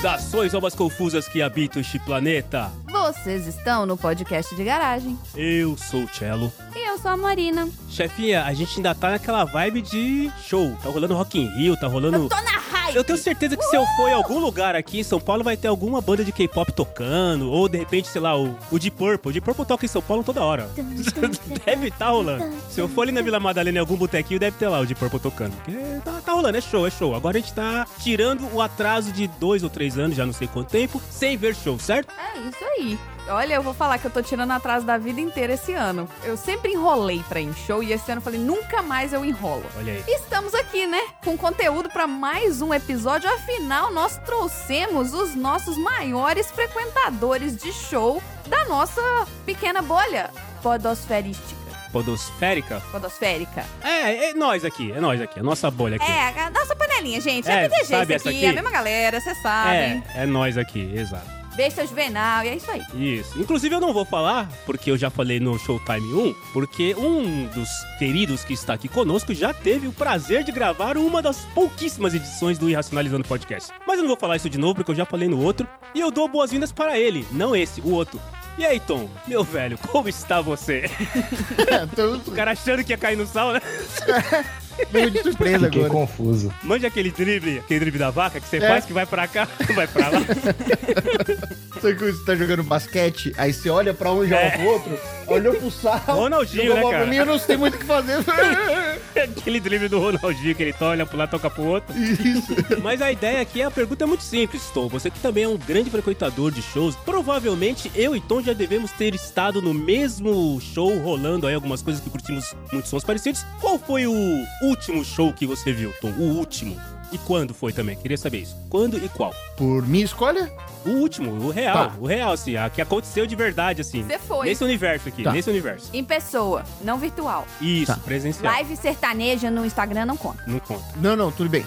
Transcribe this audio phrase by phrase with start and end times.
[0.00, 2.72] Saudações, almas confusas que habitam este planeta.
[2.90, 5.18] Vocês estão no podcast de garagem.
[5.36, 6.50] Eu sou o Cello.
[6.74, 7.68] E eu sou a Marina.
[7.90, 10.74] Chefinha, a gente ainda tá naquela vibe de show.
[10.82, 12.16] Tá rolando Rock in Rio, tá rolando...
[12.16, 12.59] Eu tô na!
[12.94, 15.56] Eu tenho certeza que se eu for em algum lugar aqui em São Paulo, vai
[15.56, 17.50] ter alguma banda de K-pop tocando.
[17.50, 19.30] Ou, de repente, sei lá, o, o Deep Purple.
[19.30, 20.68] O Deep Purple toca em São Paulo toda hora.
[21.64, 22.52] deve estar tá rolando.
[22.68, 24.98] Se eu for ali na Vila Madalena em algum botequinho, deve ter lá o Deep
[24.98, 25.54] Purple tocando.
[25.56, 27.14] Porque tá, tá rolando, é show, é show.
[27.14, 30.48] Agora a gente tá tirando o atraso de dois ou três anos, já não sei
[30.48, 32.12] quanto tempo, sem ver show, certo?
[32.12, 32.98] É isso aí.
[33.28, 36.08] Olha, eu vou falar que eu tô tirando atraso da vida inteira esse ano.
[36.24, 39.24] Eu sempre enrolei pra ir em show e esse ano eu falei, nunca mais eu
[39.24, 39.64] enrolo.
[39.76, 40.04] Olha aí.
[40.08, 41.00] Estamos aqui, né?
[41.24, 43.30] Com conteúdo pra mais um episódio.
[43.32, 49.00] Afinal, nós trouxemos os nossos maiores frequentadores de show da nossa
[49.46, 50.30] pequena bolha
[50.62, 51.60] podosferística.
[51.92, 52.80] Podosférica?
[52.92, 53.64] Podosférica.
[53.82, 56.10] É, é nós aqui, é nós aqui, a nossa bolha aqui.
[56.10, 57.48] É, a nossa panelinha, gente.
[57.48, 58.46] É, É, PDG sabe isso aqui, aqui?
[58.46, 60.02] é a mesma galera, vocês sabem.
[60.14, 61.39] É, é nós aqui, exato.
[61.68, 62.82] Seu Juvenal, e é isso aí.
[62.94, 63.38] Isso.
[63.40, 67.68] Inclusive eu não vou falar, porque eu já falei no Showtime 1, porque um dos
[67.98, 72.56] queridos que está aqui conosco já teve o prazer de gravar uma das pouquíssimas edições
[72.56, 73.72] do Irracionalizando Podcast.
[73.86, 76.00] Mas eu não vou falar isso de novo, porque eu já falei no outro, e
[76.00, 78.20] eu dou boas-vindas para ele, não esse, o outro.
[78.56, 80.90] E aí, Tom, meu velho, como está você?
[82.26, 83.60] O cara achando que ia cair no sal, né?
[84.92, 85.92] Meio de surpresa Fiquei agora.
[86.00, 86.52] confuso.
[86.62, 88.68] Mande aquele drible, aquele drible da vaca que você É.
[88.68, 90.20] faz que vai pra cá, vai pra lá.
[91.80, 94.50] Sabe que você tá jogando basquete, aí você olha pra um e joga É.
[94.50, 94.98] pro outro,
[95.34, 97.06] olhou pro sal, Ronaldinho, né, cara?
[97.06, 98.18] mim, eu não sei muito o que fazer.
[99.38, 101.96] aquele drible do Ronaldinho que ele olha pro lado, toca pro outro.
[101.96, 102.54] Isso.
[102.82, 104.88] Mas a ideia aqui, a pergunta é muito simples, Tom.
[104.88, 108.90] Você que também é um grande frequentador de shows, provavelmente eu e Tom já devemos
[108.92, 113.44] ter estado no mesmo show, rolando aí algumas coisas que curtimos muitos sons parecidos.
[113.60, 116.10] Qual foi o último show que você viu, Tom?
[116.10, 116.76] O último.
[117.12, 117.96] E quando foi também?
[117.96, 118.56] Queria saber isso.
[118.68, 119.34] Quando e qual?
[119.56, 120.50] Por minha escolha?
[120.86, 121.94] O último, o real, Tá.
[122.00, 124.02] o real, assim, a que aconteceu de verdade, assim.
[124.04, 124.46] Você foi.
[124.46, 125.32] Nesse universo aqui, Tá.
[125.32, 125.90] nesse universo.
[125.92, 127.46] Em pessoa, não virtual.
[127.60, 127.98] Isso, Tá.
[128.04, 128.52] presencial.
[128.52, 130.42] Live sertaneja no Instagram não conta.
[130.46, 130.84] Não conta.
[130.96, 131.66] Não, não, tudo bem.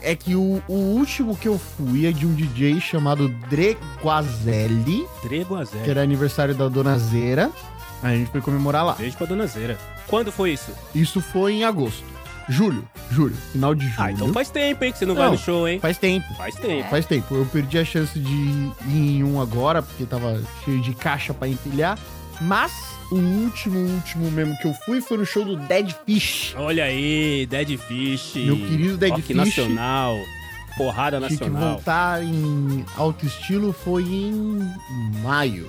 [0.00, 5.84] É que o, o último que eu fui é de um DJ chamado Dreguazelli, a
[5.84, 7.50] que era aniversário da Dona Zera.
[8.02, 8.92] Aí a gente foi comemorar lá.
[8.92, 9.78] Beijo pra dona Zera.
[10.06, 10.70] Quando foi isso?
[10.94, 12.04] Isso foi em agosto.
[12.48, 13.94] Julho, julho, final de julho.
[13.98, 15.32] Ah, então faz tempo, hein, que você não, vai Não.
[15.32, 15.80] no show, hein?
[15.80, 16.26] Faz tempo.
[16.34, 16.88] Faz tempo.
[16.90, 17.34] Faz tempo.
[17.34, 21.48] Eu perdi a chance de ir em um agora, porque tava cheio de caixa pra
[21.48, 21.98] empilhar.
[22.40, 22.72] Mas
[23.10, 26.54] o último, último mesmo que eu fui foi no show do Dead Fish.
[26.58, 28.34] Olha aí, Dead Fish.
[28.36, 29.36] Meu querido Dead Rock Fish.
[29.36, 30.16] nacional.
[30.76, 31.74] Porrada Tinha que nacional.
[31.74, 34.58] voltar em alto estilo foi em
[35.22, 35.68] maio,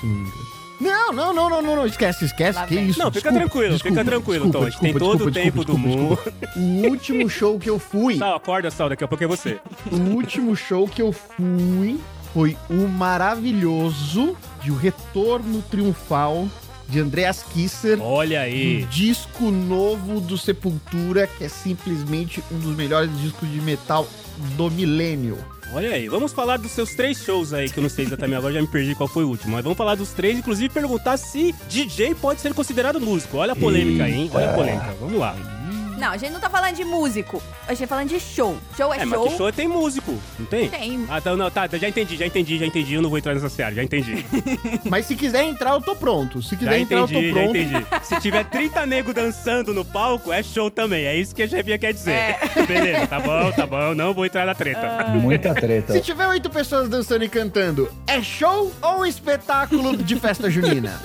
[0.00, 0.67] se não me engano.
[0.80, 2.64] Não, não, não, não, não, não, esquece, esquece.
[2.66, 2.98] Que isso?
[2.98, 4.66] Não, fica desculpa, tranquilo, desculpa, fica tranquilo, desculpa, Tom.
[4.66, 6.58] A gente tem desculpa, todo o desculpa, tempo do desculpa, desculpa.
[6.58, 9.58] O último show que eu fui, Sal, acorda, Sal, daqui a pouco é você.
[9.90, 11.98] o último show que eu fui
[12.32, 16.48] foi o maravilhoso de O Retorno Triunfal
[16.88, 18.00] de Andreas Kisser.
[18.00, 18.86] Olha Um aí.
[18.90, 24.06] disco novo do Sepultura, que é simplesmente um dos melhores discos de metal
[24.56, 25.38] do milênio.
[25.72, 26.08] Olha aí.
[26.08, 28.66] Vamos falar dos seus três shows aí, que eu não sei exatamente agora, já me
[28.66, 29.52] perdi qual foi o último.
[29.52, 33.36] Mas vamos falar dos três, inclusive perguntar se DJ pode ser considerado músico.
[33.36, 34.30] Olha a polêmica aí, hein?
[34.32, 34.94] Olha a polêmica.
[35.00, 35.36] Vamos lá.
[35.98, 37.42] Não, a gente não tá falando de músico.
[37.66, 38.56] A gente tá falando de show.
[38.76, 39.28] Show é, É, mas show.
[39.28, 40.68] que show tem músico, não tem?
[40.68, 41.06] Tem.
[41.10, 42.94] Ah, tá, não, tá, já entendi, já entendi, já entendi.
[42.94, 44.24] Eu não vou entrar nessa seara, já entendi.
[44.88, 46.42] Mas se quiser entrar, eu tô pronto.
[46.42, 47.56] Se quiser Já entrar, eu entendi, tô já pronto.
[47.56, 47.86] entendi.
[48.04, 51.04] Se tiver 30 nego dançando no palco, é show também.
[51.04, 52.12] É isso que a chefinha quer dizer.
[52.12, 52.38] É.
[52.66, 53.94] Beleza, tá bom, tá bom.
[53.94, 55.08] Não vou entrar na treta.
[55.14, 55.92] Muita treta.
[55.92, 61.00] Se tiver oito pessoas dançando e cantando, é show ou espetáculo de festa junina?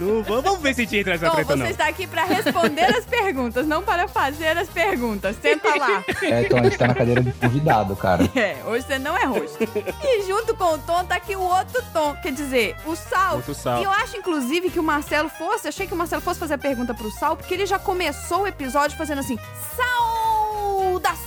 [0.00, 1.70] Não, vamos, ver se a gente entra nessa Tom, treta, você não.
[1.70, 5.36] está aqui para responder as perguntas, não para fazer as perguntas.
[5.40, 6.04] Senta lá.
[6.22, 8.28] É, então a gente tá na cadeira de convidado, cara.
[8.34, 9.58] É, hoje você não é roxo.
[10.02, 13.36] E junto com o Tom tá aqui o outro Tom, quer dizer, o Sal.
[13.36, 13.80] Outro Sal.
[13.80, 16.58] E eu acho, inclusive, que o Marcelo fosse, achei que o Marcelo fosse fazer a
[16.58, 19.38] pergunta pro Sal, porque ele já começou o episódio fazendo assim,
[19.76, 21.20] saudações!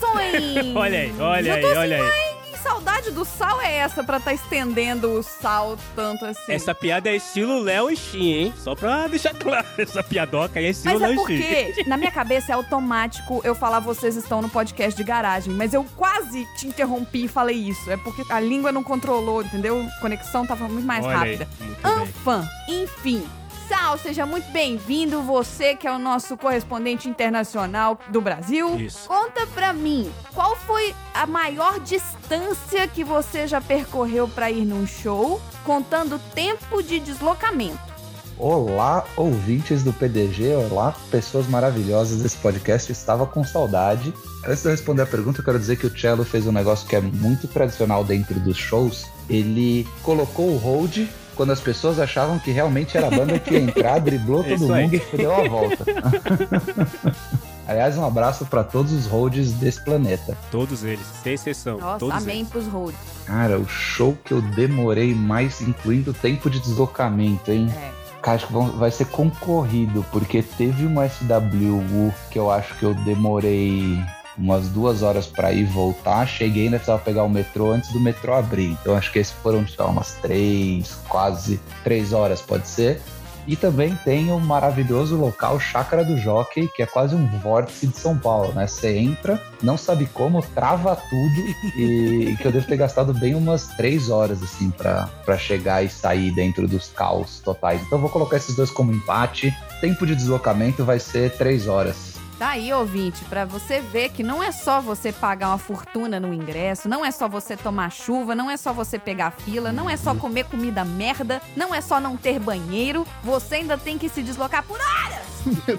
[0.75, 2.32] Olha aí, olha aí, assim, olha aí.
[2.65, 6.51] "Ai, Que saudade do Sal é essa pra tá estendendo o Sal tanto assim?
[6.51, 8.53] Essa piada é estilo Léo e Shin, hein?
[8.57, 11.65] Só pra deixar claro, essa piadoca aí é estilo Mas é Léo e Shin.
[11.73, 15.53] porque, na minha cabeça, é automático eu falar vocês estão no podcast de garagem.
[15.53, 17.89] Mas eu quase te interrompi e falei isso.
[17.91, 19.85] É porque a língua não controlou, entendeu?
[19.97, 21.47] A conexão tava muito mais Olha aí, rápida.
[21.59, 21.75] bem.
[21.83, 23.23] Anfã, enfim.
[23.67, 25.21] Sal, seja muito bem-vindo.
[25.21, 28.75] Você que é o nosso correspondente internacional do Brasil.
[28.79, 29.07] Isso.
[29.07, 34.85] Conta pra mim, qual foi a maior distância que você já percorreu pra ir num
[34.85, 37.93] show, contando tempo de deslocamento?
[38.37, 42.89] Olá, ouvintes do PDG, olá, pessoas maravilhosas desse podcast.
[42.89, 44.13] Eu estava com saudade.
[44.45, 46.87] Antes de eu responder a pergunta, eu quero dizer que o Cello fez um negócio
[46.87, 49.05] que é muito tradicional dentro dos shows.
[49.29, 53.59] Ele colocou o hold quando as pessoas achavam que realmente era a banda que ia
[53.61, 54.83] entrar, driblou todo Isso aí.
[54.83, 55.85] mundo e deu a volta.
[57.65, 60.37] Aliás, um abraço para todos os holds desse planeta.
[60.51, 61.77] Todos eles, sem exceção.
[61.79, 62.49] Nossa, todos amém eles.
[62.49, 62.99] pros roads.
[63.25, 67.71] Cara, o show que eu demorei mais, incluindo o tempo de deslocamento, hein?
[67.73, 67.91] É.
[68.21, 72.93] Cara, acho que vai ser concorrido, porque teve um SWU que eu acho que eu
[72.93, 73.97] demorei
[74.37, 76.25] umas duas horas pra ir e voltar.
[76.27, 78.71] Cheguei ainda precisava pegar o metrô antes do metrô abrir.
[78.81, 83.01] Então acho que esses foram, lá, umas três, quase três horas, pode ser.
[83.45, 87.97] E também tem o maravilhoso local Chácara do Jockey, que é quase um vórtice de
[87.97, 88.65] São Paulo, né?
[88.67, 93.35] Você entra, não sabe como, trava tudo e, e que eu devo ter gastado bem
[93.35, 97.81] umas três horas, assim, pra chegar e sair dentro dos caos totais.
[97.81, 99.53] Então vou colocar esses dois como empate.
[99.81, 102.12] Tempo de deslocamento vai ser três horas.
[102.43, 106.33] Tá aí, ouvinte, pra você ver que não é só você pagar uma fortuna no
[106.33, 109.95] ingresso, não é só você tomar chuva, não é só você pegar fila, não é
[109.95, 114.21] só comer comida merda, não é só não ter banheiro, você ainda tem que se
[114.21, 115.25] deslocar por horas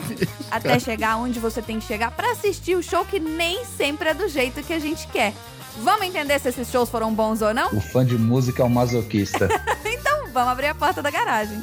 [0.51, 4.15] até chegar onde você tem que chegar pra assistir o show que nem sempre é
[4.15, 5.35] do jeito que a gente quer.
[5.83, 7.69] Vamos entender se esses shows foram bons ou não?
[7.75, 9.49] O fã de música é um masoquista.
[9.85, 11.63] Então vamos abrir a porta da garagem.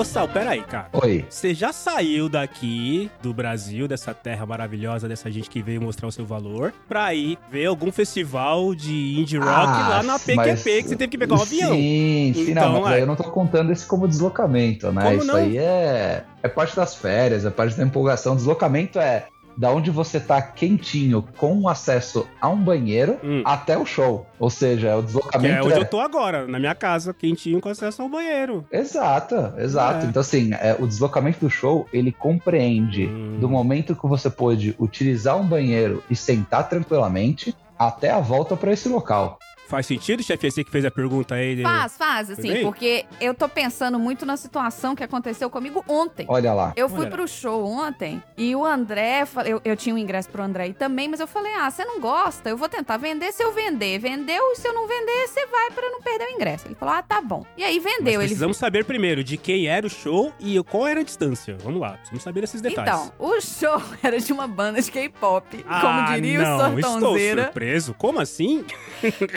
[0.00, 0.88] Ô, Sal, peraí, cara.
[0.94, 1.26] Oi.
[1.28, 6.12] Você já saiu daqui do Brasil, dessa terra maravilhosa, dessa gente que veio mostrar o
[6.12, 10.62] seu valor, pra ir ver algum festival de indie rock Ah, lá na PQP, mas-
[10.64, 11.72] que você teve que pegar um avião.
[11.72, 12.94] Sim, sim, Então, não, mas é.
[12.94, 15.02] aí eu não tô contando esse como deslocamento, né?
[15.02, 15.34] Como Isso não?
[15.34, 18.34] aí é, é parte das férias, é parte da empolgação.
[18.34, 19.26] Deslocamento é
[19.60, 23.42] da onde você tá quentinho com acesso a um banheiro Hum.
[23.44, 24.26] até o show.
[24.38, 27.68] Ou seja, o Que deslocamento é onde eu tô agora, na minha casa, quentinho com
[27.68, 28.64] acesso ao banheiro.
[28.72, 30.06] Exato, exato.
[30.06, 30.08] É.
[30.08, 33.36] Então, assim, é, o deslocamento do show, ele compreende Hum.
[33.38, 38.72] do momento que você pôde utilizar um banheiro e sentar tranquilamente até a volta para
[38.72, 39.38] esse local.
[39.70, 40.50] Faz sentido, chefe?
[40.50, 41.54] Você que fez a pergunta aí.
[41.54, 42.62] de- Faz, faz, assim, bem?
[42.64, 46.26] porque eu tô pensando muito na situação que aconteceu comigo ontem.
[46.28, 46.72] Olha lá.
[46.74, 47.10] Eu fui Olha.
[47.10, 51.06] pro show ontem e o André, eu, eu tinha um ingresso pro André aí também,
[51.08, 52.48] mas eu falei: ah, você não gosta?
[52.50, 53.30] Eu vou tentar vender.
[53.30, 54.42] Se eu vender, vendeu.
[54.52, 56.66] E se eu não vender, você vai pra não perder o ingresso.
[56.66, 57.46] Ele falou: ah, tá bom.
[57.56, 58.14] E aí Mas vendeu.
[58.14, 61.56] Ele precisamos saber primeiro de quem era o show e qual era a distância.
[61.62, 62.92] Vamos lá, precisamos saber esses detalhes.
[62.92, 65.64] Então, o show era de uma banda de K-pop.
[65.68, 67.42] Ah, como diria não, o Sortonzeira.
[67.42, 67.94] Estou surpreso.
[67.94, 68.64] Como assim?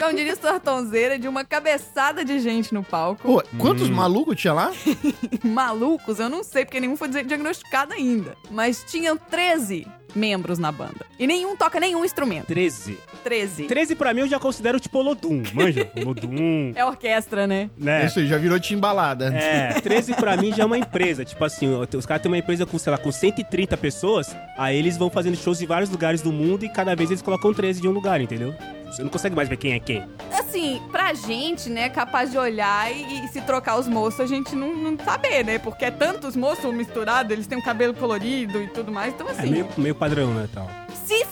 [0.00, 0.23] Como diria
[1.20, 3.22] de uma cabeçada de gente no palco.
[3.22, 3.94] Pô, quantos Hum.
[3.94, 4.72] malucos tinha lá?
[5.44, 8.36] Malucos, eu não sei, porque nenhum foi di- diagnosticado ainda.
[8.50, 11.04] Mas tinham 13 membros na banda.
[11.18, 12.46] E nenhum toca nenhum instrumento.
[12.46, 12.96] 13.
[13.24, 13.64] 13.
[13.64, 15.90] 13 pra mim eu já considero tipo Olodum, manja?
[16.00, 17.68] Olodum, É orquestra, né?
[17.76, 18.06] né?
[18.06, 19.34] Isso aí, já virou timbalada.
[19.34, 21.24] É, 13 pra mim já é uma empresa.
[21.24, 21.66] Tipo assim,
[21.96, 25.36] os caras têm uma empresa com, sei lá, com 130 pessoas, aí eles vão fazendo
[25.36, 28.20] shows em vários lugares do mundo e cada vez eles colocam 13 de um lugar,
[28.20, 28.54] entendeu?
[28.94, 30.06] Você não consegue mais ver quem é quem.
[30.38, 34.54] Assim, pra gente, né, capaz de olhar e, e se trocar os moços, a gente
[34.54, 35.58] não, não saber, né?
[35.58, 39.12] Porque é tantos moços misturados, eles têm um cabelo colorido e tudo mais.
[39.12, 40.70] Então, É assim, meio, meio padrão, né, tal.
[41.04, 41.24] se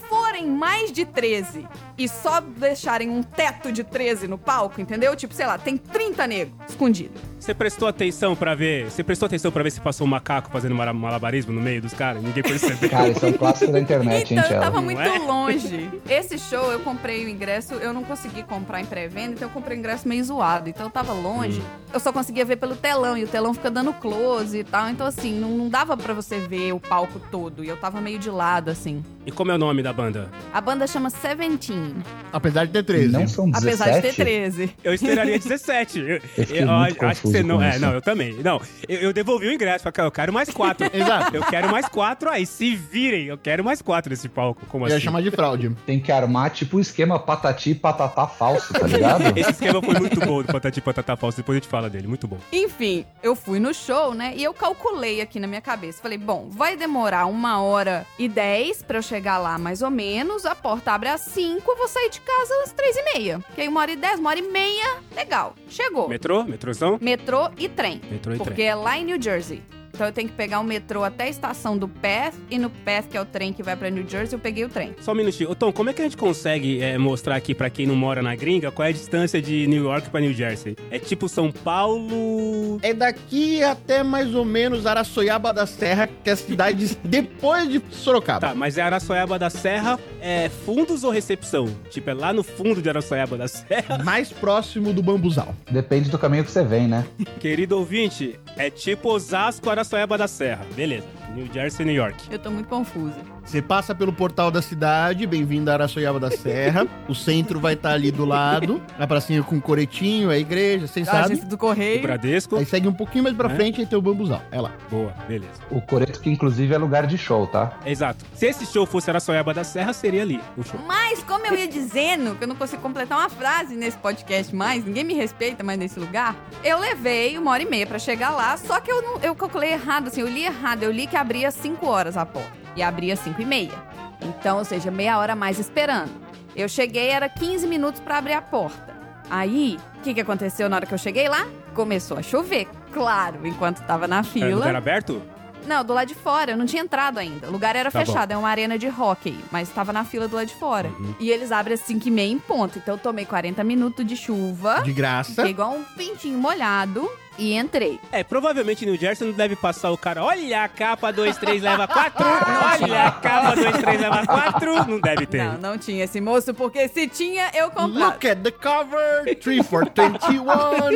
[0.43, 5.15] forem mais de 13 e só deixarem um teto de 13 no palco, entendeu?
[5.15, 7.21] Tipo, sei lá, tem 30 negros escondidos.
[7.39, 8.89] Você prestou atenção pra ver?
[8.89, 12.23] Você prestou atenção pra ver se passou um macaco fazendo malabarismo no meio dos caras?
[12.23, 12.89] Ninguém percebeu.
[12.89, 14.61] Cara, isso é um clássico da internet, hein, Então, eu Tchela?
[14.65, 15.19] tava muito é?
[15.19, 15.91] longe.
[16.09, 19.77] Esse show, eu comprei o ingresso, eu não consegui comprar em pré-venda, então eu comprei
[19.77, 20.69] o ingresso meio zoado.
[20.69, 21.65] Então eu tava longe, Hum.
[21.93, 24.89] eu só conseguia ver pelo telão, e o telão fica dando close e tal.
[24.89, 28.21] Então, assim, não, não dava pra você ver o palco todo, e eu tava meio
[28.21, 29.05] de lado, assim.
[29.27, 30.31] E como é o nome da banda?
[30.53, 31.95] A banda chama Seventeen,
[32.33, 33.09] Apesar de ter 13.
[33.13, 33.67] Não são 17?
[33.83, 34.75] apesar de ter 13.
[34.85, 35.99] Eu esperaria 17.
[35.99, 36.21] Eu, Eu
[36.57, 37.63] eu muito acho que você não.
[37.63, 38.35] É, não, eu também.
[38.43, 39.83] Não, eu, eu devolvi o ingresso.
[39.85, 40.89] Falei, cara, eu quero mais quatro.
[40.93, 41.35] Exato.
[41.37, 42.45] Eu quero mais quatro aí.
[42.47, 44.67] Se virem, eu quero mais quatro nesse palco.
[44.67, 45.05] Como Eu ia assim?
[45.05, 45.75] chamar de fraude.
[45.87, 49.23] Tem que armar tipo o esquema patati e patatá falso, tá ligado?
[49.39, 51.37] Esse esquema foi muito bom do Patati Patata Falso.
[51.39, 52.07] Depois a gente fala dele.
[52.07, 52.39] Muito bom.
[52.53, 54.35] Enfim, eu fui no show, né?
[54.37, 56.01] E eu calculei aqui na minha cabeça.
[56.03, 60.12] Falei, bom, vai demorar uma hora e dez pra eu chegar lá, mais ou menos.
[60.21, 63.43] A porta abre às cinco, eu vou sair de casa às três e meia.
[63.55, 65.55] Que aí uma hora e dez, uma hora e meia, legal.
[65.69, 66.09] Chegou.
[66.09, 66.45] Metrô?
[66.45, 66.99] Metrôzão?
[67.01, 68.01] Metrô e trem.
[68.11, 68.67] Metrô e Porque trem.
[68.69, 69.63] é lá em New Jersey.
[70.03, 73.07] Então eu tenho que pegar o metrô até a estação do Path, e no Path,
[73.09, 74.97] que é o trem que vai pra New Jersey, eu peguei o trem.
[75.01, 75.49] Só um minutinho.
[75.49, 78.21] Ô, Tom, como é que a gente consegue é, mostrar aqui pra quem não mora
[78.21, 80.77] na gringa qual é a distância de New York pra New Jersey?
[80.91, 82.81] É tipo São Paulo.
[82.83, 87.81] É daqui até mais ou menos Araçoiaba da Serra, que é a cidade depois de
[87.93, 88.49] Sorocaba.
[88.49, 91.69] Tá, mas é Araçoiaba da Serra, é fundos ou recepção?
[91.91, 93.99] Tipo, é lá no fundo de Araçoiaba da Serra?
[94.03, 95.55] Mais próximo do bambuzal.
[95.71, 97.07] Depende do caminho que você vem, né?
[97.39, 100.65] Querido ouvinte, é tipo Osasco, Araçoiaba da Serra.
[100.77, 101.22] Beleza.
[101.35, 102.29] New Jersey, New York.
[102.31, 103.17] Eu tô muito confusa.
[103.45, 106.87] Você passa pelo portal da cidade, bem-vindo a Araçoiaba da Serra.
[107.09, 108.83] o centro vai estar ali do lado.
[108.99, 111.25] A pracinha com coretinho, a igreja, vocês A sabem.
[111.33, 112.03] agência do O Correio.
[112.03, 112.57] Bradesco.
[112.57, 113.55] Aí segue um pouquinho mais pra É.
[113.55, 114.43] frente e tem o bambuzal.
[114.51, 114.73] É lá.
[114.91, 115.53] Boa, beleza.
[115.71, 117.79] O Coreto, que inclusive é lugar de show, tá?
[117.87, 118.25] Exato.
[118.35, 120.79] Se esse show fosse Araçoiaba da Serra, seria ali o show.
[120.87, 124.85] Mas, como eu ia dizendo, que eu não consigo completar uma frase nesse podcast mais,
[124.85, 128.57] ninguém me respeita mais nesse lugar, eu levei uma hora e meia pra chegar lá,
[128.57, 130.83] só que eu, não, eu calculei errado, assim, eu li errado.
[130.83, 133.73] Eu li que abria 5 horas a porta e abria 5 e meia.
[134.21, 136.11] Então, ou seja, meia hora a mais esperando.
[136.55, 138.93] Eu cheguei, era 15 minutos pra abrir a porta.
[139.31, 141.47] Aí, o que, que aconteceu na hora que eu cheguei lá?
[141.75, 144.55] Começou a chover, claro, enquanto tava na fila.
[144.57, 145.23] lugar aberto?
[145.67, 147.47] Não, do lado de fora, eu não tinha entrado ainda.
[147.49, 150.35] O lugar era Tá fechado, é uma arena de hockey, mas estava na fila do
[150.37, 150.89] lado de fora.
[150.89, 151.15] Uhum.
[151.21, 152.79] E eles abrem às 5 e meia em ponto.
[152.79, 155.31] Então eu tomei 40 minutos de chuva, De graça.
[155.37, 157.09] fiquei igual um pintinho molhado
[157.39, 157.99] e entrei.
[158.11, 160.23] É, provavelmente New Jersey não deve passar o cara.
[160.23, 162.25] Olha a capa 23 leva 4.
[162.85, 164.87] Olha a capa 23 leva 4.
[164.87, 165.45] Não deve ter.
[165.45, 168.15] Não, não tinha esse moço, porque se tinha, eu comprava.
[168.15, 170.45] Look at the cover, 3 for 21.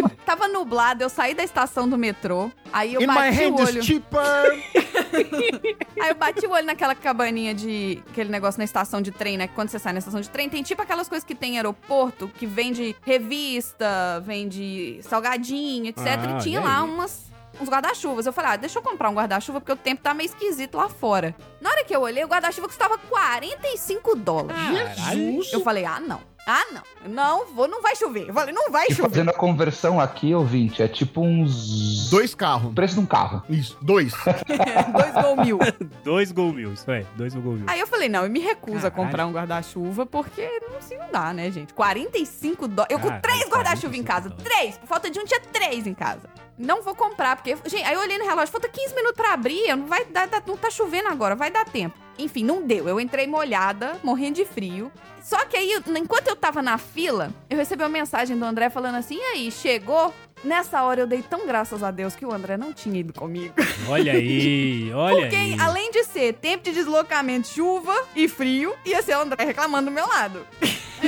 [0.24, 3.60] Tava nublado, eu saí da estação do metrô, aí eu In my bati o hand
[3.68, 3.78] olho.
[3.80, 4.64] is cheaper.
[5.98, 8.02] Aí eu bati o olho naquela cabaninha de.
[8.10, 9.46] aquele negócio na estação de trem, né?
[9.46, 11.56] Que quando você sai na estação de trem, tem tipo aquelas coisas que tem em
[11.56, 16.06] aeroporto, que vende revista, vende salgadinho, etc.
[16.06, 17.26] Ah, e tinha e lá umas.
[17.58, 18.26] Uns guarda-chuvas.
[18.26, 20.90] Eu falei, ah, deixa eu comprar um guarda-chuva porque o tempo tá meio esquisito lá
[20.90, 21.34] fora.
[21.58, 24.60] Na hora que eu olhei, o guarda-chuva custava 45 dólares.
[24.98, 25.52] Jesus.
[25.54, 26.20] Eu falei, ah, não.
[26.46, 26.82] Ah, não.
[27.12, 28.28] Não, vou, não vai chover.
[28.28, 29.08] Eu falei, não vai E chover.
[29.10, 32.08] fazendo a conversão aqui, ouvinte, é tipo uns.
[32.08, 32.70] Dois carros.
[32.70, 33.42] O preço de um carro.
[33.48, 34.12] Isso, dois.
[34.96, 35.58] Dois gol mil.
[36.04, 37.04] Dois gol mil, isso é.
[37.16, 37.64] Dois gol mil.
[37.66, 38.94] Aí eu falei, não, eu me recuso a Caralho.
[38.94, 41.74] comprar um guarda-chuva, porque não se não dá, né, gente?
[41.74, 42.96] 45 dólares.
[42.96, 44.28] Eu com três guarda-chuva em 45 casa.
[44.28, 44.44] dólares.
[44.44, 44.78] Três.
[44.78, 46.28] Por falta de um, tinha três em casa.
[46.58, 47.56] Não vou comprar, porque.
[47.66, 50.56] Gente, aí eu olhei no relógio, falta 15 minutos pra abrir, não vai dar, não
[50.56, 51.96] tá chovendo agora, vai dar tempo.
[52.18, 52.88] Enfim, não deu.
[52.88, 54.90] Eu entrei molhada, morrendo de frio.
[55.22, 58.94] Só que aí, enquanto eu tava na fila, eu recebi uma mensagem do André falando
[58.94, 60.14] assim: e aí, chegou?
[60.44, 63.54] Nessa hora eu dei tão graças a Deus que o André não tinha ido comigo.
[63.88, 65.56] Olha aí, olha Porque, aí.
[65.58, 69.94] além de ser tempo de deslocamento, chuva e frio, ia ser o André reclamando do
[69.94, 70.46] meu lado.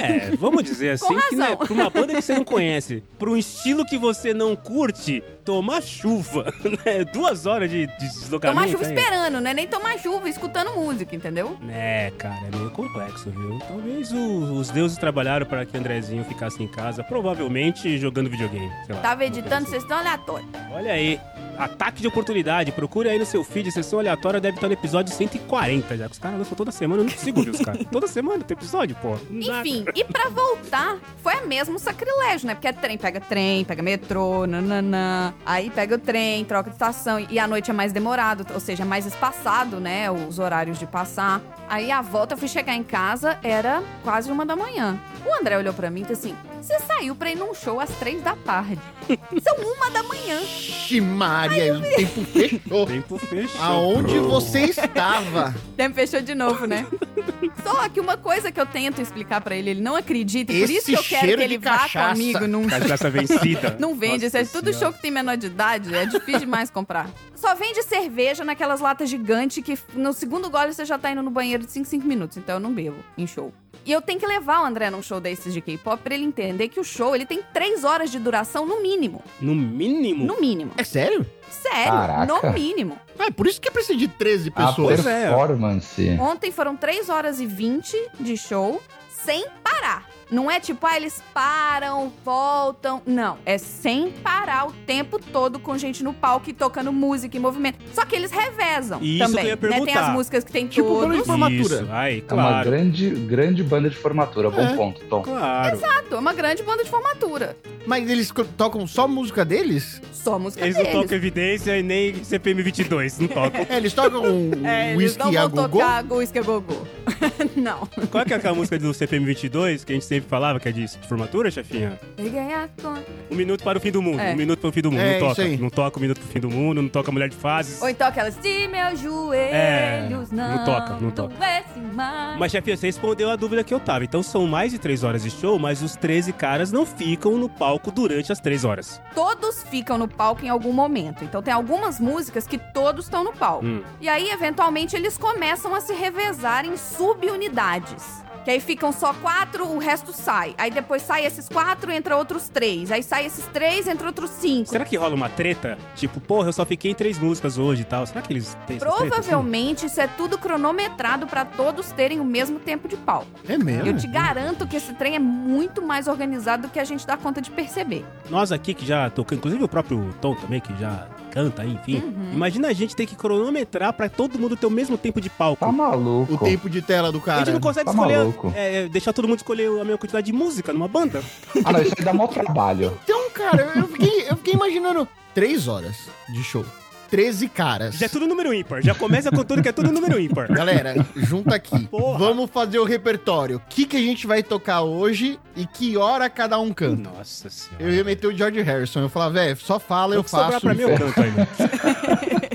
[0.01, 3.37] É, vamos dizer assim que, né, pra uma banda que você não conhece, pra um
[3.37, 6.53] estilo que você não curte, tomar chuva,
[6.85, 7.05] né?
[7.13, 8.61] Duas horas de, de deslocamento.
[8.61, 9.55] Tomar chuva esperando, né?
[9.55, 11.57] Nem tomar chuva escutando música, entendeu?
[11.71, 13.59] É, cara, é meio complexo, viu?
[13.67, 18.71] Talvez o- os deuses trabalharam para que Andrezinho ficasse em casa, provavelmente jogando videogame.
[18.87, 19.81] sei lá, Tava editando assim.
[19.81, 20.47] sessão aleatória.
[20.73, 21.19] Olha aí,
[21.57, 22.73] ataque de oportunidade.
[22.73, 26.07] Procure aí no seu feed, sessão aleatória deve estar no episódio 140 já.
[26.07, 27.85] Que os caras lançam toda semana, eu não consigo ver os caras.
[27.91, 29.17] Toda semana tem episódio, pô.
[29.31, 32.55] Enfim, e pra voltar, foi mesmo sacrilégio, né?
[32.55, 35.35] Porque é trem, pega trem, pega metrô, nananã.
[35.45, 37.19] Aí pega o trem, troca de estação.
[37.31, 40.11] E a noite é mais demorado, ou seja, é mais espaçado, né?
[40.11, 41.41] Os horários de passar.
[41.69, 44.99] Aí a volta, eu fui chegar em casa, era quase uma da manhã.
[45.27, 47.91] O André olhou pra mim e disse assim: Você saiu pra ir num show às
[47.99, 48.79] três da tarde.
[49.43, 50.41] São uma da manhã.
[50.41, 52.87] Ixi, Maria, o tempo fechou.
[52.87, 53.63] Tempo fechou.
[53.63, 54.29] Aonde bro.
[54.31, 55.55] você estava?
[55.69, 56.87] O tempo fechou de novo, né?
[57.63, 60.53] Só que uma coisa que eu tento explicar pra ele, ele não acredita.
[60.53, 62.13] E por isso Esse que eu quero que ele vá cachaça.
[62.15, 63.77] comigo num Cachaça vencida.
[63.79, 64.87] Não vende, isso é Nossa tudo Senhora.
[64.87, 67.11] show que tem menor de idade, é difícil demais comprar.
[67.41, 71.31] Só vende cerveja naquelas latas gigantes que no segundo gole você já tá indo no
[71.31, 73.53] banheiro de 5 5 minutos, então eu não bebo em show.
[73.87, 76.69] E eu tenho que levar o André num show desses de K-pop pra ele entender
[76.69, 79.23] que o show ele tem 3 horas de duração no mínimo.
[79.41, 80.25] No mínimo.
[80.27, 80.73] No mínimo.
[80.77, 81.25] É sério?
[81.49, 82.27] Sério, Caraca.
[82.27, 82.99] no mínimo.
[83.17, 85.07] Ah, é por isso que precisa de 13 A pessoas.
[85.07, 85.29] é.
[85.29, 86.19] performance.
[86.21, 88.83] Ontem foram 3 horas e 20 de show
[89.25, 90.09] sem parar.
[90.31, 93.01] Não é tipo, ah, eles param, voltam.
[93.07, 93.39] Não.
[93.47, 97.79] É sem parar o tempo todo com gente no palco e tocando música e movimento.
[97.95, 99.45] Só que eles revezam Isso que eu também.
[99.47, 99.57] ia né?
[99.57, 100.07] Tem perguntar.
[100.09, 101.27] as músicas que tem Tipo, de todos.
[101.27, 101.75] formatura.
[101.83, 102.71] Isso, aí, É uma claro.
[102.71, 104.51] grande, grande banda de formatura.
[104.51, 104.77] Bom É.
[104.77, 105.23] ponto, Tom.
[105.23, 105.77] Claro.
[105.77, 107.57] Exato, é uma grande banda de formatura.
[107.87, 110.03] Mas eles tocam só música deles?
[110.13, 111.01] Só música Eles não deles.
[111.01, 113.61] tocam evidência e nem CPM 22, não tocam.
[113.69, 114.23] É, eles tocam
[114.65, 115.79] É, eles Whisky não a vão Gogô?
[115.79, 116.77] tocar Whisky a Gogô.
[117.57, 117.87] não.
[118.11, 120.69] Qual que é aquela música do CPM 22 que a gente sempre sempre falava, que
[120.69, 121.99] é disso, de formatura, chefinha?
[122.19, 122.99] A.
[123.31, 124.21] Um minuto para o fim do mundo.
[124.21, 124.33] É.
[124.33, 125.01] Um minuto para o fim do mundo.
[125.01, 125.43] É, não isso toca.
[125.43, 125.57] aí.
[125.57, 127.81] Não toca o minuto pro fim do mundo, não toca mulher de fases.
[127.81, 131.35] Ou então aquelas de meus joelhos É, não, não toca, não toca.
[131.39, 132.39] mais.
[132.39, 134.05] Mas, chefinha, você respondeu a dúvida que eu tava.
[134.05, 137.49] Então são mais de três horas de show, mas os 13 caras não ficam no
[137.49, 139.01] palco durante as três horas.
[139.15, 141.25] Todos ficam no palco em algum momento.
[141.25, 143.67] Então tem algumas músicas que todos estão no palco.
[143.67, 143.83] Hum.
[144.01, 148.23] E aí, eventualmente, eles começam a se revezar em subunidades.
[148.49, 150.55] Que aí ficam só quatro, o resto sai.
[150.57, 152.91] Aí depois sai esses quatro, entra outros três.
[152.91, 154.71] Aí sai esses três, entra outros cinco.
[154.71, 155.77] Será que rola uma treta?
[155.95, 158.07] Tipo, porra, eu só fiquei em três músicas hoje e tal.
[158.07, 158.87] Será que eles têm assim?
[158.87, 163.29] Provavelmente isso é tudo cronometrado pra todos terem o mesmo tempo de palco.
[163.47, 163.87] É mesmo?
[163.87, 167.19] Eu te garanto que esse trem é muito mais organizado do que a gente dá
[167.19, 168.03] conta de perceber.
[168.31, 171.97] Nós aqui que já tocamos, inclusive o próprio Tom também, que já canta enfim.
[171.97, 172.33] Uhum.
[172.33, 175.65] Imagina a gente ter que cronometrar pra todo mundo ter o mesmo tempo de palco.
[175.65, 176.35] Tá maluco.
[176.35, 177.45] O tempo de tela do a cara.
[177.45, 178.53] gente não consegue tá escolher, maluco.
[178.55, 181.23] é, deixar todo mundo escolher a mesma quantidade de música numa banda.
[181.65, 182.99] Ah, não, isso aí dá maior trabalho.
[183.05, 186.65] Então, cara, eu fiquei, eu fiquei imaginando três horas de show.
[187.11, 187.95] 13 caras.
[187.97, 188.83] Já é tudo número ímpar.
[188.83, 190.49] Já começa com tudo que é tudo número ímpar.
[190.53, 191.87] Galera, junta aqui.
[191.87, 192.19] Porra.
[192.19, 193.57] Vamos fazer o repertório.
[193.57, 197.11] O que, que a gente vai tocar hoje e que hora cada um canta.
[197.11, 197.85] Nossa senhora.
[197.85, 199.01] Eu ia meter o George Harrison.
[199.01, 200.67] Eu falava, velho, só fala, eu sobrar faço.
[200.67, 201.49] pra mim, eu canto ainda.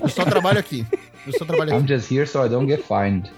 [0.02, 0.86] Eu só trabalho aqui.
[1.26, 1.88] Eu só trabalho I'm aqui.
[1.88, 3.32] just here so I don't get fined.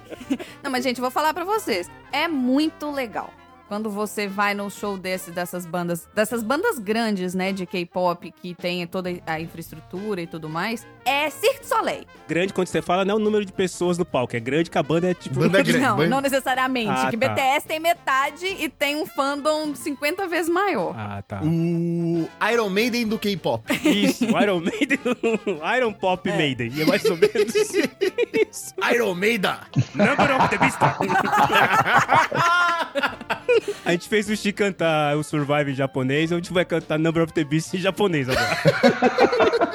[0.64, 1.90] Não, mas gente, eu vou falar pra vocês.
[2.12, 3.32] É muito legal.
[3.76, 8.56] Quando você vai num show desse, dessas bandas, dessas bandas grandes, né, de K-pop, que
[8.56, 12.06] tem toda a infraestrutura e tudo mais, é Cirque du Soleil.
[12.26, 14.34] Grande, quando você fala, não é o número de pessoas no palco.
[14.34, 15.42] É grande que a banda é tipo...
[15.42, 15.86] Banda grande.
[15.86, 16.90] não, banda- não necessariamente.
[16.90, 17.28] Ah, que tá.
[17.34, 20.96] BTS tem metade e tem um fandom 50 vezes maior.
[20.98, 21.42] Ah, tá.
[21.44, 23.62] O Iron Maiden do K-pop.
[23.86, 25.00] Isso, o Iron Maiden,
[25.78, 26.72] Iron Pop Maiden.
[26.74, 28.74] E é mais ou menos isso.
[28.94, 29.52] Iron Maiden!
[29.94, 30.80] Number of the Beast.
[33.84, 37.24] A gente fez o Chi cantar o Survive em japonês, a gente vai cantar Number
[37.24, 38.58] of the Beast em japonês agora.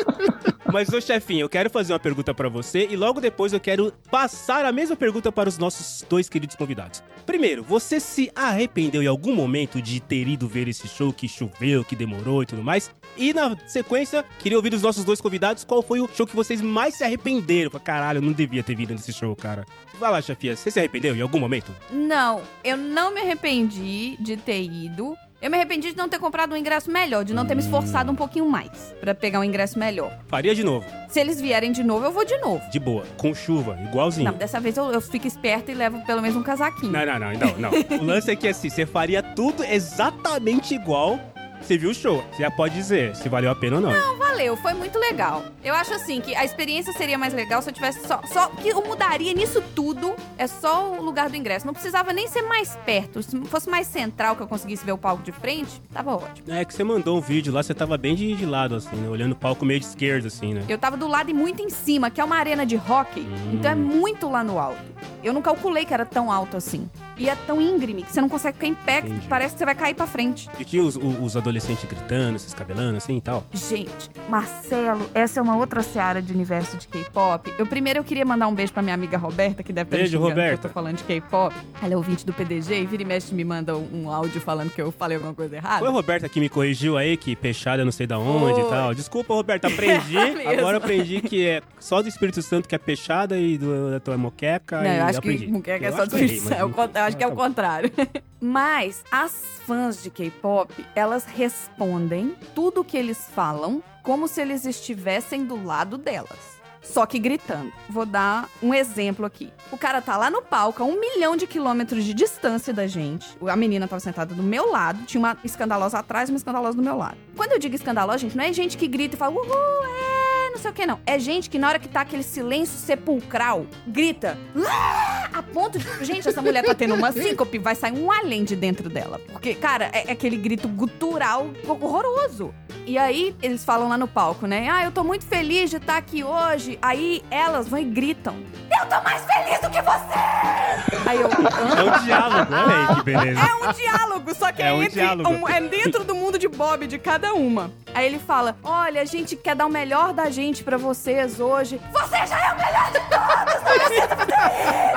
[0.73, 3.93] Mas, ô chefinho, eu quero fazer uma pergunta pra você e logo depois eu quero
[4.11, 7.03] passar a mesma pergunta para os nossos dois queridos convidados.
[7.27, 11.85] Primeiro, você se arrependeu em algum momento de ter ido ver esse show que choveu,
[11.85, 12.91] que demorou e tudo mais?
[13.17, 16.61] E na sequência, queria ouvir dos nossos dois convidados qual foi o show que vocês
[16.61, 17.71] mais se arrependeram.
[17.71, 19.67] Falei, Caralho, eu não devia ter vindo nesse show, cara.
[20.01, 21.71] Vai lá, chefia, você se arrependeu em algum momento?
[21.91, 25.15] Não, eu não me arrependi de ter ido.
[25.43, 28.11] Eu me arrependi de não ter comprado um ingresso melhor, de não ter me esforçado
[28.11, 30.11] um pouquinho mais pra pegar um ingresso melhor.
[30.27, 32.63] Faria de novo, Se eles vierem de novo, eu vou de novo.
[32.71, 34.31] de boa, com chuva, igualzinho.
[34.31, 36.93] Não, dessa vez eu, eu fico esperta e levo pelo menos um casaquinho.
[36.93, 37.71] Não, não, não, não, não.
[38.01, 41.21] O lance é que assim, você faria tudo exatamente igual.
[41.61, 42.25] Você viu o show.
[42.33, 44.19] Você já pode dizer se valeu a pena ou não.
[44.19, 45.45] Valeu, foi muito legal.
[45.63, 48.21] Eu acho assim que a experiência seria mais legal se eu tivesse só.
[48.33, 50.15] Só que eu mudaria nisso tudo.
[50.39, 51.67] É só o lugar do ingresso.
[51.67, 53.23] Não precisava nem ser mais perto.
[53.23, 56.53] Se fosse mais central que eu conseguisse ver o palco de frente, tava ótimo.
[56.53, 59.09] É que você mandou um vídeo lá, você tava bem de, de lado, assim, né?
[59.09, 60.65] Olhando o palco meio de esquerda, assim, né?
[60.69, 63.21] Eu tava do lado e muito em cima, que é uma arena de hockey.
[63.21, 63.51] Hum.
[63.55, 64.81] Então é muito lá no alto.
[65.23, 66.89] Eu não calculei que era tão alto assim.
[67.19, 69.29] E é tão íngreme que você não consegue ficar em pé, que Entendi.
[69.29, 70.49] parece que você vai cair pra frente.
[70.59, 71.50] E tinha os, os adolescentes
[71.87, 73.45] gritando, se escabelando, assim e tal.
[73.53, 77.53] Gente, Marcelo, essa é uma outra seara de universo de K-pop.
[77.59, 80.19] Eu primeiro eu queria mandar um beijo pra minha amiga Roberta, que deve estar Beijo,
[80.19, 80.55] Roberta.
[80.55, 81.55] Eu tô falando de K-pop.
[81.83, 84.71] Ela é ouvinte do PDG e vira e mexe me manda um, um áudio falando
[84.71, 85.79] que eu falei alguma coisa errada.
[85.81, 88.69] Foi a Roberta que me corrigiu aí, que peixada não sei da onde Foi.
[88.69, 88.95] e tal.
[88.95, 90.17] Desculpa, Roberta, aprendi.
[90.41, 94.01] É agora aprendi que é só do Espírito Santo que é peixada e do, da
[94.01, 94.81] tua moqueca.
[94.83, 95.47] Não, e eu acho aprendi.
[95.47, 96.69] que muqueca é só que eu errei, descrição.
[96.77, 97.91] mas- Eu acho que é o contrário.
[98.43, 99.33] Mas as
[99.67, 105.97] fãs de K-pop, elas respondem tudo que eles falam como se eles estivessem do lado
[105.97, 106.61] delas.
[106.83, 107.73] Só que gritando.
[107.89, 109.53] Vou dar um exemplo aqui.
[109.71, 113.27] O cara tá lá no palco, a um milhão de quilômetros de distância da gente.
[113.47, 116.97] A menina tava sentada do meu lado, tinha uma escandalosa atrás uma escandalosa do meu
[116.97, 117.17] lado.
[117.37, 120.10] Quando eu digo escandalosa, gente, não é gente que grita e fala, uhul, é,
[120.51, 120.99] não sei o que, não.
[121.07, 126.05] É gente que na hora que tá aquele silêncio sepulcral, grita, "Ah!" a ponto de.
[126.05, 129.21] Gente, essa mulher tá tendo uma síncope, vai sair um além de dentro dela.
[129.33, 132.53] Porque, cara, é, é aquele grito gutural horroroso.
[132.87, 134.69] E aí, eles falam lá no palco, né?
[134.71, 136.79] Ah, eu tô muito feliz de estar aqui hoje.
[136.83, 138.35] Aí elas vão e gritam:
[138.81, 141.09] Eu tô mais feliz do que você!
[141.09, 141.29] Aí eu.
[141.29, 143.41] "Hã?" É um diálogo, olha aí que beleza.
[143.41, 145.29] É um diálogo, só que É é, um entre, diálogo.
[145.31, 147.71] um- é dentro do mundo de Bob de cada uma.
[148.01, 151.79] Aí ele fala: Olha, a gente quer dar o melhor da gente pra vocês hoje.
[151.93, 152.91] Você já é o melhor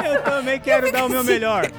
[0.01, 1.69] de Eu também quero dar o meu melhor.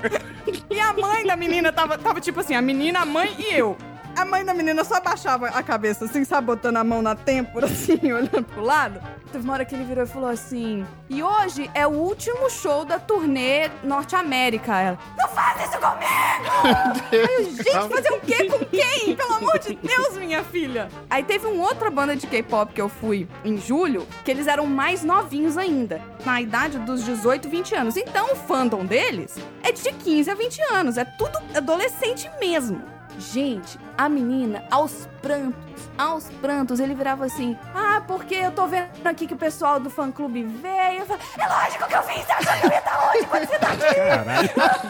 [0.68, 3.74] E a mãe da menina tava, tava tipo assim, a menina, a mãe e eu.
[4.16, 7.66] A mãe da menina só baixava a cabeça, assim, sabe, botando a mão na têmpora,
[7.66, 9.00] assim, olhando pro lado.
[9.32, 12.84] Teve uma hora que ele virou e falou assim: E hoje é o último show
[12.84, 14.80] da turnê Norte América.
[14.80, 17.04] Ela, não faz isso comigo!
[17.10, 19.16] Aí gente, fazer o quê com quem?
[19.16, 20.88] Pelo amor de Deus, minha filha!
[21.10, 24.66] Aí teve uma outra banda de K-pop que eu fui em julho, que eles eram
[24.66, 27.96] mais novinhos ainda, na idade dos 18, 20 anos.
[27.96, 32.93] Então o fandom deles é de 15 a 20 anos, é tudo adolescente mesmo.
[33.18, 38.88] Gente, a menina, aos prantos, aos prantos, ele virava assim: Ah, porque eu tô vendo
[39.04, 41.00] aqui que o pessoal do fã clube veio.
[41.00, 42.94] Eu falei, é lógico que eu vim, você achou que eu ia estar
[43.28, 43.68] quando você tá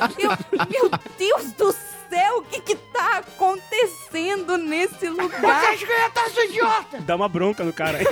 [0.05, 0.23] aqui?
[0.25, 0.31] Eu,
[0.71, 1.93] meu Deus do céu,
[2.33, 5.77] o que que tá acontecendo nesse lugar?
[5.77, 7.00] que eu ia estar, idiota?
[7.00, 7.98] Dá uma bronca no cara.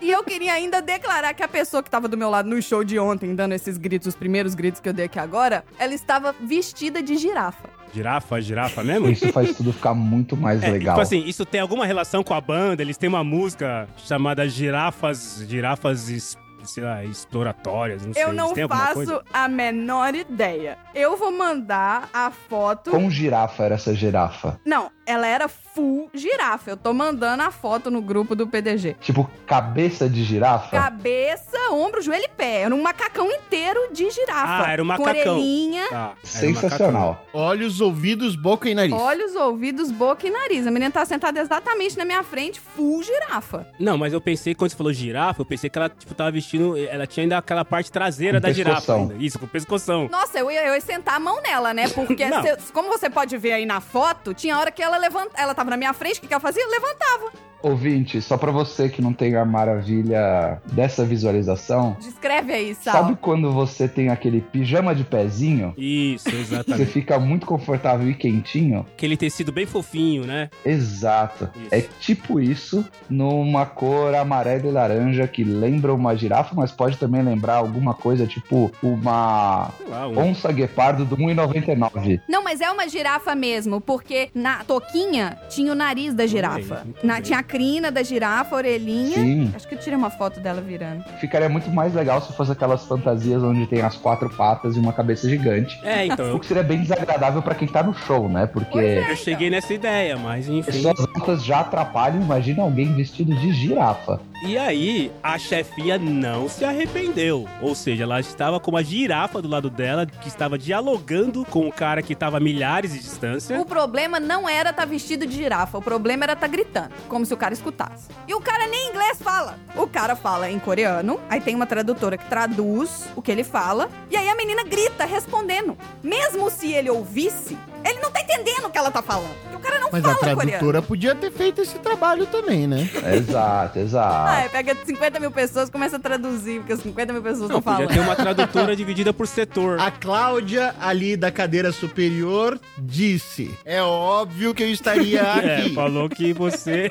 [0.00, 2.84] E eu queria ainda declarar que a pessoa que tava do meu lado no show
[2.84, 6.34] de ontem, dando esses gritos, os primeiros gritos que eu dei aqui agora, ela estava
[6.40, 7.68] vestida de girafa.
[7.92, 9.08] Girafa, girafa mesmo?
[9.10, 10.94] Isso faz tudo ficar muito mais É, legal.
[10.94, 12.82] Tipo assim, isso tem alguma relação com a banda?
[12.82, 18.22] Eles têm uma música chamada Girafas, Girafas, es- sei lá, exploratórias, não sei.
[18.22, 19.22] Eu Eles não alguma faço coisa?
[19.32, 20.76] a menor ideia.
[20.94, 22.90] Eu vou mandar a foto.
[22.90, 24.60] Quão girafa era essa girafa?
[24.64, 26.70] Não, ela era full girafa.
[26.70, 28.96] Eu tô mandando a foto no grupo do PDG.
[29.00, 30.70] Tipo, cabeça de girafa?
[30.70, 32.62] Cabeça, ombro, joelho e pé.
[32.62, 34.66] Era um macacão inteiro de girafa.
[34.66, 35.34] Ah, era um Com macacão.
[35.34, 37.26] orelhinha, Tá, era um Sensacional.
[37.32, 38.92] Olhos, ouvidos, boca e nariz.
[38.92, 40.66] olhos, ouvidos, boca e nariz.
[40.66, 43.58] A menina tá sentada exatamente na minha frente, full girafa.
[43.58, 43.74] macacão.
[43.78, 46.76] Não, mas eu pensei, quando você falou girafa, eu pensei que ela, tipo, tava vestindo.
[46.76, 48.76] Ela tinha ainda aquela parte traseira Com da girafa.
[48.76, 49.00] pescoção.
[49.02, 49.14] Ainda.
[49.24, 50.08] Isso, com pescoção.
[50.10, 51.88] Nossa, eu ia, eu ia sentar a mão nela, né?
[51.88, 52.24] Porque,
[52.72, 55.76] como você pode ver aí na foto, tinha hora que ela levanta, ela tava na
[55.76, 56.66] minha frente, o que, que ela fazia?
[56.66, 57.46] Levantava.
[57.62, 62.92] Ouvinte, só pra você que não tem a maravilha dessa visualização, Descreve aí, Sal.
[62.92, 65.74] sabe quando você tem aquele pijama de pezinho?
[65.76, 66.86] Isso, Você exatamente.
[66.92, 68.86] fica muito confortável e quentinho?
[68.94, 70.50] Aquele tecido bem fofinho, né?
[70.64, 71.48] Exato.
[71.56, 71.68] Isso.
[71.74, 77.22] É tipo isso numa cor amarela e laranja que lembra uma girafa, mas pode também
[77.22, 80.18] lembrar alguma coisa tipo uma lá, um...
[80.18, 82.20] onça guepardo do 1,99.
[82.28, 86.82] Não, mas é uma girafa mesmo, porque na toquinha tinha o nariz da girafa.
[86.84, 89.16] muito Na- tinha a crina da girafa, a orelhinha.
[89.16, 89.52] Sim.
[89.54, 91.04] Acho que eu tirei uma foto dela virando.
[91.20, 94.92] Ficaria muito mais legal se fosse aquelas fantasias onde tem as quatro patas e uma
[94.92, 95.78] cabeça gigante.
[95.82, 98.46] É, então, O que seria bem desagradável pra quem tá no show, né?
[98.46, 99.10] Porque é.
[99.10, 100.70] eu cheguei nessa ideia, mas enfim.
[100.70, 102.20] pessoas altas já atrapalham.
[102.22, 104.20] Imagina alguém vestido de girafa.
[104.42, 107.48] E aí, a chefinha não se arrependeu.
[107.62, 111.72] Ou seja, ela estava com uma girafa do lado dela, que estava dialogando com o
[111.72, 113.58] cara que estava a milhares de distância.
[113.58, 117.32] O problema não era estar vestido de girafa, o problema era estar gritando, como se
[117.32, 118.08] o cara escutasse.
[118.28, 119.58] E o cara nem inglês fala.
[119.74, 123.88] O cara fala em coreano, aí tem uma tradutora que traduz o que ele fala,
[124.10, 125.76] e aí a menina grita respondendo.
[126.02, 127.56] Mesmo se ele ouvisse,
[127.90, 129.34] ele não tá entendendo o que ela tá falando.
[129.42, 130.40] Porque o cara não Mas a fala coreano.
[130.42, 132.88] tradutora podia ter feito esse trabalho também, né?
[133.14, 134.28] exato, exato.
[134.28, 137.58] Ah, é, pega 50 mil pessoas e começa a traduzir, porque 50 mil pessoas Não,
[137.58, 137.94] estão podia falando.
[137.94, 139.78] ter uma tradutora dividida por setor.
[139.80, 145.74] A Cláudia, ali da cadeira superior, disse: É óbvio que eu estaria É, aqui.
[145.74, 146.90] falou que você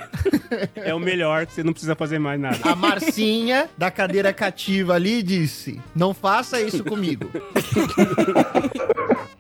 [0.76, 2.58] é o melhor, que você não precisa fazer mais nada.
[2.64, 7.30] A Marcinha, da cadeira cativa ali, disse: Não faça isso comigo.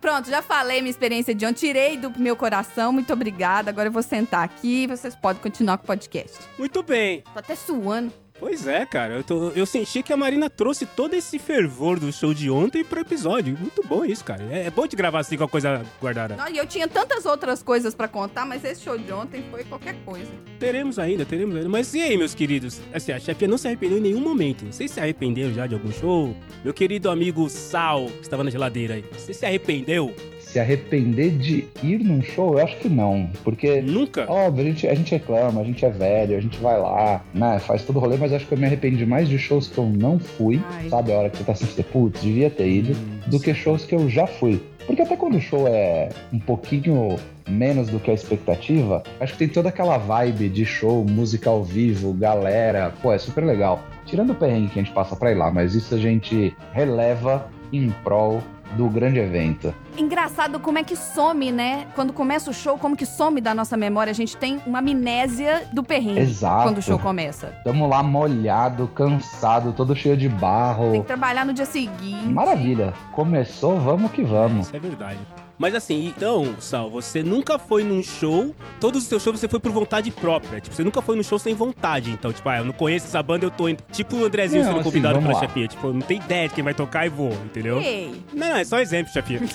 [0.01, 3.69] Pronto, já falei minha experiência de ontem, tirei do meu coração, muito obrigada.
[3.69, 6.37] Agora eu vou sentar aqui e vocês podem continuar com o podcast.
[6.57, 7.23] Muito bem.
[7.33, 8.11] Tô até suando.
[8.37, 9.13] Pois é, cara.
[9.13, 12.83] Eu, tô- eu senti que a Marina trouxe todo esse fervor do show de ontem
[12.83, 13.57] pro episódio.
[13.57, 14.43] Muito bom isso, cara.
[14.51, 16.35] É, é bom de gravar assim com a coisa guardada.
[16.35, 19.63] Não, E eu tinha tantas outras coisas pra contar, mas esse show de ontem foi
[19.63, 20.29] qualquer coisa.
[20.59, 21.69] Teremos ainda, teremos ainda.
[21.69, 22.81] Mas e aí, meus queridos?
[22.93, 24.65] Assim, a chefinha não se arrependeu em nenhum momento.
[24.65, 26.35] Vocês se arrependeram já de algum show?
[26.61, 29.05] Meu querido amigo Sal, que estava na geladeira aí.
[29.13, 30.13] Você se arrependeu?
[30.55, 33.29] Se arrepender de ir num show, eu acho que não.
[33.43, 34.25] Porque Nunca?
[34.31, 37.59] Óbvio, a gente, a gente reclama, a gente é velho, a gente vai lá, né?
[37.59, 39.85] Faz todo o rolê, mas acho que eu me arrependi mais de shows que eu
[39.85, 40.87] não fui, Ai.
[40.87, 41.11] sabe?
[41.11, 42.95] A hora que você tá assim, você, putz, devia ter ido,
[43.27, 44.63] do que shows que eu já fui.
[44.87, 47.17] Porque até quando o show é um pouquinho
[47.49, 51.65] menos do que a expectativa, acho que tem toda aquela vibe de show, música ao
[51.65, 53.83] vivo, galera, pô, é super legal.
[54.05, 57.45] Tirando o perrengue que a gente passa pra ir lá, mas isso a gente releva
[57.73, 58.41] em prol
[58.77, 59.73] do grande evento.
[59.97, 61.87] Engraçado como é que some, né?
[61.95, 64.11] Quando começa o show, como que some da nossa memória.
[64.11, 66.63] A gente tem uma amnésia do perrengue Exato.
[66.63, 67.53] quando o show começa.
[67.63, 70.91] Tamo lá molhado, cansado, todo cheio de barro.
[70.91, 72.27] Tem que trabalhar no dia seguinte.
[72.27, 72.93] Maravilha.
[73.11, 74.67] Começou, vamos que vamos.
[74.67, 75.19] Isso é verdade.
[75.57, 79.59] Mas assim, então, Sal, você nunca foi num show, todos os seus shows você foi
[79.59, 80.59] por vontade própria.
[80.59, 82.11] Tipo, você nunca foi num show sem vontade.
[82.11, 83.81] Então, tipo, ah, eu não conheço essa banda, eu tô indo.
[83.91, 85.39] Tipo o Andrezinho Não, sendo assim, convidado pela lá.
[85.39, 85.67] chefinha.
[85.67, 87.79] Tipo, eu não tenho ideia de quem vai tocar e vou, entendeu?
[87.81, 89.41] Ei, Não, não, é só exemplo, chefinha.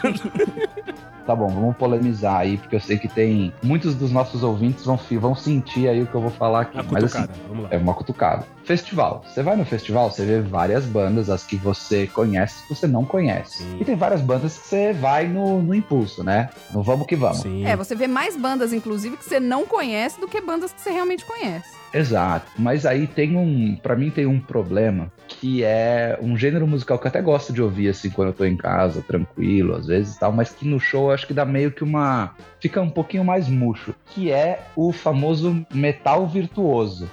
[1.27, 3.53] Tá bom, vamos polemizar aí, porque eu sei que tem.
[3.63, 6.79] Muitos dos nossos ouvintes vão, vão sentir aí o que eu vou falar aqui.
[6.79, 7.69] A Mas assim, cutucada, vamos lá.
[7.71, 8.47] é uma cutucada.
[8.65, 9.23] Festival.
[9.29, 12.87] Você vai no festival, você vê várias bandas, as que você conhece, as que você
[12.89, 13.59] não conhece.
[13.59, 13.77] Sim.
[13.81, 16.49] E tem várias bandas que você vai no, no impulso, né?
[16.73, 17.39] No vamos que vamos.
[17.39, 17.67] Sim.
[17.67, 20.91] É, você vê mais bandas, inclusive, que você não conhece do que bandas que você
[20.91, 21.75] realmente conhece.
[21.93, 22.47] Exato.
[22.57, 23.77] Mas aí tem um.
[23.77, 27.61] Pra mim tem um problema que é um gênero musical que eu até gosto de
[27.61, 30.79] ouvir, assim, quando eu tô em casa, tranquilo, às vezes e tal, mas que no
[30.79, 32.35] show eu acho que dá meio que uma.
[32.61, 33.95] Fica um pouquinho mais murcho.
[34.07, 37.11] Que é o famoso metal virtuoso.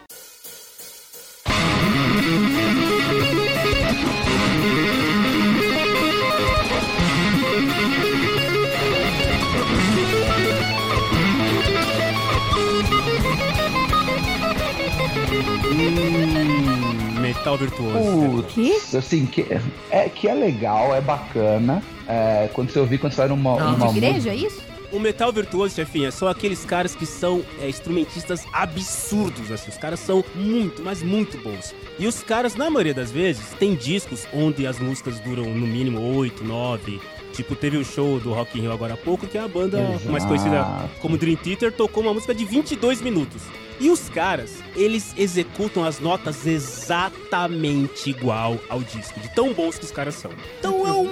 [17.48, 18.44] Metal virtuoso.
[18.44, 19.46] Putz, assim, que
[19.90, 21.82] é, que é legal, é bacana.
[22.08, 23.58] É, quando você ouvir, quando você vai numa.
[23.58, 23.72] Não.
[23.74, 24.62] numa De igreja, é isso?
[24.92, 29.70] O metal virtuoso, chefinha, são aqueles caras que são é, instrumentistas absurdos, assim.
[29.70, 31.76] Os caras são muito, mas muito bons.
[32.00, 36.02] E os caras, na maioria das vezes, tem discos onde as músicas duram no mínimo
[36.18, 37.02] 8, 9.
[37.34, 39.78] Tipo, teve o show do Rock in Rio agora há pouco, que é a banda
[40.10, 40.90] mais conhecida Exato.
[41.02, 43.44] como Dream Theater tocou uma música de 22 minutos.
[43.80, 49.86] E os caras, eles executam as notas exatamente igual ao disco, de tão bons que
[49.86, 50.32] os caras são.
[50.60, 51.08] Então é um.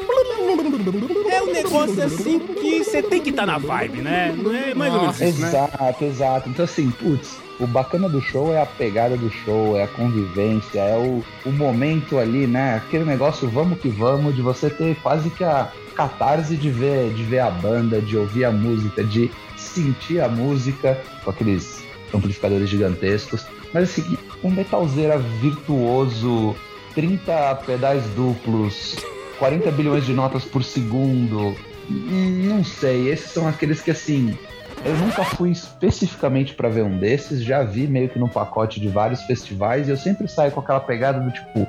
[1.30, 4.34] É um negócio assim que você tem que estar na vibe, né?
[4.36, 5.48] Não é mais ou menos isso, né?
[5.48, 6.50] Exato, exato.
[6.50, 10.80] Então, assim, putz, o bacana do show é a pegada do show, é a convivência,
[10.80, 12.76] é o, o momento ali, né?
[12.76, 17.24] Aquele negócio vamos que vamos, de você ter quase que a catarse de ver, de
[17.24, 21.75] ver a banda, de ouvir a música, de sentir a música com aqueles
[22.14, 23.46] amplificadores gigantescos.
[23.74, 26.56] Mas assim, um metalzeira virtuoso,
[26.94, 28.96] 30 pedais duplos,
[29.40, 31.56] 40 bilhões de notas por segundo.
[31.90, 34.38] Hum, Não sei, esses são aqueles que assim.
[34.84, 38.88] Eu nunca fui especificamente pra ver um desses, já vi meio que no pacote de
[38.88, 41.68] vários festivais e eu sempre saio com aquela pegada do tipo.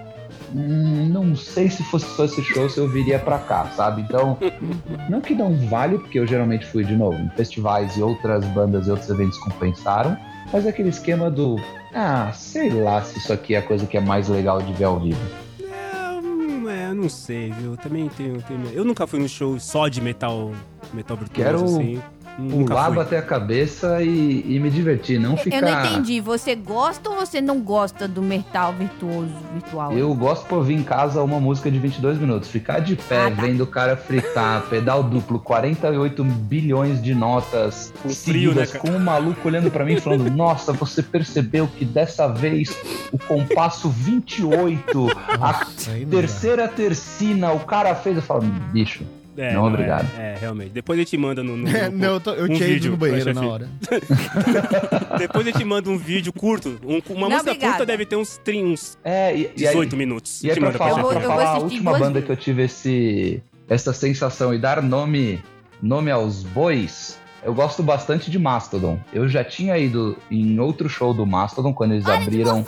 [0.54, 4.02] "Hum, não sei se fosse só esse show se eu viria pra cá, sabe?
[4.02, 4.38] Então,
[5.08, 8.86] não que não vale, porque eu geralmente fui de novo em festivais e outras bandas
[8.86, 10.16] e outros eventos compensaram,
[10.52, 11.56] mas é aquele esquema do.
[11.94, 14.84] Ah, sei lá se isso aqui é a coisa que é mais legal de ver
[14.84, 15.20] ao vivo.
[15.62, 17.76] É, é, não sei, viu?
[17.76, 18.68] Também tenho, tenho.
[18.72, 20.52] Eu nunca fui no show só de metal,
[20.92, 22.02] metal virtuoso, Quero assim.
[22.38, 22.96] Nunca Pular, fui.
[22.96, 25.56] bater a cabeça e, e me divertir, não ficar.
[25.56, 26.20] Eu não entendi.
[26.20, 29.92] Você gosta ou você não gosta do metal virtuoso virtual?
[29.92, 32.50] Eu gosto de ouvir em casa uma música de 22 minutos.
[32.50, 33.42] Ficar de pé Ah, tá.
[33.42, 38.14] vendo o cara fritar, pedal duplo, 48 bilhões de notas Com frio,
[38.52, 38.78] seguidas, né, cara?
[38.80, 42.76] com um maluco olhando pra mim falando: Nossa, você percebeu que dessa vez
[43.12, 45.64] o compasso 28, a Nossa,
[46.04, 46.10] dá.
[46.10, 48.16] terceira tercina, o cara fez.
[48.16, 49.04] Eu falo: Bicho,
[49.36, 50.08] É, Não, é, obrigado.
[50.18, 50.70] É, realmente.
[50.70, 51.56] Depois eu te mando no.
[51.56, 51.96] no É, grupo.
[51.98, 53.68] não, eu, tô- eu um tinha ido vídeo, no banheiro na hora.
[55.18, 56.78] Depois eu te mando um vídeo curto.
[56.84, 57.72] um- uma Não, música obrigada.
[57.72, 59.34] curta deve ter uns, 30, uns é.
[59.36, 60.42] E, e aí- 18 minutos.
[60.42, 62.26] E aí, te pra falar, Eu vou- pra falar a última banda vezes.
[62.26, 65.42] que eu tive esse, essa sensação e dar nome,
[65.82, 68.98] nome aos bois, eu gosto bastante de Mastodon.
[69.12, 72.64] Eu já tinha ido em outro show do Mastodon quando eles abriram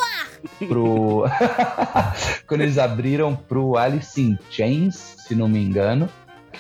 [0.69, 1.25] pro.
[2.47, 6.09] quando eles abriram pro Alice in Chains, se não me engano.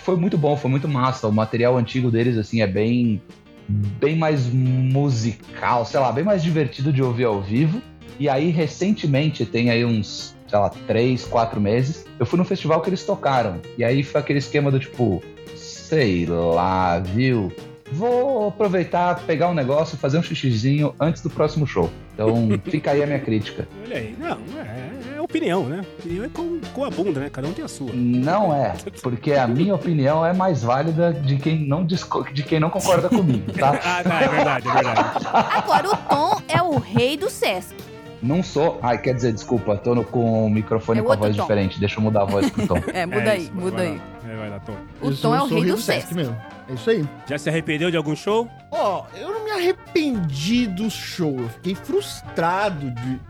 [0.08, 1.28] Foi muito bom, foi muito massa.
[1.28, 3.20] O material antigo deles, assim, é bem.
[3.68, 7.82] Bem mais musical, sei lá, bem mais divertido de ouvir ao vivo.
[8.18, 12.80] E aí, recentemente, tem aí uns, sei lá, três, quatro meses, eu fui no festival
[12.80, 13.60] que eles tocaram.
[13.76, 15.22] E aí foi aquele esquema do tipo,
[15.54, 17.52] sei lá, viu?
[17.92, 21.90] Vou aproveitar, pegar um negócio, fazer um xixizinho antes do próximo show.
[22.14, 23.68] Então, fica aí a minha crítica.
[23.84, 24.16] Olha aí.
[24.18, 24.97] Não, é
[25.28, 25.84] opinião, né?
[25.98, 27.30] Opinião é com, com a bunda, né?
[27.30, 27.90] Cada um tem a sua.
[27.92, 32.58] Não é, porque a minha opinião é mais válida de quem não, disco- de quem
[32.58, 33.78] não concorda comigo, tá?
[33.84, 35.26] Ah, não, é verdade, é verdade.
[35.32, 37.74] Agora, o Tom é o rei do Sesc.
[38.20, 38.80] Não sou.
[38.82, 41.42] Ai, quer dizer, desculpa, tô no- com o microfone É com a voz tom.
[41.42, 41.78] diferente.
[41.78, 42.74] Deixa eu mudar a voz pro tom.
[42.92, 43.92] É, muda É aí, isso, muda vai aí.
[43.96, 44.02] lá.
[44.32, 44.74] É, vai lá, Tom.
[45.00, 46.14] O Eu Tom é o rei do Sesc Sesc.
[46.14, 46.36] mesmo.
[46.68, 47.08] É isso aí.
[47.28, 48.48] Já se arrependeu de algum show?
[48.72, 51.38] Ó, eu não me arrependi do show.
[51.38, 53.20] Eu fiquei frustrado de,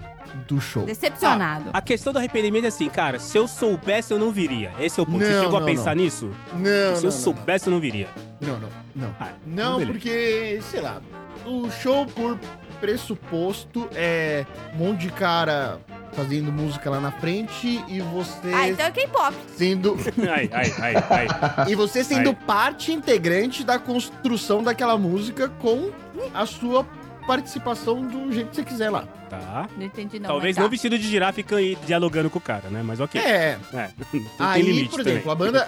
[0.48, 0.84] do show.
[0.84, 1.70] Decepcionado.
[1.72, 4.72] A questão do arrependimento é assim, cara, se eu soubesse, eu não viria.
[4.80, 5.18] Esse é o ponto.
[5.18, 6.02] Você Não, chegou a não, pensar não.
[6.02, 6.30] nisso?
[6.54, 8.08] Não, se não, eu soubesse, eu não viria.
[8.40, 9.14] não, não, não.
[9.20, 11.00] Ah, Não, porque, sei lá,
[11.46, 12.38] o show por
[12.80, 15.78] pressuposto é um monte de cara
[16.12, 19.34] fazendo música lá na frente e você Ah, então é K-pop.
[19.56, 19.96] sendo
[20.28, 21.70] Ai, ai, ai, ai.
[21.70, 22.37] e você sendo Aí.
[22.46, 25.90] parte integrante da construção daquela música com
[26.34, 26.84] a sua
[27.28, 29.02] participação do jeito que você quiser lá.
[29.28, 29.68] Tá.
[29.76, 30.28] Não entendi, não.
[30.30, 30.70] Talvez não tá.
[30.70, 32.82] vestido de girafa e e dialogando com o cara, né?
[32.82, 33.20] Mas ok.
[33.20, 33.90] É, É.
[34.10, 35.12] Tem aí, limite por também.
[35.12, 35.62] exemplo, a banda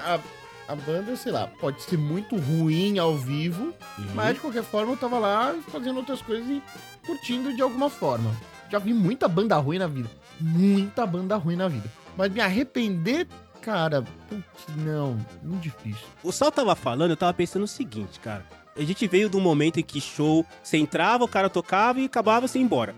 [0.66, 4.07] a, a banda, sei lá, pode ser muito ruim ao vivo, Uhum.
[4.14, 6.62] mas de qualquer forma eu tava lá fazendo outras coisas e
[7.07, 8.35] curtindo de alguma forma.
[8.70, 10.09] Já vi muita banda ruim na vida.
[10.40, 11.90] Muita banda ruim na vida.
[12.16, 13.27] Mas me arrepender,
[13.61, 16.07] cara, putz, não, muito difícil.
[16.23, 18.44] O Sal tava falando, eu tava pensando o seguinte, cara.
[18.77, 22.05] A gente veio de um momento em que show, você entrava, o cara tocava e
[22.05, 22.95] acabava, você ia embora.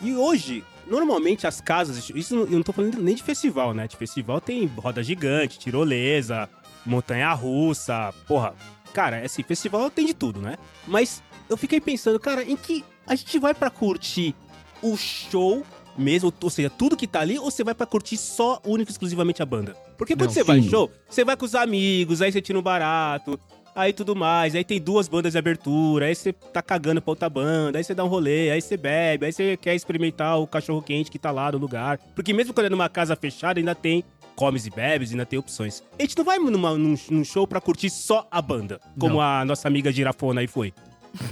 [0.00, 3.86] E hoje, normalmente as casas, isso eu não tô falando nem de festival, né?
[3.86, 6.48] De festival tem roda gigante, tirolesa,
[6.84, 8.54] montanha-russa, porra.
[8.92, 10.56] Cara, assim, festival tem de tudo, né?
[10.86, 14.34] Mas eu fiquei pensando, cara, em que a gente vai pra curtir
[14.82, 15.64] o show
[15.96, 18.92] mesmo, ou seja, tudo que tá ali, ou você vai pra curtir só, único e
[18.92, 19.74] exclusivamente a banda?
[19.96, 20.70] Porque quando Não, você vai em sim.
[20.70, 23.38] show, você vai com os amigos, aí você tira um barato,
[23.74, 27.28] aí tudo mais, aí tem duas bandas de abertura, aí você tá cagando pra outra
[27.28, 30.82] banda, aí você dá um rolê, aí você bebe, aí você quer experimentar o cachorro
[30.82, 31.98] quente que tá lá no lugar.
[32.14, 34.04] Porque mesmo quando é numa casa fechada, ainda tem
[34.34, 35.82] comes e bebes, ainda tem opções.
[35.98, 39.20] A gente não vai numa- num, num show pra curtir só a banda, como Não.
[39.20, 40.72] a nossa amiga girafona aí foi.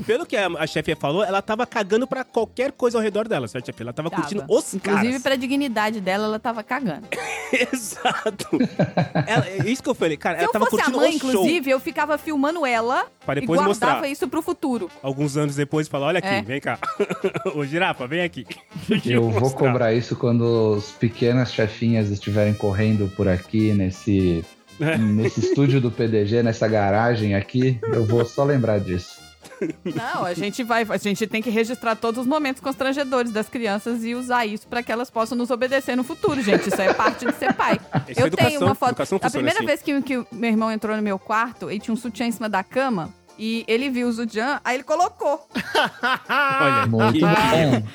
[0.06, 3.48] Pelo que a, a chefe falou, ela tava cagando pra qualquer coisa ao redor dela,
[3.48, 3.82] certo, chefe?
[3.82, 4.22] Ela tava, Tava.
[4.22, 5.22] curtindo os Inclusive, caras.
[5.22, 7.06] pra dignidade dela, ela tava cagando.
[7.72, 8.46] Exato.
[9.26, 11.16] Ela- é isso que eu falei, cara, Se ela eu tava fosse a curtindo mãe,
[11.16, 11.30] o show.
[11.30, 14.08] inclusive, eu ficava filmando ela Pra e depois guardava mostrar.
[14.08, 14.90] isso pro futuro.
[15.02, 16.42] Alguns anos depois, falar, olha aqui, É.
[16.42, 16.78] vem cá.
[17.54, 18.46] Ô, girafa, vem aqui.
[18.88, 19.58] Deixa Eu vou mostrar.
[19.58, 24.44] cobrar isso quando os pequenas chefinhas estiverem correndo por aqui nesse,
[24.98, 27.78] nesse estúdio do PDG, nessa garagem aqui.
[27.92, 29.19] Eu vou só lembrar disso.
[29.84, 34.04] Não, a gente vai, a gente tem que registrar todos os momentos constrangedores das crianças
[34.04, 36.68] e usar isso pra que elas possam nos obedecer no futuro, gente.
[36.68, 37.80] Isso é parte de ser pai.
[38.08, 39.02] Isso é eu educação, tenho uma foto.
[39.02, 39.66] A primeira assim.
[39.66, 42.48] vez que, que meu irmão entrou no meu quarto, ele tinha um sutiã em cima
[42.48, 45.46] da cama e ele viu o sutiã, aí ele colocou.
[46.28, 47.86] Olha, Muito bom.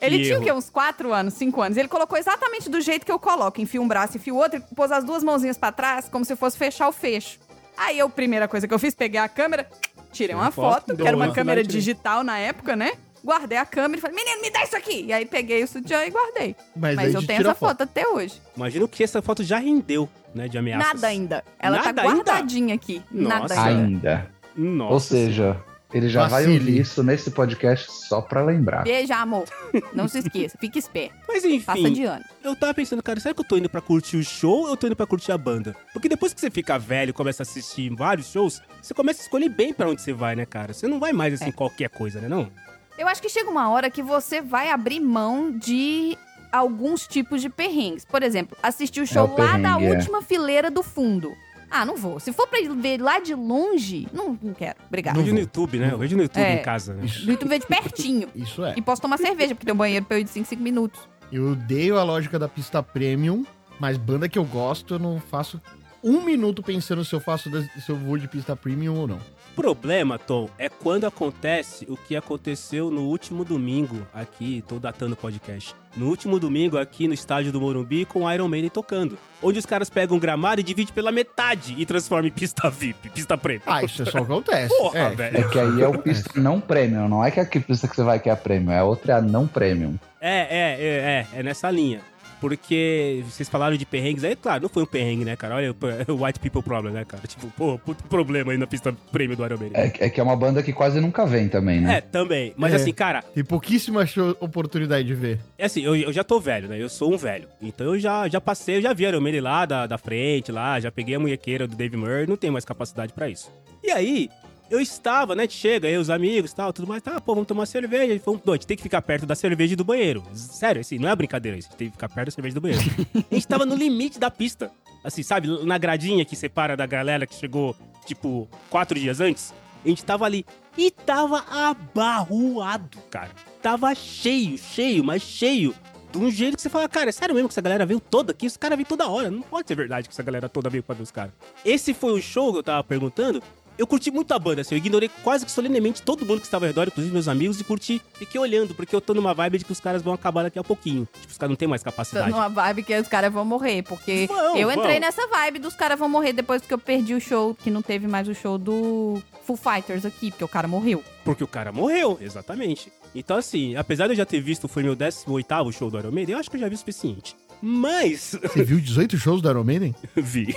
[0.00, 0.52] Ele Que tinha o quê?
[0.52, 1.78] Uns 4 anos, 5 anos.
[1.78, 3.60] Ele colocou exatamente do jeito que eu coloco.
[3.60, 6.36] Enfia um braço, enfia o outro, e pôs as duas mãozinhas pra trás, como se
[6.36, 7.38] fosse fechar o fecho.
[7.76, 9.68] Aí eu, primeira coisa que eu fiz, peguei a câmera,
[10.14, 12.92] tirei uma foto, foto, que era uma câmera digital na época, né?
[13.24, 15.04] Guardei a câmera e falei, menino, me dá isso aqui.
[15.06, 16.54] E aí peguei o sutiã e guardei.
[16.76, 18.40] Mas, Mas eu tenho essa foto até hoje.
[18.54, 20.94] Imagino que essa foto já rendeu, né, de ameaças.
[20.94, 21.44] Nada ainda.
[21.58, 22.14] Ela Nada tá ainda?
[22.16, 23.02] guardadinha aqui.
[23.10, 23.38] Nossa.
[23.38, 24.10] Nada ainda.
[24.10, 24.30] Ainda.
[24.56, 24.92] Nossa.
[24.92, 25.56] Ou seja,
[25.94, 26.58] ele já vai Vacile.
[26.58, 28.82] ouvir isso nesse podcast só pra lembrar.
[28.82, 29.44] Beijo, amor.
[29.94, 30.58] Não se esqueça.
[30.58, 31.14] Fique esperto.
[31.28, 32.24] Mas Passa enfim, de ano.
[32.42, 34.76] eu tava pensando, cara, será que eu tô indo pra curtir o show ou eu
[34.76, 35.74] tô indo pra curtir a banda?
[35.92, 39.24] Porque depois que você fica velho e começa a assistir vários shows, você começa a
[39.24, 40.72] escolher bem pra onde você vai, né, cara?
[40.74, 41.52] Você não vai mais assim É.
[41.52, 42.50] qualquer coisa, né, não?
[42.98, 46.16] Eu acho que chega uma hora que você vai abrir mão de
[46.52, 48.04] alguns tipos de perrengues.
[48.04, 49.90] Por exemplo, assistir o show o lá da é.
[49.90, 51.32] última fileira do fundo.
[51.70, 52.18] Ah, não vou.
[52.20, 54.76] Se for pra ver lá de longe, não, não quero.
[54.86, 55.16] Obrigado.
[55.16, 55.40] Vejo no.
[55.40, 55.90] YouTube, né?
[55.92, 56.60] Eu vejo no YouTube É.
[56.60, 57.04] em casa, né?
[57.04, 58.28] Isso, No YouTube vê de pertinho.
[58.36, 58.74] isso é.
[58.76, 61.00] E posso tomar cerveja, porque tem um banheiro pra eu ir de 5 5 minutos.
[61.32, 63.44] Eu odeio a lógica da pista premium,
[63.80, 65.60] mas banda que eu gosto, eu não faço
[66.02, 67.50] um minuto pensando se eu faço
[67.80, 69.18] se eu vou de pista premium ou não.
[69.54, 75.14] O problema, Tom, é quando acontece o que aconteceu no último domingo aqui, tô datando
[75.14, 75.76] o podcast.
[75.96, 79.16] No último domingo aqui no estádio do Morumbi com o Iron Maiden tocando.
[79.40, 83.10] Onde os caras pegam um gramado e dividem pela metade e transformam em pista VIP,
[83.10, 83.62] pista preta.
[83.68, 84.76] Ah, isso é só acontece.
[84.76, 85.38] Porra, é, velho.
[85.38, 88.02] É que aí é o pista não premium, não é que a pista que você
[88.02, 89.96] vai que é a premium, é a outra é a não premium.
[90.20, 92.00] É, é, é, é, é nessa linha.
[92.40, 95.56] Porque vocês falaram de perrengues, aí, claro, não foi um perrengue, né, cara?
[95.56, 95.74] Olha
[96.08, 97.26] o White People Problem, né, cara?
[97.26, 99.80] Tipo, pô, puto problema aí na pista prêmio do Iron Maiden.
[99.80, 102.00] É, é que é uma banda que quase nunca vem também, É, né?
[102.00, 102.52] também.
[102.56, 102.76] Mas É.
[102.76, 104.04] assim, cara, Tem pouquíssima
[104.40, 105.40] oportunidade de ver.
[105.58, 106.80] É assim, eu, eu já tô velho, né?
[106.80, 107.48] Eu sou um velho.
[107.62, 110.78] Então eu já, já passei, eu já vi Iron Maiden lá da, da frente, lá,
[110.80, 113.50] já peguei a munhequeira do Dave Murray, não tenho mais capacidade pra isso.
[113.82, 114.30] E aí,
[114.74, 115.46] eu estava, né?
[115.48, 118.04] Chega aí, os amigos e tal, tudo mais, tá, pô, vamos tomar cerveja.
[118.04, 120.22] Ele falou, não, a gente tem que ficar perto da cerveja e do banheiro.
[120.34, 122.54] Sério, assim, não é brincadeira isso, a gente tem que ficar perto da cerveja e
[122.54, 122.82] do banheiro.
[123.30, 124.72] a gente tava no limite da pista.
[125.02, 129.54] Assim, sabe, na gradinha que separa da galera que chegou, tipo, quatro dias antes.
[129.84, 130.44] A gente tava ali.
[130.76, 133.30] E tava abarroado, cara.
[133.62, 135.74] Tava cheio, cheio, mas cheio.
[136.10, 138.32] De um jeito que você fala, cara, é sério mesmo que essa galera veio toda
[138.32, 138.46] aqui?
[138.46, 139.30] Esse cara veio toda hora.
[139.30, 141.32] Não pode ser verdade que essa galera toda veio pra ver os caras.
[141.64, 143.42] Esse foi o show que eu tava perguntando.
[143.76, 146.64] Eu curti muito a banda, assim, eu ignorei quase que solenemente todo mundo que estava
[146.64, 149.64] ao redor, inclusive meus amigos, e curti, fiquei olhando, porque eu tô numa vibe de
[149.64, 151.08] que os caras vão acabar daqui a pouquinho.
[151.12, 152.30] Tipo, os caras não têm mais Tô capacidade.
[152.30, 155.00] numa vibe que os caras vão morrer, porque Vão, eu entrei vão.
[155.00, 158.06] nessa vibe dos caras vão morrer depois que eu perdi o show, que não teve
[158.06, 161.02] mais o show do Full Fighters aqui, porque o cara morreu.
[161.24, 162.92] Porque o cara morreu, exatamente.
[163.12, 166.34] Então, assim, apesar de eu já ter visto, foi meu 18º show do Iron Maiden,
[166.34, 167.34] eu acho que eu já vi o suficiente.
[167.66, 169.94] Mas, Você viu 18 shows do Iron Maiden?
[170.14, 170.54] vi.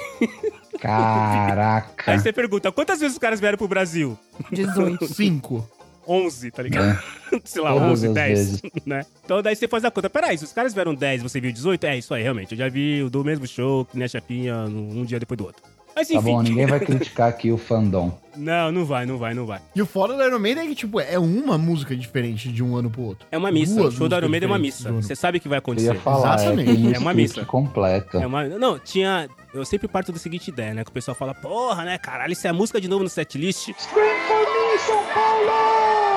[0.77, 2.11] Caraca.
[2.11, 4.19] Aí você pergunta, quantas vezes os caras vieram pro Brasil?
[4.51, 5.07] 18.
[5.07, 5.69] 5.
[6.05, 7.01] 11, tá ligado?
[7.45, 8.61] Sei lá, Todas 11, as 10, vezes.
[8.85, 9.05] né?
[9.23, 10.09] Então daí você faz a conta.
[10.09, 12.51] Peraí, se os caras vieram 10 e você viu 18, é isso aí, realmente.
[12.51, 15.45] Eu já vi o do mesmo show, que nem a chapinha, um dia depois do
[15.45, 15.63] outro.
[15.97, 16.31] Mas Tá enfim.
[16.31, 18.15] bom, ninguém vai criticar aqui o fandom.
[18.37, 19.59] Não, não vai, não vai, não vai.
[19.75, 22.75] E o foda do Iron Maiden é que, tipo, é uma música diferente de um
[22.75, 23.27] ano pro outro.
[23.31, 23.73] É uma missa.
[23.73, 24.91] Duas o show do Iron Maiden é uma missa.
[24.91, 25.87] Você sabe o que vai Eu acontecer.
[25.95, 26.69] ia falar, Exatamente.
[26.69, 27.43] é, tem um É uma missa.
[27.45, 28.19] completa.
[28.21, 28.43] É uma...
[28.43, 29.27] Não, tinha.
[29.55, 30.83] Eu sempre parto da seguinte ideia, né?
[30.83, 33.69] Que o pessoal fala, porra, né, caralho, isso é música de novo no setlist.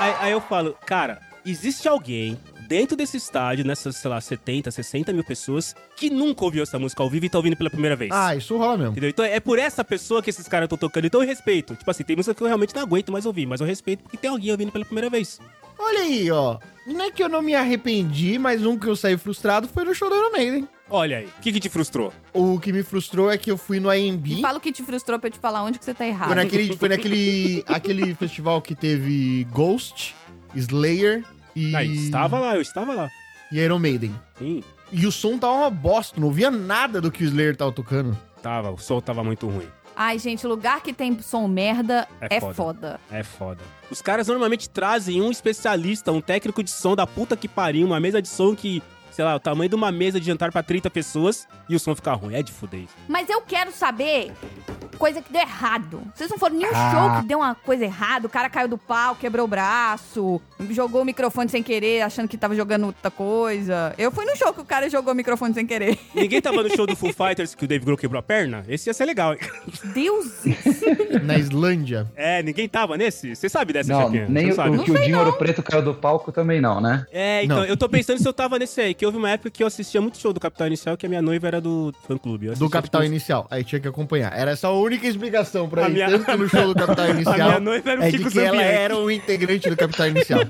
[0.01, 2.37] Aí, aí eu falo, cara, existe alguém
[2.71, 7.03] dentro desse estádio, nessas, sei lá, 70, 60 mil pessoas, que nunca ouviu essa música
[7.03, 8.13] ao vivo e tá ouvindo pela primeira vez.
[8.13, 8.93] Ah, isso rola mesmo.
[8.93, 9.11] Entendeu?
[9.11, 11.05] Então é por essa pessoa que esses caras estão tocando.
[11.05, 11.75] Então eu respeito.
[11.75, 14.17] Tipo assim, tem música que eu realmente não aguento mais ouvir, mas eu respeito porque
[14.17, 15.41] tem alguém ouvindo pela primeira vez.
[15.77, 16.59] Olha aí, ó.
[16.87, 19.93] Não é que eu não me arrependi, mas um que eu saí frustrado foi no
[19.93, 20.69] show do Iron Maiden.
[20.89, 22.13] Olha aí, o que, que te frustrou?
[22.33, 24.41] O que me frustrou é que eu fui no AMB.
[24.41, 26.29] Fala o que te frustrou pra eu te falar onde que você tá errado.
[26.29, 30.15] Foi naquele, foi naquele aquele festival que teve Ghost,
[30.55, 33.09] Slayer e, Aí, estava lá, eu estava lá.
[33.53, 34.15] e Iron Maiden.
[34.39, 37.73] Sim, E o som tava uma bosta, não ouvia nada do que o Slayer tava
[37.73, 38.17] tocando.
[38.43, 39.67] tava, o som tava muito ruim.
[39.97, 42.55] Ai, gente, lugar que tem som merda É é, foda.
[42.55, 43.01] foda.
[43.11, 43.61] É foda.
[43.91, 48.01] Os caras normalmente trazem um especialista, um técnico de som da puta que pariu, uma
[48.01, 50.89] mesa de som que, sei lá, o tamanho de uma mesa de jantar pra 30
[50.89, 52.35] pessoas e o som fica ruim.
[52.35, 52.95] É de fuder isso.
[53.09, 54.33] Mas eu quero saber
[55.01, 56.03] coisa que deu errado.
[56.15, 56.91] Vocês não foram nenhum Ah.
[56.93, 60.41] show que deu uma coisa errada, o cara caiu do pau, quebrou o braço,
[60.71, 63.95] jogou o microfone sem querer, achando que tava jogando outra coisa.
[63.97, 65.99] Eu fui no show que o cara jogou o microfone sem querer.
[66.15, 68.63] Ninguém tava no show do Foo Fighters que o Dave Grohl quebrou a perna?
[68.69, 69.41] Esse ia ser legal, hein?
[69.95, 70.27] Deus!
[71.25, 72.07] Na Islândia.
[72.15, 73.35] É, ninguém tava nesse?
[73.35, 74.27] Você sabe dessa, Não, Chapinha?
[74.29, 74.77] nem Você o, sabe?
[74.77, 77.07] o que o Dinho Ouro Preto caiu do palco também não, né?
[77.11, 77.65] É, então, Não.
[77.65, 80.01] eu tô pensando se eu tava nesse aí, que houve uma época que eu assistia
[80.01, 82.51] muito show do Capital Inicial, que a minha noiva era do fã-clube.
[82.51, 83.47] Do Capital os- Inicial.
[83.51, 84.37] Aí tinha que acompanhar.
[84.37, 87.11] Era essa a única explicação pra A ir minha- tanto no show do Capital A
[87.11, 87.51] Inicial.
[88.03, 90.41] É de que ela era um integrante do Capital Inicial.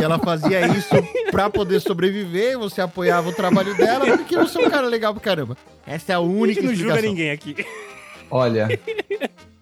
[0.00, 0.94] e ela fazia isso
[1.30, 5.22] pra poder sobreviver, você apoiava o trabalho dela, porque você é um cara legal pra
[5.22, 5.56] caramba.
[5.86, 7.10] Essa é a A única gente não julga explicação.
[7.10, 7.66] ninguém aqui.
[8.30, 8.68] Olha,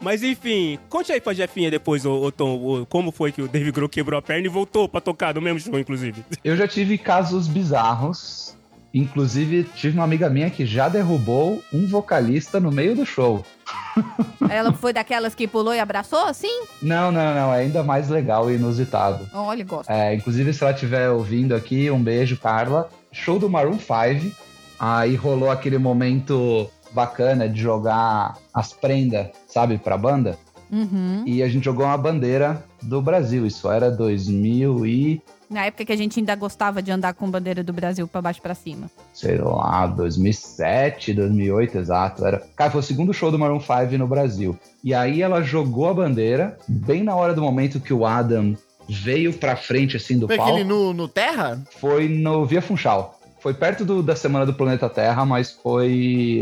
[0.03, 3.49] Mas enfim, conte aí pra Jefinha depois, ô, ô Tom, ô, como foi que o
[3.49, 6.25] Dave Grohl quebrou a perna e voltou pra tocar no mesmo show, inclusive.
[6.43, 8.57] eu já tive casos bizarros.
[8.93, 13.45] Inclusive, tive uma amiga minha que já derrubou um vocalista no meio do show.
[14.49, 16.65] Ela foi daquelas que pulou e abraçou, assim?
[16.83, 17.55] Não, não, não.
[17.55, 19.29] É ainda mais legal e inusitado.
[19.33, 19.91] Olha, gosto.
[19.91, 22.89] É, inclusive, se ela estiver ouvindo aqui, um beijo, Carla.
[23.13, 24.35] Show do Maroon 5.
[24.79, 30.39] Aí rolou aquele momento bacana de jogar as prendas, sabe, pra banda.
[30.71, 31.23] Uhum.
[31.27, 33.47] E a gente jogou uma bandeira do Brasil.
[33.47, 37.65] Isso era 2000 e, Na época que a gente ainda gostava de andar com bandeira
[37.65, 38.89] do Brasil pra baixo e pra cima.
[39.13, 42.25] sei lá, 2007, 2008, exato.
[42.25, 42.39] Era...
[42.57, 44.57] Cara, foi o segundo show do Maroon 5 no Brasil.
[44.83, 48.57] E aí ela jogou a bandeira, bem na hora do momento que o Adam
[48.89, 50.53] veio pra frente, assim, do Foi palco.
[50.53, 51.61] aquele no, no Terra?
[51.81, 53.19] Foi no Via Funchal.
[53.41, 55.91] Foi perto do- da semana do planeta Terra, mas foi.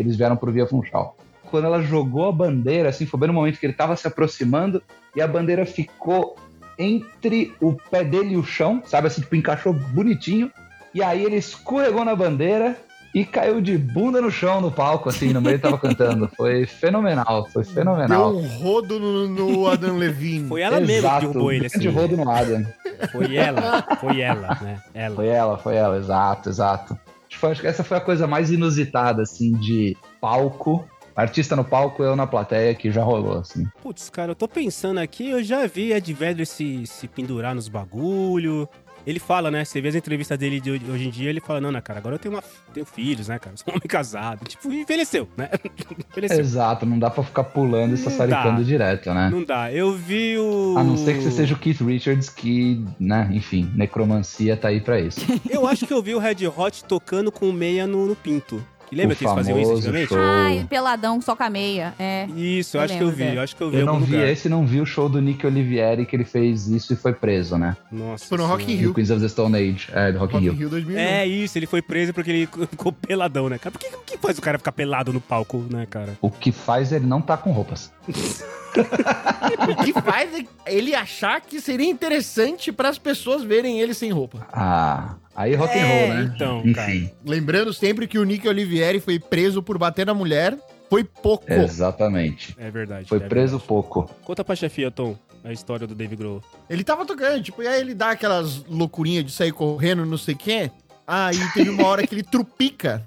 [0.01, 1.17] Eles vieram pro Via Funchal.
[1.51, 4.83] Quando ela jogou a bandeira, assim, foi bem no momento que ele tava se aproximando
[5.17, 6.37] e a bandeira ficou
[6.79, 10.51] entre o pé dele e o chão, sabe assim, tipo, encaixou bonitinho.
[10.95, 12.77] E aí ele escorregou na bandeira
[13.15, 16.29] e caiu de bunda no chão no palco, assim, no meio ele tava cantando.
[16.37, 18.35] Foi fenomenal, foi Deu fenomenal.
[18.35, 20.49] um rodo no, no Adam Levine.
[20.49, 21.97] Foi ela mesma que derrubou ele, grande assim.
[21.97, 22.67] rodo no Adam.
[23.13, 24.83] Foi ela, foi ela, né?
[24.95, 25.17] Ela.
[25.17, 26.99] Foi ela, foi ela, exato, exato.
[27.43, 30.85] Acho que essa foi a coisa mais inusitada, assim, de palco.
[31.19, 33.67] Artista no palco, eu na plateia, que já rolou, assim.
[33.83, 37.67] Putz, cara, eu tô pensando aqui, eu já vi Ed Vedder se, se pendurar nos
[37.67, 38.69] bagulho.
[39.05, 39.65] Ele fala, né?
[39.65, 42.15] Você vê as entrevistas dele de hoje em dia, ele fala, não, né, cara, agora
[42.15, 43.57] eu tenho, uma, tenho filhos, né, cara?
[43.57, 44.45] Sou um homem casado.
[44.47, 45.51] Tipo, envelheceu, né?
[46.09, 46.39] envelheceu.
[46.39, 49.29] Exato, não dá pra ficar pulando e sassaricando direto, né?
[49.29, 49.73] Não dá.
[49.73, 50.77] Eu vi o.
[50.79, 54.81] A não ser que você seja o Keith Richards, que, né, enfim, necromancia tá aí
[54.81, 55.19] pra isso.
[55.51, 58.65] Eu acho que eu vi o Red Hot tocando com meia no, no pinto.
[58.89, 60.09] Que lembra O que eles faziam isso antigamente?
[60.09, 60.19] show.
[60.19, 61.95] Ai, peladão, só com a meia.
[61.99, 62.27] É.
[62.37, 64.13] Isso, eu acho que eu lembro vi, eu acho que eu vi Eu não vi
[64.17, 64.29] lugar.
[64.29, 67.57] esse, não vi o show do Nick Olivieri, que ele fez isso e foi preso,
[67.59, 67.77] né?
[67.93, 68.25] Nossa.
[68.27, 68.77] Foi no Rock in.
[68.77, 68.95] Rio.
[68.95, 70.59] Queens of the Stone Age, é, do Rock in Rock in Rio.
[70.59, 70.99] Rio 2001.
[70.99, 73.71] É isso, ele foi preso porque ele ficou peladão, né, cara?
[73.73, 76.17] Por que, o que faz o cara ficar pelado no palco, né, cara?
[76.21, 77.93] O que faz ele não tá com roupas.
[78.77, 84.11] O que faz é ele achar que seria interessante para as pessoas verem ele sem
[84.11, 84.47] roupa.
[84.53, 86.33] Ah, aí rock and É, roll, né?
[86.35, 90.57] então, Enfim, Lembrando sempre que o Nick Olivieri foi preso por bater na mulher.
[90.91, 91.53] Foi pouco.
[91.53, 92.55] exatamente.
[92.59, 93.09] É verdade.
[93.09, 93.69] Foi é preso verdade.
[93.69, 94.11] pouco.
[94.25, 96.43] Conta pra chefia, Tom, a história do Dave Grohl.
[96.69, 100.35] Ele tava tocando, tipo, e aí ele dá aquelas loucurinhas de sair correndo, não sei
[100.35, 100.71] o quê.
[101.07, 103.05] Aí teve uma hora que ele trupica.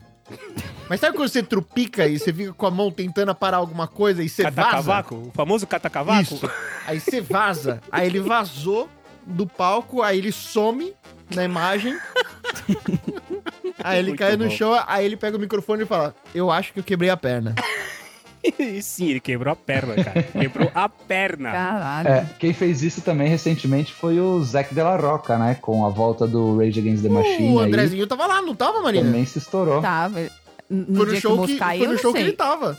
[0.89, 4.23] Mas sabe quando você trupica e você fica com a mão tentando parar alguma coisa
[4.23, 4.55] e você vaza?
[4.55, 5.15] Catacavaco?
[5.15, 6.21] O famoso catacavaco?
[6.21, 6.51] Isso.
[6.85, 7.81] Aí você vaza.
[7.91, 8.89] Aí ele vazou
[9.25, 10.93] do palco, aí ele some
[11.33, 11.97] na imagem.
[13.83, 14.51] Aí ele Muito cai no bom.
[14.51, 17.55] chão, aí ele pega o microfone e fala: Eu acho que eu quebrei a perna.
[18.59, 20.23] E sim, ele quebrou a perna, cara.
[20.23, 21.51] Quebrou a perna.
[21.51, 22.07] Caralho.
[22.09, 25.57] É, quem fez isso também recentemente foi o Zac Della Roca, né?
[25.61, 27.67] Com a volta do Rage Against the Machine O aí.
[27.67, 29.05] Andrezinho tava lá, não tava, Marina?
[29.05, 29.81] Também se estourou.
[29.81, 30.19] Tava.
[30.69, 32.77] No Foi no que show, que, caiu, foi no show que ele tava.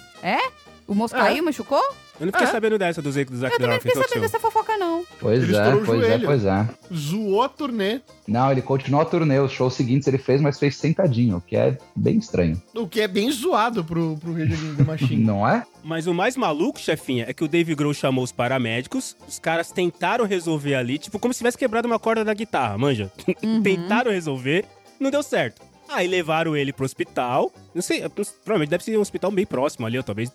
[0.88, 1.40] O moço É.
[1.40, 1.82] machucou?
[2.22, 2.50] Eu não fiquei É.
[2.52, 5.04] sabendo dessa do Zac do Zac Eu também fiquei sabendo dessa fofoca, não.
[5.18, 6.24] Pois Ele é, estourou o pois é, joelho.
[6.24, 6.68] pois é.
[6.94, 8.00] Zoou a turnê.
[8.28, 9.40] Não, ele continuou a turnê.
[9.40, 12.62] Os shows seguintes ele fez, mas fez sentadinho, o que é bem estranho.
[12.76, 15.16] O que é bem zoado pro, pro Rage Against the Machine.
[15.24, 15.64] Não é?
[15.82, 19.72] Mas o mais maluco, chefinha, é que o Dave Grohl chamou os paramédicos, os caras
[19.72, 23.10] tentaram resolver ali, tipo, como se tivesse quebrado uma corda da guitarra, manja?
[23.42, 23.60] Uhum.
[23.62, 24.64] tentaram resolver,
[25.00, 25.60] não deu certo.
[25.88, 28.08] Aí levaram ele pro hospital, não sei,
[28.44, 30.30] provavelmente deve ser um hospital bem próximo ali, ou talvez...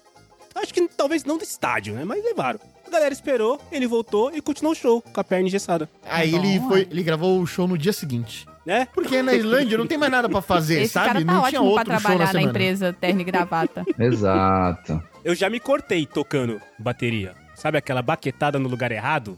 [0.61, 2.03] Acho que talvez não do estádio, né?
[2.03, 2.59] Mas levaram.
[2.85, 6.59] A galera esperou, ele voltou e continuou o show com a perna engessada, Aí ele,
[6.67, 8.45] foi, ele gravou o show no dia seguinte.
[8.65, 8.87] né?
[8.93, 11.07] Porque na Islândia não tem mais nada pra fazer, Esse sabe?
[11.07, 12.49] cara tá não tinha ótimo pra outro show na trabalhar na, semana.
[12.49, 13.85] empresa terno e gravata.
[13.99, 15.03] Exato.
[15.23, 17.35] Eu já me cortei tocando bateria.
[17.55, 19.37] Sabe aquela baquetada no lugar errado?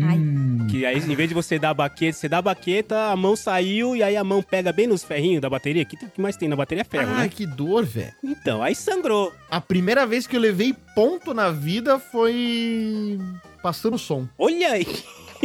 [0.00, 0.16] Ai.
[0.16, 3.16] Hum, Que aí, em vez de você dar a baqueta, você dá a baqueta, a
[3.16, 5.84] mão saiu e aí a mão pega bem nos ferrinhos da bateria.
[5.84, 7.28] Que o que mais tem na bateria é ferro, Ai, né?
[7.28, 8.12] que dor, velho.
[8.22, 9.32] Então, aí sangrou.
[9.50, 13.18] A primeira vez que eu levei ponto na vida foi
[13.62, 14.26] passando som.
[14.38, 14.86] Olha aí,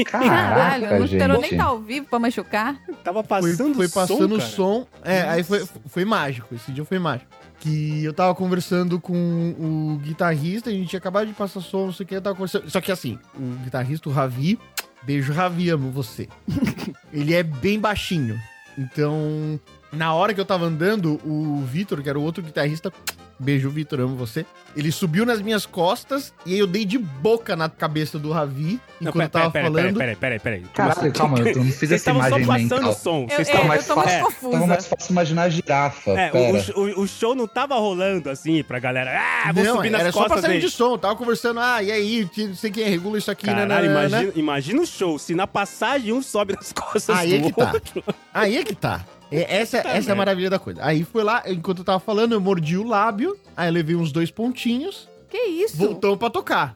[0.06, 2.80] Caralho, Caraca, não esperou nem estar ao vivo pra machucar.
[3.04, 4.88] tava Foi, passando foi passando som, som.
[5.04, 6.56] É, aí foi, foi mágico.
[6.56, 7.30] Esse dia foi mágico.
[7.60, 11.94] Que eu tava conversando com o guitarrista, a gente tinha acabado de passar som, não
[11.94, 12.70] sei o que, eu tava conversando.
[12.70, 14.58] Só que assim, o guitarrista, o Ravi,
[15.04, 16.30] beijo Ravi, amo você.
[17.12, 18.40] Ele é bem baixinho.
[18.78, 19.60] Então,
[19.92, 22.94] na hora que eu tava andando, o Vitor, que era o outro guitarrista,
[23.40, 24.46] beijo Vitor, amo você.
[24.76, 28.80] Ele subiu nas minhas costas e aí eu dei de boca na cabeça do Ravi
[29.02, 29.98] Não, enquanto eu pera, tava pera, falando.
[29.98, 30.62] peraí, peraí, peraí.
[30.74, 32.94] Caralho, calma, eu não fiz Vocês essa estavam só imagem passando mental.
[33.02, 33.22] som.
[33.24, 34.52] Eu, Vocês eu, estavam mais eu é, confusa.
[34.52, 36.12] Tava mais fácil imaginar a girafa.
[36.12, 36.80] É, o, pera.
[36.80, 39.20] o- o show não tava rolando assim pra galera.
[39.46, 40.66] Ah, vou não, subir nas era só costas passando dele.
[40.68, 40.98] de som.
[40.98, 43.54] Tava conversando, ah, e aí, não sei quem regula isso aqui, né?
[43.54, 44.08] Caralho, né, né, né.
[44.10, 45.18] imagina, imagina o show.
[45.18, 47.72] Se na passagem um sobe nas costas Aí é do que tá.
[47.74, 48.04] outro.
[48.34, 49.06] Aí é que tá.
[49.32, 50.84] É, essa essa é a maravilha da coisa.
[50.84, 54.12] Aí foi lá, enquanto eu tava falando, eu mordi o lábio, aí eu levei uns
[54.12, 55.78] dois pontinhos, Que isso?
[55.78, 56.76] voltamos pra tocar.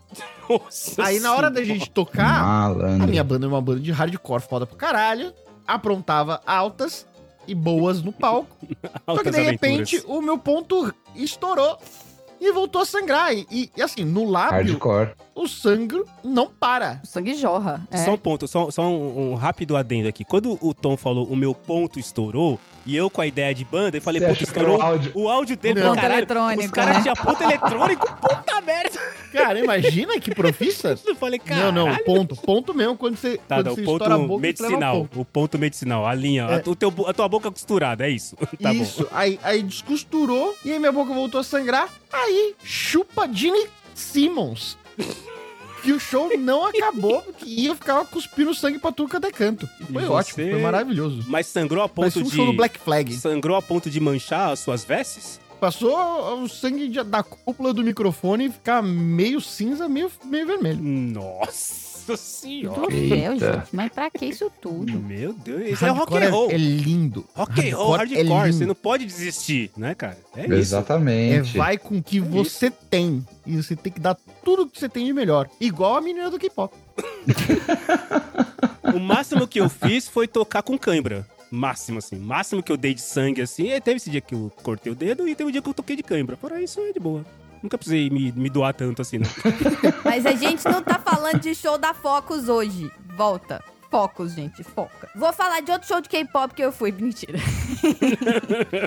[0.50, 3.08] Nossa Aí na hora da gente tocar, a Malandro.
[3.08, 5.34] minha banda é uma banda de hardcore foda pra caralho,
[5.66, 7.08] aprontava altas
[7.48, 8.56] e boas no palco.
[9.06, 9.46] Só que de aventuras.
[9.46, 11.78] repente o meu ponto estourou
[12.48, 13.34] e voltou a sangrar.
[13.34, 15.12] E, e, assim, no lábio, Hardcore.
[15.36, 17.00] o sangue não para.
[17.04, 17.88] O sangue jorra.
[17.90, 17.98] É.
[17.98, 20.24] Só um ponto, só, só um, um rápido adendo aqui.
[20.26, 23.98] Quando o Tom falou o meu ponto estourou, e eu com a ideia de banda,
[23.98, 25.12] eu falei, Você achou que estourou o áudio?
[25.16, 25.80] o áudio dele.
[25.82, 25.96] Não.
[25.96, 27.02] Caralho, eletrônico, Os caras né?
[27.04, 29.00] tinham ponto eletrônico, puta merda.
[29.32, 30.98] Cara, imagina que profissa.
[31.06, 31.72] Eu falei, Não, caralho.
[31.72, 32.36] não, ponto.
[32.36, 34.34] Ponto mesmo quando você, Tá, quando não, você o ponto estoura a boca.
[34.34, 34.96] um medicinal.
[34.98, 35.22] ponto.
[35.22, 36.44] O ponto medicinal, a linha.
[36.44, 36.56] É.
[36.56, 38.36] A, o teu, a tua boca costurada, é isso.
[38.62, 41.90] tá Isso, aí, aí descosturou e aí minha boca voltou a sangrar.
[42.12, 44.78] Aí, chupa Gene Simmons.
[45.84, 49.70] Que o show não acabou e eu ficava cuspindo sangue pra tudo cada canto.
[49.82, 51.24] E foi E ótimo, você- foi maravilhoso.
[51.28, 52.36] Mas sangrou a ponto um de.
[52.36, 53.14] show do Black Flag.
[53.16, 55.40] Sangrou a ponto de manchar as suas vestes?
[55.60, 55.96] Passou
[56.44, 60.82] o sangue da cúpula do microfone e ficar meio cinza, meio, meio vermelho.
[60.82, 62.82] Nossa senhora.
[62.82, 63.54] Troféu, Eita.
[63.54, 63.68] gente.
[63.72, 65.00] Mas pra que isso tudo?
[65.00, 66.50] Meu Deus, isso é rock and roll.
[66.52, 67.26] é, é lindo.
[67.34, 70.18] Rock and roll, Hardcore é hardcore, você não pode desistir, né, cara?
[70.36, 70.54] É isso.
[70.54, 71.58] É Exatamente.
[71.58, 73.26] vai com o que você tem.
[73.46, 75.50] E você tem que dar tudo que você tem de melhor.
[75.60, 76.76] Igual a menina do K-pop.
[78.94, 81.26] O máximo que eu fiz foi tocar com cãibra.
[81.50, 82.18] Máximo, assim.
[82.18, 83.72] Máximo que eu dei de sangue, assim.
[83.72, 85.74] E teve esse dia que eu cortei o dedo e teve o dia que eu
[85.74, 86.36] toquei de cãibra.
[86.36, 87.26] Fora isso, é de boa.
[87.64, 89.30] Nunca precisei me, me doar tanto assim, não.
[90.04, 92.92] Mas a gente não tá falando de show da Focus hoje.
[93.16, 93.64] Volta.
[93.90, 95.08] Focus, gente, foca.
[95.16, 96.92] Vou falar de outro show de K-pop que eu fui.
[97.00, 97.38] Mentira.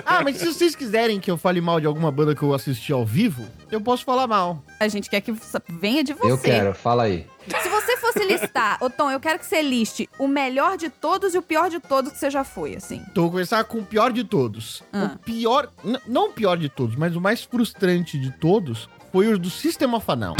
[0.05, 2.91] Ah, mas se vocês quiserem que eu fale mal de alguma banda que eu assisti
[2.91, 4.61] ao vivo, eu posso falar mal.
[4.79, 5.33] A gente quer que
[5.69, 6.31] venha de você.
[6.31, 7.25] Eu quero, fala aí.
[7.61, 7.66] Se
[8.17, 11.41] fosse listar, ô Tom, eu quero que você liste o melhor de todos e o
[11.41, 13.03] pior de todos que você já foi, assim.
[13.11, 14.83] Então vou começar com o pior de todos.
[14.91, 15.11] Ah.
[15.15, 15.69] O pior,
[16.07, 19.93] não o pior de todos, mas o mais frustrante de todos foi o do System
[19.93, 20.35] of a Down.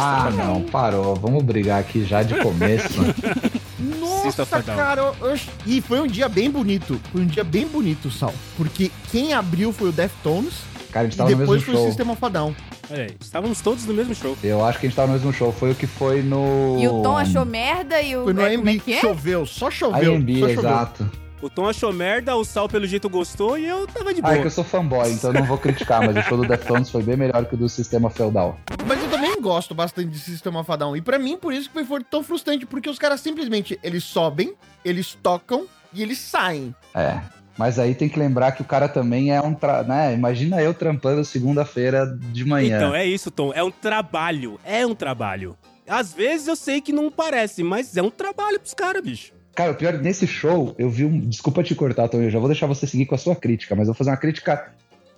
[0.00, 1.16] Ah, não, parou.
[1.16, 3.00] Vamos brigar aqui já de começo.
[3.78, 5.00] Nossa, cara.
[5.20, 7.00] eu- eu- E foi um dia bem bonito.
[7.12, 8.34] Foi um dia bem bonito, Sal.
[8.56, 10.54] Porque quem abriu foi o Deftones
[10.90, 11.86] Cara, a gente e tava no depois mesmo foi o show.
[11.88, 12.54] System of a Down.
[12.90, 14.36] Olha aí, estávamos todos no mesmo show.
[14.42, 15.52] Eu acho que a gente tava no mesmo show.
[15.52, 16.76] Foi o que foi no.
[16.80, 18.24] E o Tom achou merda e o.
[18.24, 18.80] Foi no é, é AMB.
[18.80, 19.00] que é?
[19.00, 20.14] Choveu, só choveu.
[20.14, 20.58] AMB, só choveu.
[20.60, 21.10] exato.
[21.40, 24.30] O Tom achou merda, o Sal pelo jeito gostou e eu tava de Ah, é
[24.32, 24.40] boa.
[24.40, 27.00] que eu sou fanboy, então eu não vou criticar, mas o show do Deftones foi
[27.00, 28.58] bem melhor que o do Sistema Feudal.
[28.84, 29.00] Mas
[29.38, 30.96] também gosto bastante de Sistema Fadão.
[30.96, 34.54] E pra mim, por isso que foi tão frustrante, porque os caras simplesmente, eles sobem,
[34.84, 36.74] eles tocam e eles saem.
[36.94, 37.20] É.
[37.56, 39.52] Mas aí tem que lembrar que o cara também é um.
[39.52, 39.82] Tra...
[39.82, 40.14] Né?
[40.14, 42.76] Imagina eu trampando segunda-feira de manhã.
[42.76, 43.52] Então, é isso, Tom.
[43.52, 44.60] É um trabalho.
[44.64, 45.56] É um trabalho.
[45.88, 49.32] Às vezes eu sei que não parece, mas é um trabalho pros caras, bicho.
[49.56, 51.18] Cara, o pior, nesse show, eu vi um.
[51.18, 53.88] Desculpa te cortar, Tom, eu já vou deixar você seguir com a sua crítica, mas
[53.88, 54.72] eu vou fazer uma crítica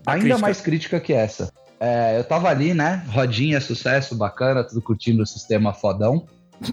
[0.07, 0.41] A ainda crítica.
[0.41, 1.53] mais crítica que essa.
[1.81, 3.03] É, eu tava ali, né?
[3.09, 6.26] Rodinha, sucesso, bacana, tudo curtindo o sistema fodão.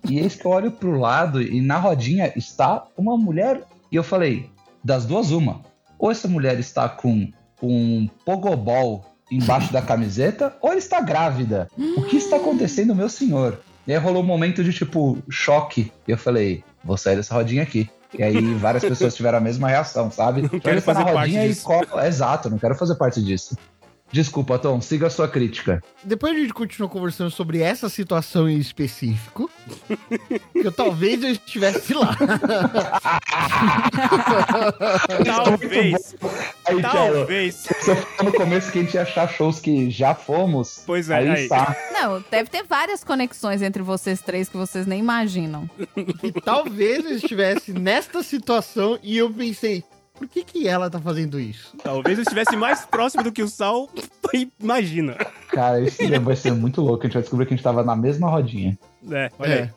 [0.10, 3.64] E eis que eu olho pro lado e na rodinha está uma mulher.
[3.89, 4.49] E eu falei,
[4.84, 5.62] das duas, uma.
[5.97, 7.32] Ou essa mulher está com
[7.64, 11.70] um pogobol embaixo da camiseta, ou ela está grávida.
[11.97, 13.60] O que está acontecendo, meu senhor?
[13.88, 15.89] E aí rolou um momento de, tipo, choque.
[16.05, 17.89] E eu falei, vou sair dessa rodinha aqui.
[18.18, 20.41] E aí várias pessoas tiveram a mesma reação, sabe?
[20.41, 21.64] Não quero fazer parte e disso.
[21.66, 23.58] cola- Exato, não quero fazer parte disso.
[24.12, 25.84] Desculpa, Tom, siga a sua crítica.
[26.03, 29.49] Depois a gente continuou conversando sobre essa situação em específico.
[30.55, 32.16] eu talvez eu estivesse lá.
[35.26, 36.16] Talvez.
[36.66, 37.55] Aí, talvez.
[37.55, 40.84] você falou no começo que a gente ia achar shows que já fomos.
[40.86, 41.43] Pois é, aí, aí.
[41.43, 41.76] está.
[41.91, 45.70] Não, deve ter várias conexões entre vocês três que vocês nem imaginam.
[46.24, 49.84] E talvez eu estivesse nesta situação e eu pensei,
[50.18, 51.76] por que que ela tá fazendo isso?
[51.84, 53.89] Talvez eu estivesse mais próximo do que o Sal.
[54.59, 55.15] Imagina.
[55.49, 57.03] Cara, isso vai ser muito louco.
[57.03, 58.78] A gente vai descobrir que a gente tava na mesma rodinha.
[59.11, 59.59] É, olha aí.
[59.61, 59.72] É.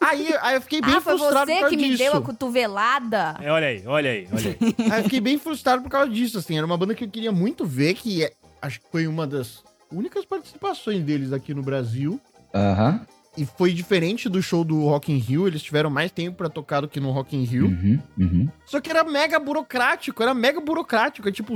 [0.00, 2.02] Aí, aí eu fiquei bem ah, foi frustrado por você causa que me disso.
[2.02, 3.36] deu a cotovelada?
[3.40, 4.74] É, olha aí, olha aí, olha aí.
[4.92, 6.56] Aí eu fiquei bem frustrado por causa disso, assim.
[6.56, 8.32] Era uma banda que eu queria muito ver, que é-
[8.62, 12.20] acho que foi uma das únicas participações deles aqui no Brasil.
[12.54, 13.00] Aham.
[13.36, 16.80] E foi diferente do show do Rock in Rio, eles tiveram mais tempo pra tocar
[16.80, 17.66] do que no Rock in Rio.
[17.66, 18.48] Uhum, uhum.
[18.64, 21.28] Só que era mega burocrático, era mega burocrático.
[21.28, 21.54] É tipo,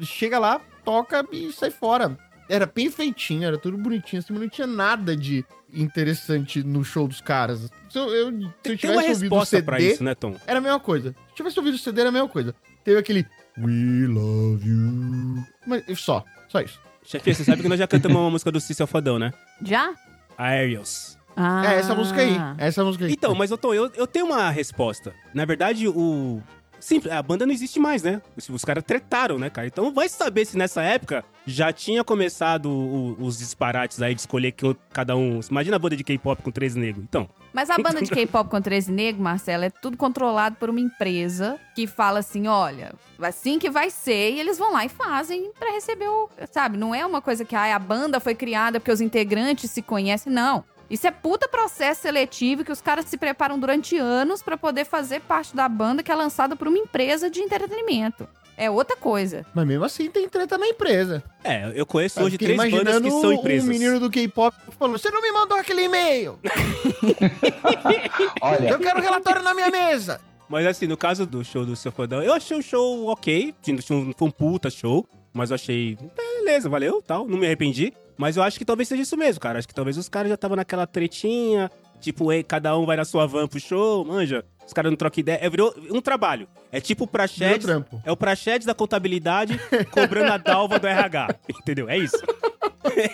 [0.00, 2.16] chega lá, toca e sai fora.
[2.48, 7.08] Era bem feitinho, era tudo bonitinho, assim, mas não tinha nada de interessante no show
[7.08, 7.70] dos caras.
[7.88, 10.36] Se eu, eu, se eu Tem tivesse uma ouvido o CD, pra isso, né, Tom?
[10.46, 11.10] era a mesma coisa.
[11.10, 12.54] Se eu tivesse ouvido o CD, era a mesma coisa.
[12.84, 13.26] Teve aquele
[13.58, 15.44] We Love You.
[15.66, 16.78] Mas só, só isso.
[17.04, 19.32] Chefe, você sabe que nós já cantamos uma música do Cícero Fadão, né?
[19.62, 19.92] Já?
[20.36, 21.18] Aerials.
[21.36, 21.62] Ah.
[21.66, 22.36] É essa música aí.
[22.58, 23.12] É essa música aí.
[23.12, 25.12] Então, mas eu, Tom, eu, eu tenho uma resposta.
[25.32, 26.40] Na verdade, o.
[26.84, 28.20] Simples, a banda não existe mais, né?
[28.36, 29.66] Os, os caras tretaram, né, cara?
[29.66, 34.52] Então vai saber se nessa época já tinha começado o- os disparates aí de escolher
[34.52, 35.40] que cada um.
[35.50, 37.02] Imagina a banda de K-pop com três negros.
[37.02, 40.80] Então, Mas a banda de K-pop com 13 negros, Marcelo, é tudo controlado por uma
[40.80, 45.52] empresa que fala assim: olha, assim que vai ser, e eles vão lá e fazem
[45.58, 46.28] pra receber o.
[46.52, 46.76] Sabe?
[46.76, 50.30] Não é uma coisa que ah, a banda foi criada porque os integrantes se conhecem,
[50.30, 50.62] não.
[50.94, 55.20] Isso é puta processo seletivo que os caras se preparam durante anos pra poder fazer
[55.22, 58.28] parte da banda que é lançada por uma empresa de entretenimento.
[58.56, 59.44] É outra coisa.
[59.52, 61.20] Mas mesmo assim tem treta na empresa.
[61.42, 63.68] é, eu conheço Eu hoje três bandas que são empresas.
[63.68, 66.38] um menino do K-pop falou: Você não me mandou aquele e-mail?
[68.40, 70.20] Olha, Eu quero relatório na minha mesa.
[70.48, 73.52] Mas assim, no caso do show do Seu Fodão, eu achei o show ok.
[73.66, 75.98] Não foi um puta show, mas eu achei.
[76.16, 77.26] Beleza, valeu, tal.
[77.26, 77.92] Não me arrependi.
[78.16, 79.58] Mas eu acho que talvez seja isso mesmo, cara.
[79.58, 81.70] Acho que talvez os caras já estavam naquela tretinha.
[82.04, 84.44] Tipo, ei, cada um vai na sua van pro show, manja.
[84.66, 85.38] Os caras não trocam ideia.
[85.40, 86.46] É, virou um trabalho.
[86.70, 87.66] É tipo o Praxedes.
[88.04, 89.58] É o Praxedes da contabilidade
[89.90, 91.34] cobrando a dalva do RH.
[91.48, 91.88] Entendeu?
[91.88, 92.18] É isso.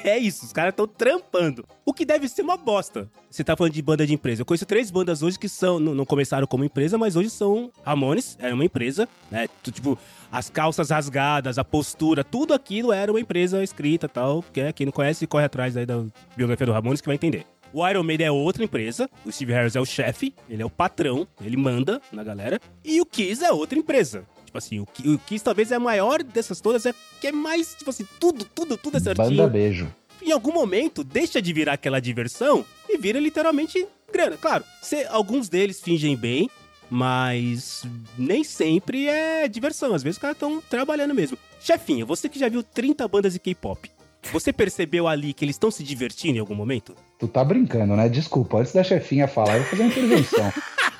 [0.04, 1.64] É isso, os caras estão trampando.
[1.86, 3.08] O que deve ser uma bosta.
[3.30, 4.42] Você tá falando de banda de empresa.
[4.42, 7.70] Eu conheço três bandas hoje que são, não, não começaram como empresa, mas hoje são
[7.84, 9.48] Ramones, é uma empresa, né?
[9.62, 9.96] Tipo,
[10.30, 14.44] as calças rasgadas, a postura, tudo aquilo era uma empresa escrita e tal.
[14.52, 16.04] Que é, quem não conhece, corre atrás aí da
[16.36, 17.46] biografia do Ramones que vai entender.
[17.72, 20.70] O Iron Maiden é outra empresa, o Steve Harris é o chefe, ele é o
[20.70, 22.60] patrão, ele manda na galera.
[22.84, 24.24] E o Kiss é outra empresa.
[24.44, 27.74] Tipo assim, o, o Kiss talvez é a maior dessas todas, é que é mais,
[27.76, 29.88] tipo assim, tudo, tudo, tudo é certinho banda beijo.
[30.20, 34.36] em algum momento deixa de virar aquela diversão e vira literalmente grana.
[34.36, 36.50] Claro, cê- alguns deles fingem bem,
[36.90, 37.84] mas
[38.18, 39.94] nem sempre é diversão.
[39.94, 41.38] Às vezes os caras estão trabalhando mesmo.
[41.60, 43.88] Chefinha, você que já viu 30 bandas de K-pop,
[44.32, 46.94] você percebeu ali que eles estão se divertindo em algum momento?
[47.20, 48.08] Tu tá brincando, né?
[48.08, 50.52] Desculpa, antes da chefinha falar, eu vou fazer uma intervenção.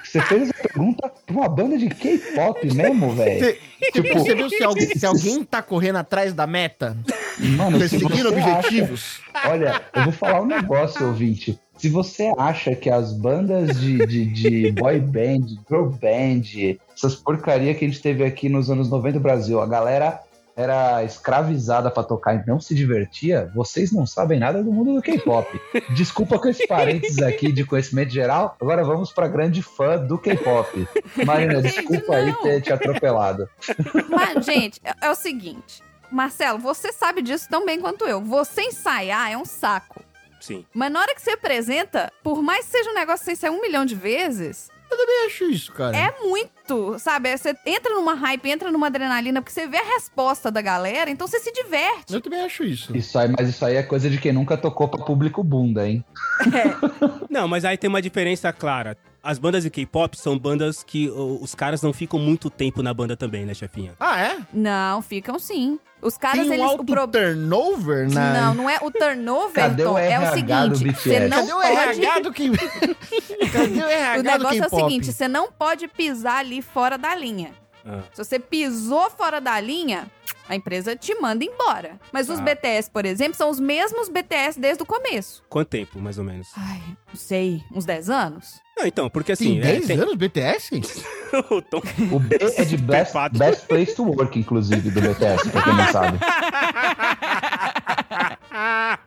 [0.04, 3.38] Você fez essa pergunta pra uma banda de K-pop mesmo, velho?
[3.44, 6.96] Você você Tipo- percebeu se alguém, se alguém tá correndo atrás da meta?
[7.38, 9.20] Mano, se Perseguindo acha- objetivos?
[9.46, 11.58] Olha, eu vou falar um negócio, ouvinte.
[11.78, 17.72] Se você acha que as bandas de, de, de boy band, girl band, essas porcaria
[17.74, 20.20] que a gente teve aqui nos anos 90 no Brasil, a galera
[20.60, 25.02] era escravizada pra tocar e não se divertia, vocês não sabem nada do mundo do
[25.02, 25.60] K-pop.
[25.94, 28.56] Desculpa com esse parênteses aqui de conhecimento geral.
[28.60, 30.86] Agora vamos pra grande fã do K-pop.
[31.24, 33.48] Marina, desculpa aí ter te atropelado.
[34.08, 35.82] Mas, gente, é, é o seguinte.
[36.10, 38.20] Marcelo, você sabe disso tão bem quanto eu.
[38.20, 40.02] Você ensaiar é um saco.
[40.40, 40.64] Sim.
[40.74, 43.60] Mas na hora que você apresenta, por mais que seja um negócio sem ser um
[43.60, 45.96] milhão de vezes, Eu acho isso, cara.
[45.96, 47.28] é muito, sabe?
[47.28, 51.10] É, Você entra numa hype, entra numa adrenalina, porque você vê a resposta da galera,
[51.10, 52.12] então você se diverte.
[52.12, 52.96] Eu também acho isso.
[52.96, 56.04] Isso aí, mas isso aí é coisa de quem nunca tocou pra público bunda, hein?
[57.28, 58.96] Não, mas aí tem uma diferença clara.
[59.22, 63.16] As bandas de K-pop são bandas que os caras não ficam muito tempo na banda
[63.16, 63.92] também, né, chefinha?
[64.00, 64.38] Ah, é?
[64.52, 65.78] Não, ficam sim.
[66.00, 66.64] Os caras, Tem um eles.
[66.66, 68.32] alto o pro- turnover na...
[68.40, 71.36] Não, não é o turnover, Cadê o Tom, é o RH do seguinte, você não
[71.36, 72.00] Cadê o pode...
[72.06, 72.50] RH do que...
[73.52, 76.96] Cadê o RH O do negócio é o seguinte, você não pode pisar ali fora
[76.96, 77.50] da linha.
[77.84, 78.00] Ah.
[78.12, 80.06] Se você pisou fora da linha,
[80.48, 81.98] a empresa te manda embora.
[82.12, 82.44] Mas os Tá.
[82.44, 85.42] BTS, por exemplo, são os mesmos BTS desde o começo.
[85.50, 86.48] Quanto tempo, mais ou menos?
[86.56, 88.60] Ai, não sei, uns 10 anos?
[88.80, 89.60] Não, então, porque assim...
[89.60, 90.80] Tem 10 anos BTS?
[91.50, 95.62] o Tom- O B é de best, best Place to Work, inclusive, do BTS, pra
[95.62, 96.18] quem não sabe.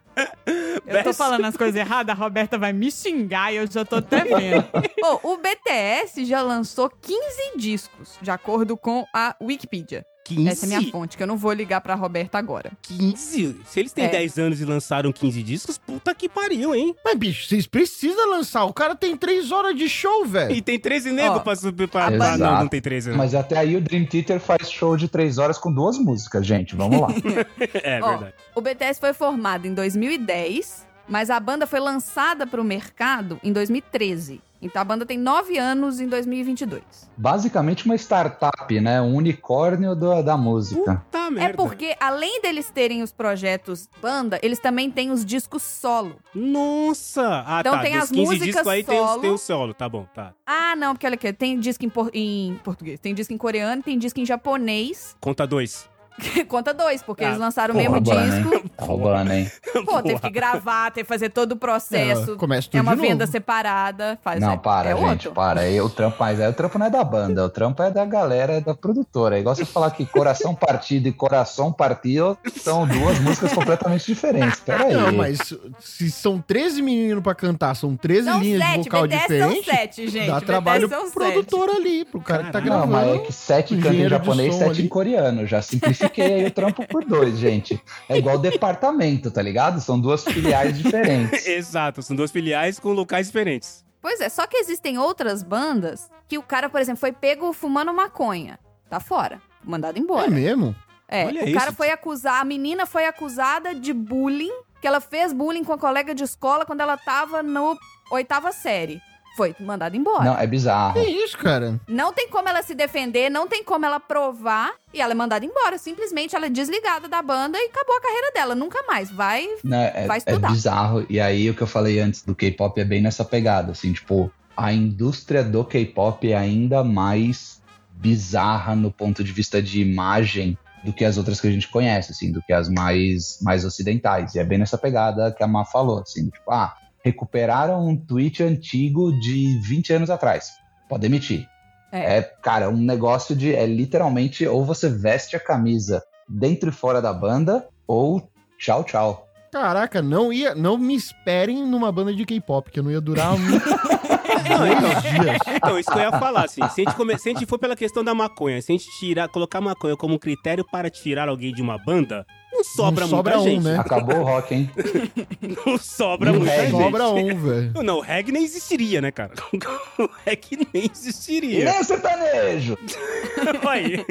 [0.86, 3.96] Eu tô falando as coisas erradas, a Roberta vai me xingar e eu já tô
[3.96, 4.64] até vendo.
[5.02, 10.06] Pô, o BTS já lançou 15 discos, de acordo com a Wikipedia.
[10.24, 10.48] 15?
[10.50, 12.72] Essa é a minha fonte, que eu não vou ligar pra Roberta agora.
[12.82, 13.62] 15?
[13.66, 14.10] Se eles têm É.
[14.10, 16.96] 10 anos e lançaram 15 discos, puta que pariu, hein?
[17.04, 18.64] Mas, bicho, vocês precisam lançar.
[18.66, 20.52] O cara tem 3 horas de show, velho.
[20.56, 22.06] E tem 13 negros Ó, pra subir pra...
[22.06, 23.18] a pra- banda- Não, não tem 13 anos.
[23.18, 26.76] Mas até aí o Dream Theater faz show de três horas com duas músicas, gente.
[26.76, 27.08] Vamos lá.
[27.84, 28.34] É Ó, verdade.
[28.56, 34.42] O BTS foi formado em 2010, mas a banda foi lançada pro mercado em 2013.
[34.64, 36.82] Então a banda tem 9 anos em 2022.
[37.18, 39.02] Basicamente uma startup, né?
[39.02, 40.96] Um unicórnio do- da música.
[41.06, 41.58] Puta É merda.
[41.58, 46.16] porque, além deles terem os projetos banda, eles também têm os discos solo.
[46.34, 47.44] Nossa!
[47.46, 47.82] Ah, Então tá.
[47.82, 49.22] tem Dos as 15 músicas discos aí tem, os- solo.
[49.22, 50.34] tem o solo, tá bom, tá.
[50.46, 53.82] Ah, não, porque olha aqui, tem disco em, por- em português, tem disco em coreano,
[53.84, 55.16] tem disco em japonês.
[55.20, 55.90] Conta dois.
[56.48, 58.54] Conta dois, porque Ah, eles lançaram o mesmo roubando, disco.
[58.56, 58.64] hein?
[58.78, 59.52] Tá roubando, hein?
[59.86, 62.34] Pô, teve que gravar, teve que fazer todo o processo.
[62.34, 63.10] É, começa tudo É uma de novo.
[63.10, 64.18] venda separada.
[64.24, 65.32] Faz, Não, é, para, é gente, outro.
[65.32, 65.62] para.
[65.62, 68.06] Aí o trampo, mas aí o trampo não é da banda, o trampo é da
[68.06, 69.38] galera, é da produtora.
[69.38, 74.60] É igual você falar que Coração Partido e Coração Partido são duas músicas completamente diferentes.
[74.60, 74.94] Pera aí.
[74.94, 75.40] Não, mas
[75.80, 79.66] se são 13 meninos pra cantar, são 13 São linhas de sete, vocal BTS diferentes,
[79.66, 80.28] são sete, gente.
[80.28, 81.34] dá BTS trabalho são pro sete.
[81.34, 82.82] produtor ali, pro cara que tá Caralho.
[82.82, 83.12] Não, gravando.
[83.12, 84.84] mas é que sete canta em de japonês, som sete ali.
[84.84, 85.48] em coreano.
[85.48, 85.62] Já
[86.04, 87.82] simplifiquei aí o trampo por dois, gente.
[88.08, 89.80] É igual departamento, tá ligado?
[89.82, 91.46] São duas filiais diferentes.
[91.48, 93.84] Exato, são duas filiais com locais diferentes.
[94.02, 97.94] Pois é, só que existem outras bandas que o cara, por exemplo, foi pego fumando
[97.94, 98.60] maconha.
[98.90, 99.42] Tá fora.
[99.64, 100.30] Mandado É embora.
[100.30, 100.76] mesmo?
[101.08, 101.58] É, Olha o isso.
[101.58, 104.52] cara foi acusar, a menina foi acusada de bullying,
[104.82, 107.78] que ela fez bullying com a colega de escola quando ela tava no
[108.12, 109.02] oitava série.
[109.36, 110.24] Foi mandada embora.
[110.24, 110.94] Não, é bizarro.
[110.94, 111.80] Que isso, cara?
[111.88, 115.44] Não tem como ela se defender, não tem como ela provar, e ela é mandada
[115.44, 115.78] embora.
[115.78, 118.54] Simplesmente ela é desligada da banda e acabou a carreira dela.
[118.56, 119.10] Nunca mais.
[119.10, 119.48] Vai.
[119.64, 120.52] Não, é, Vai é estudar.
[120.52, 121.06] bizarro.
[121.10, 124.32] E aí o que eu falei antes do K-pop é bem nessa pegada, assim, tipo,
[124.56, 127.62] a indústria do K-pop é ainda mais
[127.92, 132.12] bizarra no ponto de vista de imagem do que as outras que a gente conhece,
[132.12, 134.36] assim, do que as mais, mais ocidentais.
[134.36, 138.42] E é bem nessa pegada que a Má falou, assim, tipo, ah, recuperaram um tweet
[138.42, 140.54] antigo de 20 anos atrás.
[140.88, 141.48] Pode emitir.
[141.92, 142.18] É.
[142.18, 143.54] É, cara, um negócio de.
[143.54, 148.28] É literalmente ou você veste a camisa dentro e fora da banda, ou
[148.58, 149.28] tchau, tchau.
[149.52, 153.34] Caraca, não ia, não me esperem numa banda de K-pop, que eu não ia durar
[153.36, 153.38] um,
[154.50, 155.38] Não, então, dois dias.
[155.56, 156.62] então, isso que eu ia falar, assim.
[156.70, 158.90] Se a, gente come- se a gente for pela questão da maconha, se a gente
[159.00, 163.32] tirar, colocar maconha como critério para tirar alguém de uma banda, não sobra Não muita
[163.32, 163.64] sobra um, gente.
[163.64, 163.78] né?
[163.80, 164.70] Acabou o rock, hein?
[165.66, 166.72] Não sobra E o muita gente.
[166.72, 167.84] Sobra um, velho.
[167.84, 169.32] Não, o reggae nem existiria, né, cara?
[170.00, 171.66] O reggae nem E existiria.
[171.66, 172.78] nem o sertanejo!
[173.68, 174.06] Aí.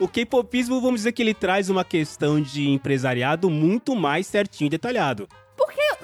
[0.00, 4.70] O K-popismo, vamos dizer que ele traz uma questão de empresariado muito mais certinho e
[4.70, 5.28] detalhado.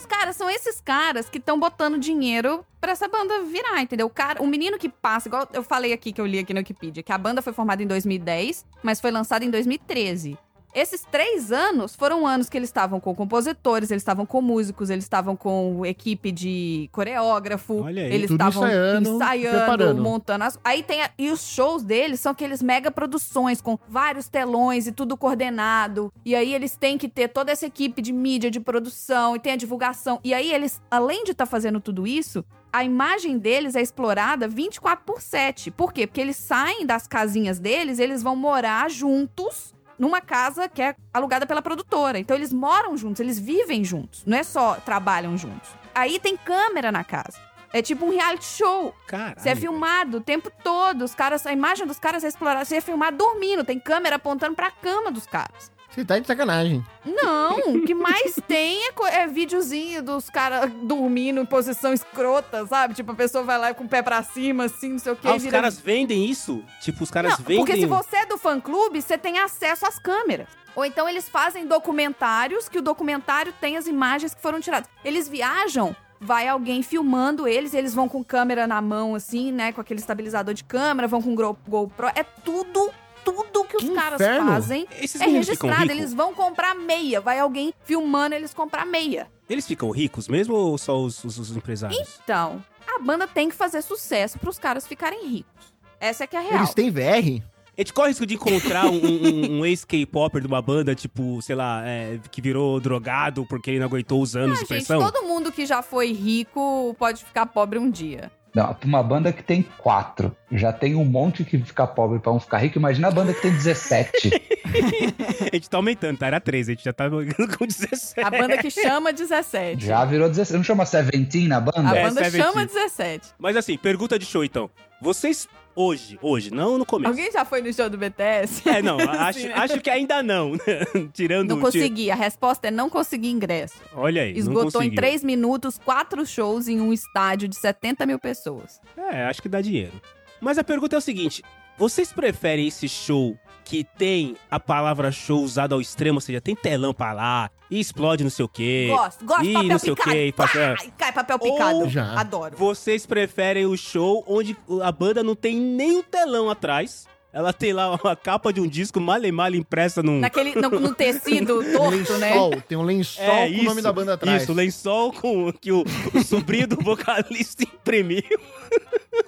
[0.01, 4.07] Os caras são esses caras que estão botando dinheiro pra essa banda virar, entendeu?
[4.07, 6.61] O cara, o menino que passa, igual eu falei aqui que eu li aqui no
[6.61, 10.39] Wikipedia, que a banda foi formada em 2010, mas foi lançada em 2013.
[10.75, 15.05] Esses três anos foram anos que eles estavam com compositores, eles estavam com músicos, eles
[15.05, 18.13] estavam com equipe de coreógrafo, Olha aí.
[18.13, 20.59] eles estavam ensaiando, ensaiando, montando as.
[20.63, 21.03] Aí tem.
[21.03, 26.13] a- E os shows deles são aqueles mega produções com vários telões e tudo coordenado.
[26.25, 29.53] E aí eles têm que ter toda essa equipe de mídia, de produção, e tem
[29.53, 30.21] a divulgação.
[30.23, 35.05] E aí eles, além de estar fazendo tudo isso, a imagem deles é explorada 24
[35.05, 35.71] por 7.
[35.71, 36.07] Por quê?
[36.07, 41.47] Porque eles saem das casinhas deles, eles vão morar juntos numa casa que é alugada
[41.47, 42.19] pela produtora.
[42.19, 44.25] Então eles moram juntos, eles vivem juntos.
[44.25, 45.69] Não é só trabalham juntos.
[45.95, 47.39] Aí tem câmera na casa.
[47.73, 48.95] É tipo um reality show.
[49.07, 49.39] Caralho.
[49.39, 51.05] Você é filmado o tempo todo.
[51.05, 52.65] Os caras, a imagem dos caras é explorada.
[52.65, 53.63] Você é filmado dormindo.
[53.63, 55.71] Tem câmera apontando pra cama dos caras.
[55.91, 56.85] Você tá de sacanagem.
[57.05, 62.95] Não, o que mais tem é, é videozinho dos caras dormindo em posição escrota, sabe?
[62.95, 65.27] Tipo, a pessoa vai lá com o pé pra cima, assim, não sei o quê.
[65.29, 66.63] Ah, os vira- caras vendem isso?
[66.81, 67.65] Tipo, os caras Não, vendem...
[67.65, 70.47] porque se você é do fã-clube, você tem acesso às câmeras.
[70.77, 74.89] Ou então eles fazem documentários, que o documentário tem as imagens que foram tiradas.
[75.05, 79.73] Eles viajam, vai alguém filmando eles, eles vão com câmera na mão, assim, né?
[79.73, 82.07] Com aquele estabilizador de câmera, vão com Gro- GoPro.
[82.15, 82.91] É tudo,
[83.25, 84.51] tudo que os Que caras inferno.
[84.51, 85.91] fazem Esses é registrado.
[85.91, 87.21] Eles vão comprar meia.
[87.21, 89.29] Vai alguém filmando eles comprar meia.
[89.49, 91.99] Eles ficam ricos mesmo ou só os, os- os empresários?
[92.25, 95.73] Então, a banda tem que fazer sucesso pros caras ficarem ricos.
[96.01, 96.57] Essa é que é a real.
[96.59, 97.43] Eles têm VR?
[97.77, 101.41] A gente corre o risco de encontrar um, um, um ex-K-Popper de uma banda, tipo,
[101.41, 104.87] sei lá, é, que virou drogado porque ele não aguentou os anos Ah, de gente,
[104.87, 105.01] pressão?
[105.11, 108.31] todo mundo que já foi rico pode ficar pobre um dia.
[108.55, 112.33] Não, pra uma banda que tem quatro, já tem um monte que fica pobre pra
[112.33, 112.79] um ficar rico.
[112.79, 114.31] Imagina a banda que tem 17.
[115.53, 116.27] A gente tá aumentando, tá?
[116.29, 118.21] Era 13, a gente já tá com 17.
[118.21, 119.85] A banda que chama 17.
[119.85, 120.57] já virou 17.
[120.57, 121.99] Não chama Seventeen na A banda?
[121.99, 122.37] É, banda 17.
[122.37, 123.29] chama 17.
[123.39, 124.71] Mas assim, pergunta de show então.
[125.01, 127.11] Vocês, hoje, hoje, não no começo.
[127.11, 128.69] Alguém já foi no show do BTS?
[128.69, 129.55] É, não, acho, Sim, né?
[129.55, 130.53] acho que ainda não.
[131.13, 131.51] Tirando.
[131.51, 132.11] Não consegui.
[132.11, 133.77] A resposta é não consegui ingresso.
[133.95, 134.33] Olha aí.
[134.33, 134.95] não Esgotou em.
[134.95, 138.81] 3 minutos, quatro shows em um estádio de 70 mil pessoas.
[138.97, 140.01] É, acho que dá dinheiro.
[140.41, 141.43] Mas a pergunta é o seguinte:
[141.79, 143.39] vocês preferem esse show
[143.71, 147.79] que tem a palavra show usada ao extremo, ou seja, tem telão pra lá, e
[147.79, 148.89] explode não sei o quê?
[148.91, 150.11] Gosto, gosto de Ih, papel não sei o picado.
[150.17, 151.79] quê, e passa- Pá, e cai papel picado.
[151.79, 152.19] Ou- Já.
[152.21, 152.57] Adoro.
[152.57, 157.07] Vocês preferem o show onde a banda não tem nenhum telão atrás?
[157.33, 160.19] Ela tem lá uma capa de um disco male male impressa num.
[160.19, 162.31] Naquele, no, no tecido torto, né?
[162.33, 164.43] lençol, tem um lençol É, com o nome da banda atrás.
[164.43, 168.25] Isso, lençol com que o, o sobrinho do vocalista imprimiu.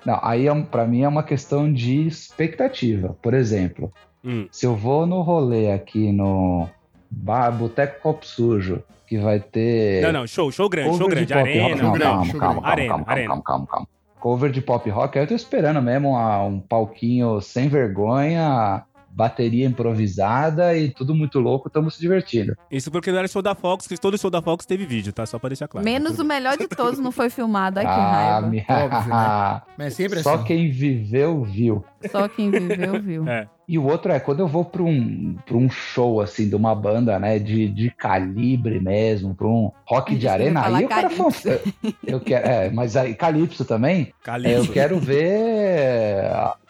[0.05, 3.17] Não, aí é, um- pra mim é uma questão de expectativa.
[3.23, 3.93] Por exemplo,
[4.25, 4.47] Hum.
[4.51, 6.69] se eu vou no rolê aqui no
[7.11, 10.03] bar, Boteco Copo Sujo, que vai ter.
[10.03, 11.27] Não, não, show, show grande, show grande.
[11.27, 11.61] de pop rock.
[11.61, 12.63] Arena, Não, grande, calma, show calma, grande.
[12.63, 13.29] calma, Arena, calma, calma, arena.
[13.29, 13.89] calma, calma, calma.
[14.21, 20.75] Cover de pop rock, eu tô esperando mesmo uma- um palquinho sem vergonha, bateria improvisada
[20.77, 22.57] e tudo muito louco, estamos se divertindo.
[22.71, 25.27] Isso porque não era show da Fox, que todo show da Fox teve vídeo, tá?
[25.27, 25.85] Só pra deixar claro.
[25.85, 27.79] Menos o melhor de todos não foi filmado.
[27.81, 28.47] Ai, que ah, raiva.
[28.47, 28.65] minha...
[28.69, 29.63] Óbvio, né?
[29.77, 30.45] Mas é sempre Só assim.
[30.45, 31.85] quem viveu, viu.
[32.11, 33.29] Só quem viveu, viu.
[33.29, 33.47] É.
[33.73, 36.75] E o outro é quando eu vou pra um, pra um show, assim, de uma
[36.75, 41.09] banda, né, de, de calibre mesmo, pra um rock de arena, aí eu quero...
[41.11, 41.59] Fan-
[42.07, 44.57] Eu quero é, mas aí, Calypso também, é, Calypso.
[44.69, 46.25] eu quero ver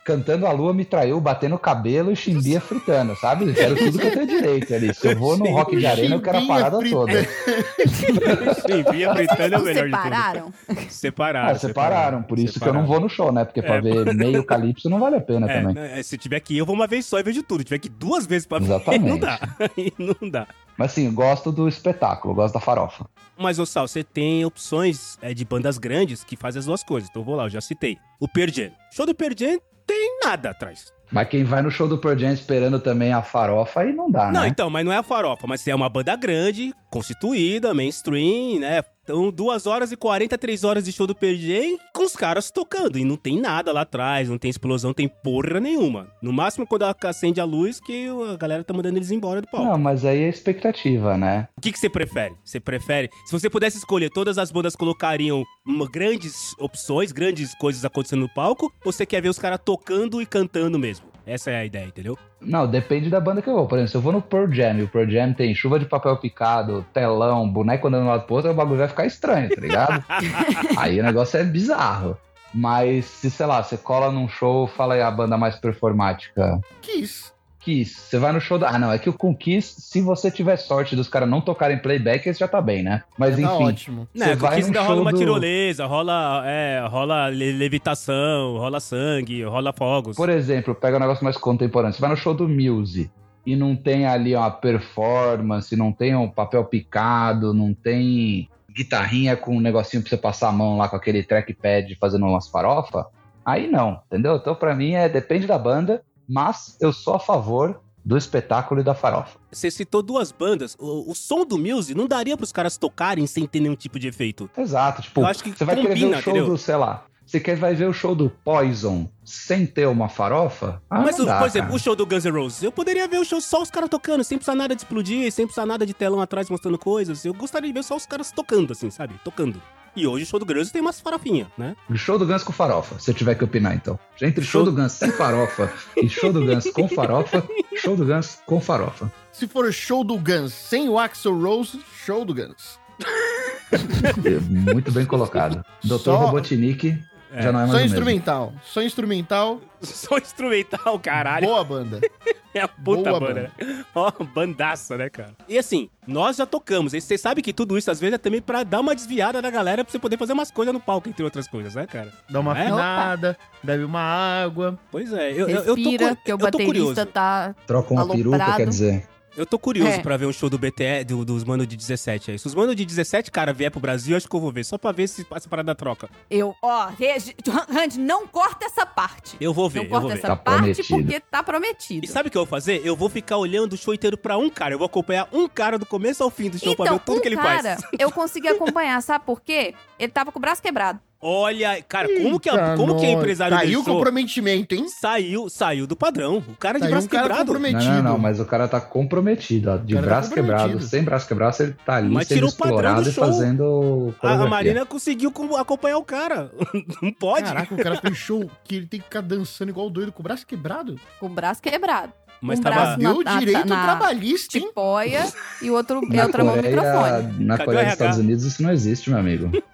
[0.05, 3.47] cantando A Lua Me Traiu, batendo o cabelo e chimbia fritando, sabe?
[3.49, 4.93] Eu quero tudo que eu tenho direito ali.
[4.95, 7.13] Se eu vou no rock de arena, eu quero a parada toda.
[7.23, 10.03] Sim, Via Fritando é o melhor de tudo.
[10.03, 10.53] Separaram?
[10.89, 11.51] Separaram.
[11.51, 13.45] Ah, separaram, por isso que eu não vou no show, né?
[13.45, 15.75] Porque pra É, ver meio Calypso não vale a pena É, também.
[15.75, 17.61] né, se tiver que ir, eu vou uma vez só e vejo tudo.
[17.61, 19.05] Se tiver que ir duas vezes pra ver, Exatamente.
[19.09, 19.39] não dá.
[19.77, 20.47] Aí não dá.
[20.77, 23.07] Mas assim, eu gosto do espetáculo, eu gosto da farofa.
[23.37, 27.09] Mas, ô Sal, você tem opções é, de bandas grandes que fazem as duas coisas.
[27.11, 27.99] Então eu vou lá, eu já citei.
[28.19, 28.71] O Pearl Jam.
[28.91, 30.93] Show do Pearl Jam tem nada atrás.
[31.11, 34.33] Mas quem vai no show do Pearl Jam esperando também a farofa, aí não dá,
[34.33, 34.49] Não, né?
[34.49, 38.83] então, mas não é a farofa, mas é uma banda grande, constituída, mainstream, né?
[39.13, 42.99] Então, duas horas e 43 horas de show do Jam com os caras tocando.
[42.99, 46.09] E não tem nada lá atrás, não tem explosão, tem porra nenhuma.
[46.23, 49.69] No máximo, quando acende a luz, que a galera tá mandando eles embora do palco.
[49.69, 51.47] Não, mas aí é expectativa, né?
[51.59, 52.35] O que, que você prefere?
[52.43, 53.11] Você prefere?
[53.27, 55.45] Se você pudesse escolher, todas as bandas colocariam
[55.93, 60.27] grandes opções, grandes coisas acontecendo no palco, ou você quer ver os caras tocando e
[60.27, 61.12] cantando mesmo?
[61.27, 62.19] Essa é a ideia, entendeu?
[62.41, 63.67] Não, depende da banda que eu vou.
[63.67, 65.87] Por exemplo, se eu vou no Pearl Jam e o Pearl Jam tem chuva de
[65.87, 69.49] papel picado, telão, boneco andando de um lado pro outro, o bagulho vai ficar estranho,
[69.49, 70.05] tá ligado?
[70.77, 72.17] aí o negócio é bizarro.
[72.55, 76.61] Mas se, sei lá, você cola num show, fala aí a banda mais performática.
[76.83, 77.32] Kiss.
[77.65, 78.71] Kiss, você vai no show da.
[78.71, 82.29] Ah, não, é que com Kiss, se você tiver sorte dos caras não tocarem playback,
[82.29, 83.03] esse já tá bem, né?
[83.17, 83.65] Mas Tá enfim.
[83.65, 84.09] ótimo.
[84.15, 87.29] Não, Você porque vai isso num ainda rola show uma do- tirolesa, rola, é, rola
[87.29, 90.17] le- levitação, rola sangue, rola fogos.
[90.17, 91.95] Por exemplo, pega um negócio mais contemporâneo.
[91.95, 93.11] Você vai no show do Muse
[93.47, 99.57] e não tem ali uma performance, não tem um papel picado, não tem guitarrinha com
[99.57, 103.07] um negocinho pra você passar a mão lá com aquele trackpad fazendo umas farofa,
[103.45, 104.37] aí não, entendeu?
[104.37, 108.85] Então pra mim é depende da banda, mas eu sou a favor do espetáculo e
[108.85, 109.39] da farofa.
[109.51, 110.77] Você citou duas bandas.
[110.79, 114.09] O, o som do Muse não daria pros caras tocarem sem ter nenhum tipo de
[114.09, 114.51] efeito.
[114.57, 116.51] Exato, tipo, você vai querer ver combina, o show entendeu?
[116.51, 120.83] do, sei lá, você quer vai ver o show do Poison sem ter uma farofa?
[120.91, 121.77] Ah, Mas, dá, por exemplo, cara.
[121.77, 124.25] o show do Guns N' Roses, eu poderia ver o show só os caras tocando,
[124.25, 127.25] sem precisar nada de explodir, sem precisar nada de telão atrás mostrando coisas.
[127.25, 129.15] Eu gostaria de ver só os caras tocando, assim, sabe?
[129.25, 129.63] Tocando.
[129.95, 131.77] E hoje o show do Guns tem umas farofinhas, né?
[131.95, 133.99] Show do Guns com farofa, se eu tiver que opinar, então.
[134.23, 138.07] Entre show, Show- do Guns sem farofa e show do Guns com farofa, show do
[138.07, 139.13] Guns com farofa.
[139.33, 142.81] Se for show do Guns sem o Axel Rose, show do Guns.
[144.49, 145.65] Muito bem colocado.
[145.85, 145.99] Dr.
[145.99, 146.99] Só- Robotnik
[147.33, 147.43] É.
[147.43, 147.87] já não é mais Só o mesmo.
[147.97, 148.53] instrumental.
[148.65, 149.61] Só instrumental.
[149.83, 151.47] Só instrumental, caralho.
[151.47, 152.01] Boa banda.
[152.55, 153.85] É a puta Boa banda, né?
[153.95, 155.33] Ó, bandaça, né, cara?
[155.49, 156.93] E assim, nós já tocamos.
[156.93, 159.49] E você sabe que tudo isso, às vezes, é também pra dar uma desviada da
[159.49, 162.13] galera, pra você poder fazer umas coisas no palco, entre outras coisas, né, cara?
[162.29, 162.65] Dá uma É?
[162.65, 164.79] afinada, bebe uma água.
[164.91, 166.89] Pois é, eu, eu, eu tô, Respira, porque o eu tô curioso.
[166.91, 167.55] baterista tá...
[167.67, 168.57] Troca uma peruca, Aloprado.
[168.59, 169.09] quer dizer.
[169.37, 169.99] Eu tô curioso É.
[170.03, 172.39] pra ver um show do BTE, do- dos manos de 17 aí.
[172.39, 174.63] Se os manos de 17, cara, vier pro Brasil, acho que eu vou ver.
[174.65, 176.11] Só pra ver se essa parada troca.
[176.31, 177.35] Eu, ó, Regi...
[177.73, 179.37] Randy, não corta essa parte.
[179.41, 180.19] Eu vou ver, não eu corta vou ver.
[180.19, 180.89] essa Tá parte prometido.
[180.89, 182.05] porque tá prometido.
[182.05, 182.83] E sabe o que eu vou fazer?
[182.85, 184.75] Eu vou ficar olhando o show inteiro pra um cara.
[184.75, 187.21] Eu vou acompanhar um cara do começo ao fim do show pra ver tudo um
[187.23, 187.81] que ele cara, faz.
[187.99, 189.75] eu consegui acompanhar, sabe por quê?
[189.99, 191.01] Ele tava com o braço quebrado.
[191.25, 193.15] Olha, cara, como que, é, Eita, como que nós.
[193.15, 194.89] empresário Tá desse o comprometimento, hein?
[194.89, 196.39] Saiu, saiu do padrão.
[196.49, 197.39] O cara de Tá aí braço um cara quebrado.
[197.53, 197.93] Não, comprometido.
[197.95, 199.77] não, não, mas o cara tá comprometido, ó.
[199.77, 200.91] De tá braço quebrado, comprometido.
[200.91, 203.25] sem braço quebrado, ele tá ali Mas sendo tirou o padrão explorado do e show.
[203.25, 204.15] fazendo.
[204.21, 204.47] A, a.
[204.49, 206.51] Marina conseguiu com- acompanhar o cara.
[207.01, 207.45] Não pode.
[207.45, 210.25] Caraca, o cara fez show que ele tem que ficar dançando igual doido com o
[210.25, 210.99] braço quebrado.
[211.21, 212.13] Com o braço quebrado.
[212.41, 212.75] Mas um tava.
[212.75, 214.67] braço na- Deu na- direito na- trabalhista, hein?
[214.67, 217.45] Tipóia e o outro, e Na outra mão no Coreia, microfone.
[217.45, 218.19] na Cadê Coreia dos Estados?
[218.19, 219.49] Unidos isso não existe, meu amigo.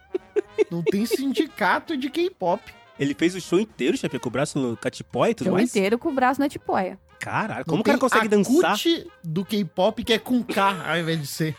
[0.70, 2.62] Não tem sindicato de K-pop.
[2.98, 5.70] Ele fez o show inteiro, chefe, com o braço no catipó e tudo Show mais.
[5.70, 6.98] inteiro com o braço na tipóia.
[7.20, 8.72] Caralho, Não como o cara tem consegue a dançar?
[8.72, 11.54] cut do K-pop que é com K ao invés de C.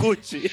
[0.00, 0.50] Gucci.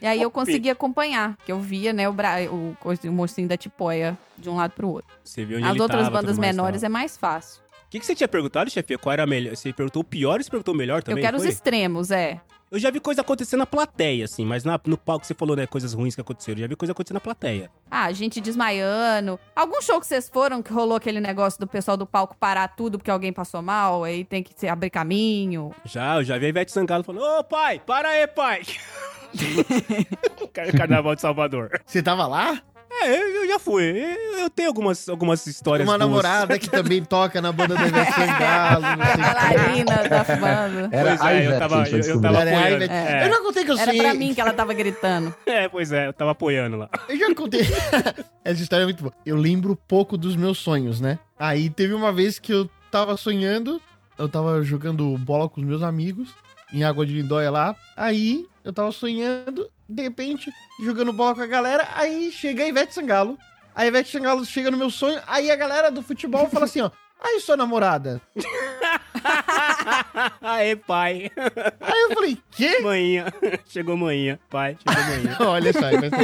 [0.00, 2.36] E aí eu consegui acompanhar, que eu via, né, o, bra...
[2.50, 5.12] o, o mocinho da tipóia de um lado pro outro.
[5.24, 6.86] Você viu onde As ele outras tava, bandas tudo mais, menores tal.
[6.86, 7.60] é mais fácil.
[7.86, 8.96] O que, que você tinha perguntado, chefe?
[8.98, 9.56] Qual era a melhor?
[9.56, 11.22] Você perguntou o pior e você perguntou o melhor também?
[11.22, 11.48] eu quero foi?
[11.48, 12.40] os extremos, é.
[12.70, 15.66] Eu já vi coisa acontecer na plateia, assim, mas na- no palco você falou, né,
[15.66, 16.58] coisas ruins que aconteceram.
[16.58, 17.68] Eu já vi coisa acontecer na plateia.
[17.90, 19.40] Ah, gente desmaiando.
[19.56, 22.96] Algum show que vocês foram que rolou aquele negócio do pessoal do palco parar tudo
[22.96, 25.74] porque alguém passou mal, aí tem que se abrir caminho.
[25.84, 28.62] Já, eu já vi a Ivete Sangalo falando, ô pai, para aí, pai.
[30.52, 31.80] Car- Carnaval de Salvador.
[31.84, 32.62] Você tava lá?
[32.92, 33.84] É, eu, eu já fui.
[33.84, 36.08] Eu, eu tenho algumas, algumas histórias Uma boas.
[36.10, 40.88] namorada que também toca na banda da Ivete A bailarina da banda.
[40.92, 42.84] Era Pois é, eu tava- eu- eu tava- apoiando.
[42.84, 43.26] É.
[43.26, 44.00] Eu já contei que eu Era sei.
[44.00, 45.34] pra mim que ela tava gritando.
[45.46, 46.88] É, pois é, eu tava apoiando lá.
[47.08, 47.60] Eu já contei.
[48.44, 49.12] Essa história é muito boa.
[49.24, 51.18] Eu lembro pouco dos meus sonhos, né?
[51.38, 53.80] Aí teve uma vez que eu tava sonhando,
[54.18, 56.30] eu tava jogando bola com os meus amigos,
[56.72, 57.76] em Água de Lindóia lá.
[57.96, 60.52] Aí eu tava sonhando, de repente,
[60.82, 63.38] jogando bola com a galera, aí chega a Ivete Sangalo.
[63.74, 66.90] A Ivete Sangalo chega no meu sonho, aí a galera do futebol fala assim, ó.
[67.22, 68.20] Aí, sua namorada.
[70.40, 71.30] Aê, pai.
[71.78, 72.78] Aí eu falei, quê?
[72.80, 73.26] Manhinha.
[73.66, 74.40] Chegou manhinha.
[74.48, 75.36] Pai, chegou manhinha.
[75.40, 75.90] Olha só.
[75.90, 76.16] Ivete...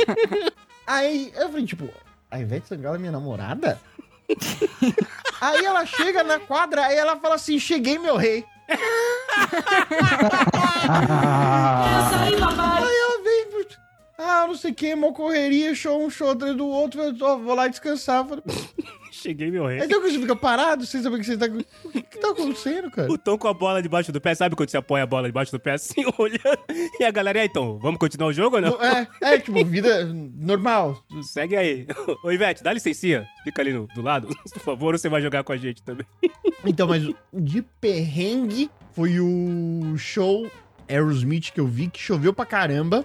[0.86, 1.90] Aí eu falei, tipo,
[2.30, 3.78] a Ivete Sangalo é minha namorada?
[5.40, 8.44] aí ela chega na quadra, aí ela fala assim, cheguei, meu rei.
[12.18, 12.86] Aí ela
[14.18, 17.54] ah, não sei o que, uma correria, show um show atrás do outro, eu vou
[17.54, 18.26] lá descansar.
[18.26, 18.42] Falei,
[19.26, 19.80] Cheguei, meu rei.
[19.80, 21.46] Aí então você fica parado, sem saber o que você tá...
[21.84, 23.10] O que, que tá acontecendo, cara?
[23.10, 24.34] O Tom com a bola debaixo do pé.
[24.36, 26.58] Sabe quando você apoia a bola debaixo do pé assim, olhando?
[27.00, 28.80] E a galera, e aí, Tom, vamos continuar o jogo ou não?
[28.80, 31.02] É, é, tipo, vida normal.
[31.24, 31.86] Segue aí.
[32.22, 33.26] Ô, Ivete, dá licencinha.
[33.42, 34.28] Fica ali no- do lado.
[34.54, 36.06] Por favor, ou você vai jogar com a gente também.
[36.64, 37.02] Então, mas
[37.34, 40.48] de perrengue foi o show
[40.88, 43.04] Aerosmith que eu vi, que choveu pra caramba.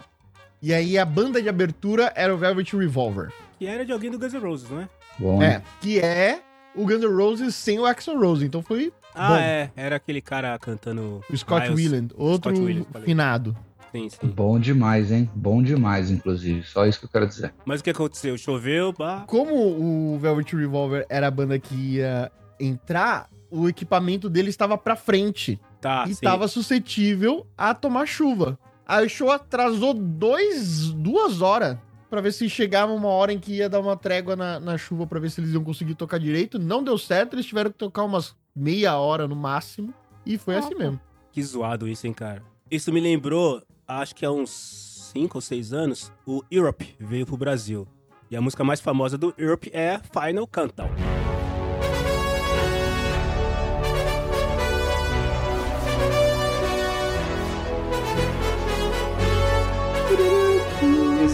[0.62, 3.34] E aí a banda de abertura era o Velvet Revolver.
[3.58, 4.90] Que era de alguém do Guns N' Roses, não é?
[5.20, 6.42] Bom, É, que é
[6.76, 8.46] o Guns N' Roses sem o Axl Rose.
[8.46, 9.36] Então foi Ah, Bom.
[9.36, 9.72] é.
[9.76, 11.22] Era aquele cara cantando.
[11.30, 12.10] o Scott Miles.
[12.16, 13.56] Outro Scott finado.
[13.92, 14.28] Sim, sim.
[14.28, 15.30] bom demais, hein?
[15.36, 16.64] Bom demais, inclusive.
[16.64, 17.54] Só isso que eu quero dizer.
[17.66, 18.38] Mas o que aconteceu?
[18.38, 19.26] Choveu, pá.
[19.28, 24.96] Como o Velvet Revolver era a banda que ia entrar, o equipamento dele estava pra
[24.96, 25.60] frente.
[25.82, 28.58] Tá, e estava suscetível a tomar chuva.
[28.88, 31.78] Aí o show atrasou dois, duas horas
[32.12, 35.08] pra ver se chegava uma hora em que ia dar uma trégua na, na chuva
[35.08, 36.60] pra ver se eles iam conseguir tocar direito.
[36.60, 39.94] Não deu certo, eles tiveram que tocar umas meia hora no máximo.
[40.26, 41.00] E foi assim mesmo.
[41.32, 42.44] Que zoado isso, hein, cara.
[42.70, 47.38] Isso me lembrou, acho que há uns 5 ou 6 anos, o Europe veio pro
[47.38, 47.88] Brasil.
[48.30, 51.21] E a música mais famosa do Europe é Final Countdown.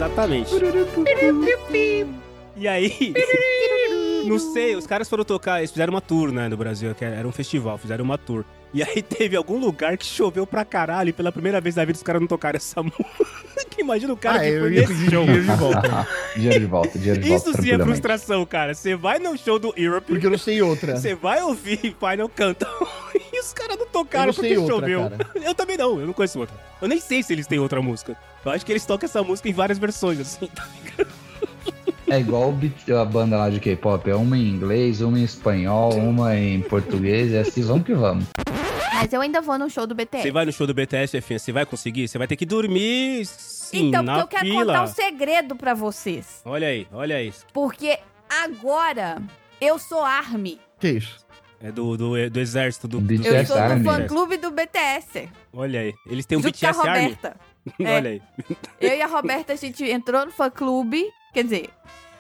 [0.07, 0.51] Exatamente.
[2.55, 3.13] E aí,
[4.25, 7.27] não sei, os caras foram tocar, eles fizeram uma tour, né, no Brasil, que era
[7.27, 8.43] um festival, fizeram uma tour.
[8.73, 11.97] E aí teve algum lugar que choveu pra caralho e pela primeira vez na vida
[11.97, 12.97] os caras não tocaram essa música.
[13.77, 16.07] Imagina o cara Ah, que foi nesse dinheiro de volta.
[16.35, 17.49] dinheiro de volta, dinheiro de volta.
[17.49, 18.73] Isso sim é frustração, cara.
[18.73, 20.97] Você vai no show do Europe, Porque eu não sei outra.
[20.97, 22.87] você vai ouvir Final Countdown
[23.37, 25.09] e os caras não tocaram não porque outra, choveu.
[25.09, 25.29] cara.
[25.47, 26.55] Eu também não, eu não conheço outra.
[26.81, 28.17] Eu nem sei se eles têm outra música.
[28.43, 30.47] Eu acho que eles tocam essa música em várias versões, assim.
[30.47, 31.07] tá ligado?
[32.09, 32.57] É igual
[33.01, 37.33] a banda lá de K-pop, é uma em inglês, uma em espanhol, uma em português,
[37.33, 38.23] e assim vamos que vamos.
[38.93, 40.23] Mas eu ainda vou no show do BTS.
[40.23, 42.07] Você vai no show do BTS, Jefinha, você vai conseguir?
[42.07, 44.65] Você vai ter que dormir sim, então, na porque eu quero fila.
[44.73, 46.41] contar um segredo pra vocês.
[46.45, 47.33] Olha aí, olha aí.
[47.51, 49.21] Porque agora
[49.59, 50.61] eu sou ARMY.
[50.79, 51.26] Que isso?
[51.59, 53.83] É do, do, do exército do, BTS do- Eu BTS sou do Army.
[53.83, 55.29] fã-clube do BTS.
[55.53, 55.93] Olha aí.
[56.05, 57.01] Eles têm um junto com a BTS Army.
[57.03, 57.37] Roberta.
[57.81, 57.95] É.
[57.97, 58.21] Olha aí.
[58.79, 61.11] Eu e a Roberta, a gente entrou no fã-clube.
[61.33, 61.69] Quer dizer,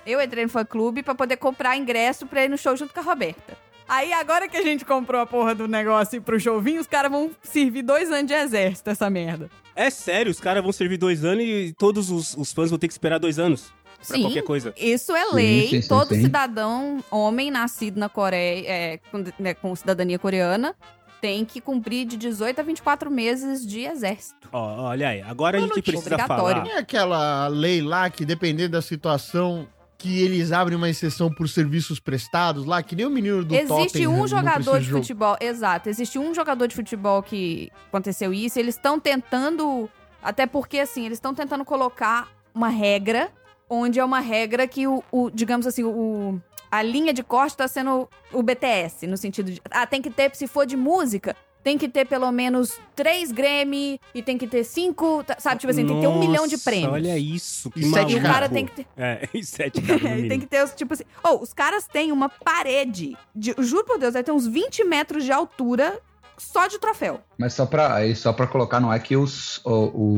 [0.05, 3.03] eu entrei no fã-clube pra poder comprar ingresso pra ir no show junto com a
[3.03, 3.57] Roberta.
[3.87, 7.09] Aí, agora que a gente comprou a porra do negócio pro show vir, os caras
[7.09, 9.49] vão servir dois anos de exército, essa merda.
[9.73, 12.87] É sério, os caras vão servir dois anos e todos os, os fãs vão ter
[12.89, 13.71] que esperar dois anos
[14.01, 14.73] Sim, qualquer coisa.
[14.77, 15.67] isso é lei.
[15.67, 16.21] sim, sim, Todo sim.
[16.21, 20.75] cidadão, homem nascido na Coreia, é, com, né, com cidadania coreana,
[21.19, 24.47] tem que cumprir de 18 a 24 meses de exército.
[24.51, 25.21] Ó, olha aí.
[25.21, 26.63] Agora a gente precisa falar.
[26.63, 29.67] Tem aquela lei lá que, dependendo da situação,
[29.97, 33.67] que eles abrem uma exceção por serviços prestados lá, que nem o menino do Existe
[33.67, 38.59] Tottenham um não jogador de futebol, exato, existe um jogador de futebol que aconteceu isso,
[38.59, 39.89] eles estão tentando,
[40.21, 43.31] até porque assim, eles estão tentando colocar uma regra,
[43.69, 46.39] onde é uma regra que o, o, digamos assim, o
[46.69, 50.35] a linha de corte tá sendo o BTS, no sentido de, ah, tem que ter,
[50.35, 54.63] se for de música, tem que ter pelo menos três Grammy e tem que ter
[54.65, 56.91] cinco, tá- sabe, tipo assim, tem que ter um milhão de Nossa, prêmios.
[56.93, 58.33] Olha isso, que E sete E o maluco.
[58.33, 59.81] cara tem que ter, É, e sete
[60.27, 61.03] tem que ter, os, tipo assim.
[61.23, 63.17] Oh, os caras têm uma parede.
[63.33, 65.99] De, juro por Deus, vai ter uns 20 metros de altura
[66.37, 67.21] só de troféu.
[67.37, 69.71] Mas só pra, só pra colocar, não é que os- o,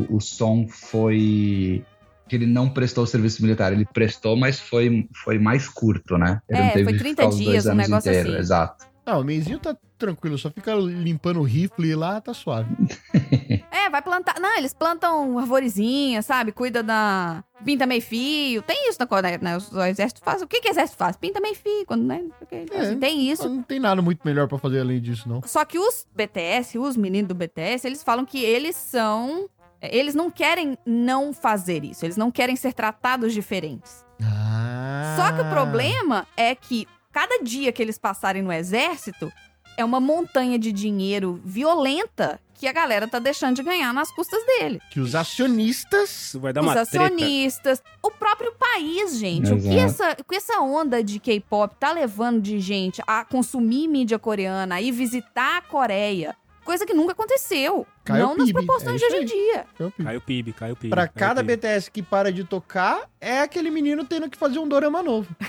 [0.10, 1.84] o, o som foi.
[2.30, 3.74] Que ele não prestou o serviço militar.
[3.74, 6.40] Ele prestou, mas foi, foi mais curto, né?
[6.48, 8.32] Ele É, não teve foi que 30 ficar os dois dias, um anos negócio inteiros,
[8.34, 8.40] assim.
[8.42, 8.86] Exato.
[9.06, 12.70] Ah, o meizinho tá tranquilo, só fica limpando o rifle lá, tá suave.
[13.72, 14.40] É, vai plantar.
[14.40, 16.52] Não, eles plantam arvorezinha, sabe?
[16.52, 17.44] Cuida da.
[17.64, 18.62] Pinta meio fio.
[18.62, 19.58] Tem isso na Coreia, né?
[19.58, 20.42] O exército faz.
[20.42, 21.16] O que, que o exército faz?
[21.16, 22.24] Pinta meio fio, quando, né?
[22.38, 22.80] Porque, É.
[22.80, 23.48] assim, tem isso.
[23.50, 25.42] Não tem nada muito melhor pra fazer além disso, não.
[25.46, 29.50] Só que os BTS, os meninos do BTS, eles falam que eles são.
[29.82, 32.06] Eles não querem não fazer isso.
[32.06, 34.06] Eles não querem ser tratados diferentes.
[34.22, 35.16] Ah.
[35.18, 39.32] Só que o problema é que cada dia que eles passarem no exército
[39.78, 44.46] é uma montanha de dinheiro violenta que a galera tá deixando de ganhar nas custas
[44.46, 44.82] dele.
[44.92, 46.36] Que os acionistas.
[46.38, 47.06] Vai dar Os uma treta.
[47.06, 49.54] acionistas, o próprio país, gente.
[49.54, 50.04] O que Exato.
[50.12, 54.82] essa, que essa onda de K-pop tá levando de gente a consumir mídia coreana, a
[54.82, 56.36] ir visitar a Coreia,
[56.70, 57.88] coisa que nunca aconteceu.
[58.08, 59.66] Não nas proporções é de hoje em dia.
[60.04, 60.92] Cai o PIB, cai o PIB.
[60.92, 61.58] Pra cai o cada PIB.
[61.58, 65.36] BTS que para de tocar, é aquele menino tendo que fazer um dorama novo.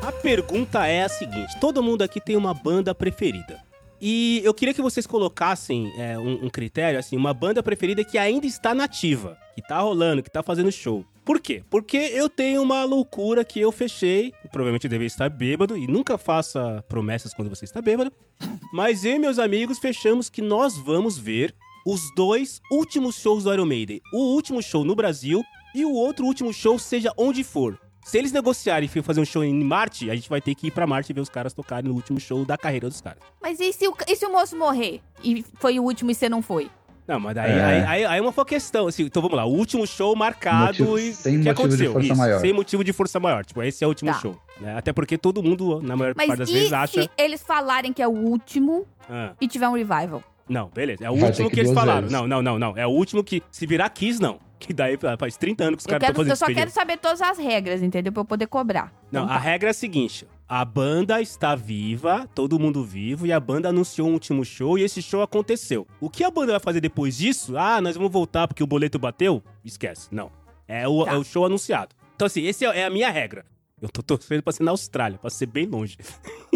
[0.00, 3.62] A pergunta é a seguinte: todo mundo aqui tem uma banda preferida.
[4.00, 8.16] E eu queria que vocês colocassem é, um, um critério, assim, uma banda preferida que
[8.16, 11.04] ainda está nativa, que tá rolando, que tá fazendo show.
[11.24, 11.62] Por quê?
[11.70, 16.84] Porque eu tenho uma loucura que eu fechei, provavelmente devia estar bêbado, e nunca faça
[16.88, 18.12] promessas quando você está bêbado,
[18.72, 21.54] mas eu e meus amigos fechamos que nós vamos ver
[21.86, 24.00] os dois últimos shows do Iron Maiden.
[24.12, 25.42] O último show no Brasil
[25.74, 27.78] e o outro último show, seja onde for.
[28.04, 30.70] Se eles negociarem e fazer um show em Marte, a gente vai ter que ir
[30.70, 33.22] pra Marte e ver os caras tocarem no último show da carreira dos caras.
[33.40, 35.00] Mas e se, o, e se o moço morrer?
[35.22, 36.70] E foi o último e você não foi?
[37.06, 37.62] Não, mas daí É.
[37.64, 38.86] aí, aí, aí é uma questão.
[38.86, 41.12] Assim, então vamos lá, o último show marcado Motivo- e.
[41.14, 41.92] sem o que motivo de aconteceu?
[41.92, 42.40] força Isso, maior.
[42.40, 43.44] Sem motivo de força maior.
[43.44, 44.18] Tipo, esse é o último Tá.
[44.20, 44.36] show.
[44.60, 44.76] né?
[44.76, 47.02] Até porque todo mundo, na maior Mas parte das e vezes, acha.
[47.02, 50.22] se eles falarem que é o último Ah, e tiver um revival?
[50.48, 51.04] não, beleza.
[51.04, 52.02] É o Vai último que, que eles falaram.
[52.02, 52.12] vezes.
[52.12, 52.76] Não, não, não, não.
[52.78, 54.38] É o último que, se virar Kiss, não.
[54.64, 57.20] Que daí faz 30 anos que os caras estão fazendo eu só quero saber todas
[57.20, 58.10] as regras, entendeu?
[58.12, 58.90] Pra eu poder cobrar.
[59.12, 59.44] Não, Então a tá.
[59.44, 64.08] regra é a seguinte: a banda está viva, todo mundo vivo, e a banda anunciou
[64.08, 65.86] um último show e esse show aconteceu.
[66.00, 67.56] O que a banda vai fazer depois disso?
[67.56, 69.42] Ah, nós vamos voltar porque o boleto bateu?
[69.64, 70.08] Esquece.
[70.12, 70.30] Não.
[70.68, 71.12] É o, Tá.
[71.12, 71.94] é o show anunciado.
[72.14, 73.44] Então, assim, esse é é a minha regra.
[73.84, 75.98] Eu tô torcendo pra ser na Austrália, pra ser bem longe.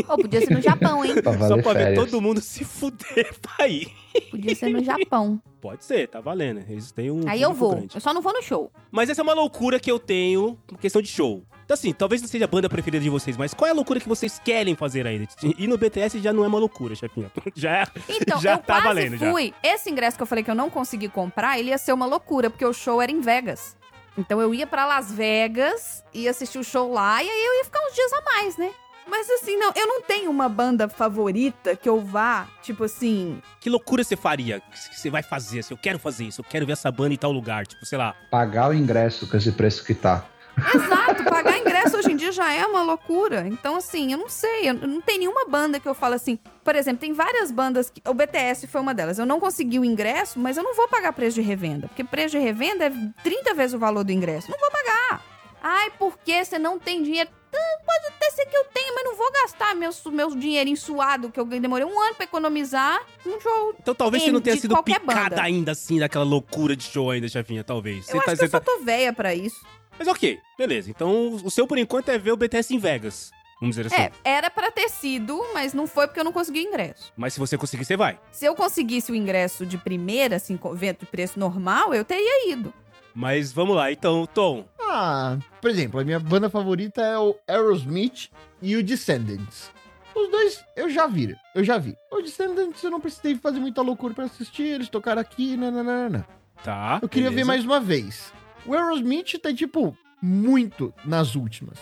[0.09, 1.15] Ô, podia ser no Japão, hein?
[1.23, 2.05] Pra Só pra ver férias.
[2.11, 3.93] todo mundo se fuder pra ir.
[4.31, 5.39] Podia ser no Japão.
[5.61, 6.61] Pode ser, tá valendo.
[6.67, 7.29] Eles têm um.
[7.29, 7.73] Aí eu vou.
[7.73, 7.95] grande.
[7.97, 8.73] Eu só não vou no show.
[8.91, 11.43] Mas essa é uma loucura que eu tenho, questão de show.
[11.67, 14.01] Então, assim, talvez não seja a banda preferida de vocês, mas qual é a loucura
[14.01, 15.27] que vocês querem fazer ainda?
[15.59, 17.31] E no BTS já não é uma loucura, chefinha.
[17.55, 17.87] Já é.
[18.09, 19.31] Então, Já eu tá quase valendo, já.
[19.31, 19.53] fui.
[19.63, 22.49] Esse ingresso que eu falei que eu não consegui comprar, ele ia ser uma loucura,
[22.49, 23.77] porque o show era em Vegas.
[24.19, 27.65] Então eu ia pra Las Vegas, ia assistir o show lá, e aí eu ia
[27.65, 28.71] ficar uns dias a mais, né?
[29.07, 33.41] Mas assim, não, eu não tenho uma banda favorita que eu vá, tipo assim.
[33.61, 34.61] Que loucura você faria?
[34.61, 35.61] Que você vai fazer?
[35.61, 37.65] Assim, eu quero fazer isso, eu quero ver essa banda em tal lugar.
[37.65, 38.15] Tipo, sei lá.
[38.29, 40.27] Pagar o ingresso com esse preço que tá.
[40.75, 43.47] Exato, pagar ingresso hoje em dia já é uma loucura.
[43.47, 46.39] Então, assim, eu não sei, eu não tem nenhuma banda que eu falo assim.
[46.65, 48.03] Por exemplo, tem várias bandas que.
[48.09, 49.19] O BTS foi uma delas.
[49.19, 51.89] Eu não consegui o ingresso, mas eu não vou pagar preço de revenda.
[51.89, 54.51] Porque preço de revenda é 30 vezes o valor do ingresso.
[54.51, 55.23] Não vou pagar.
[55.63, 57.29] Ai, porque você não tem dinheiro?
[57.55, 61.31] Ah, Pode até ser que eu tenha, mas não vou gastar meus, meus dinheirinho suado,
[61.33, 63.75] que eu demorei um ano pra economizar num show.
[63.81, 65.43] Então talvez você não tenha sido picada banda.
[65.43, 68.05] ainda assim, daquela loucura de show ainda, chefinha, talvez.
[68.05, 69.65] Você eu tá- acho que eu você só tá- tô velha pra isso.
[69.99, 70.91] Mas ok, beleza.
[70.91, 73.31] Então o seu por enquanto é ver o BTS em Vegas.
[73.61, 74.03] Vamos dizer assim.
[74.03, 77.13] É, era pra ter sido, mas não foi porque eu não consegui o ingresso.
[77.17, 78.19] Mas se você conseguir, você vai.
[78.31, 82.53] Se eu conseguisse o ingresso de primeira, assim, com vento de preço normal, eu teria
[82.53, 82.73] ido.
[83.13, 84.65] Mas vamos lá, então, Tom.
[84.81, 88.31] Ah, por exemplo, a minha banda favorita é o Aerosmith
[88.63, 89.73] e o Descendants.
[90.15, 91.97] Os dois eu já vi, eu já vi.
[92.13, 96.27] O Descendants eu não precisei fazer muita loucura pra assistir, eles tocaram aqui, nananana.
[96.63, 96.99] Tá.
[97.03, 97.49] Eu queria ver beleza.
[97.49, 98.33] mais uma vez.
[98.69, 101.79] O Aerosmith tá, tipo, muito nas últimas.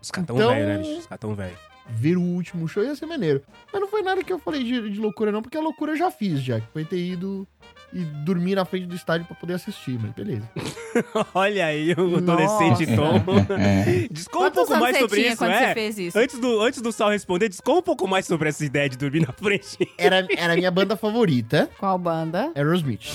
[0.00, 0.98] Os caras tão Então- velho, né, bicho?
[1.00, 1.56] Os caras tão velho.
[1.90, 3.42] Ver o último show ia ser maneiro.
[3.72, 5.96] Mas não foi nada que eu falei de, de loucura, não, porque a loucura eu
[5.96, 6.60] já fiz, já.
[6.60, 7.48] Que foi ter ido
[7.94, 10.46] e dormir na frente do estádio pra poder assistir, mas beleza.
[11.34, 13.24] Olha aí o adolescente Tom.
[13.58, 14.06] É.
[14.10, 15.88] Discorra um Quantos pouco mais sobre isso, é?
[15.88, 16.18] isso?
[16.18, 19.20] Antes do, antes do Sal responder, discorra um pouco mais sobre essa ideia de dormir
[19.26, 19.78] na frente.
[19.96, 22.52] Era, era a minha banda favorita, Qual banda?
[22.54, 23.06] Aerosmith.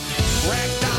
[0.49, 0.92] Ragdoll,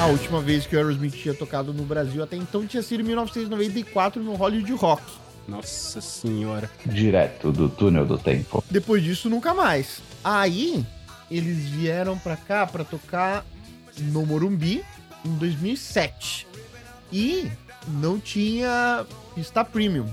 [0.00, 3.04] A última vez que o Aerosmith tinha tocado no Brasil até então tinha sido em
[3.04, 5.02] 1994 no Hollywood Rock.
[5.48, 6.70] Nossa senhora.
[6.86, 8.62] Direto do túnel do tempo.
[8.70, 10.00] Depois disso, nunca mais.
[10.22, 10.86] Aí,
[11.28, 13.44] eles vieram pra cá pra tocar
[13.98, 14.84] no Morumbi
[15.24, 16.46] em 2007.
[17.12, 17.50] E
[17.88, 19.04] não tinha
[19.34, 20.06] pista premium.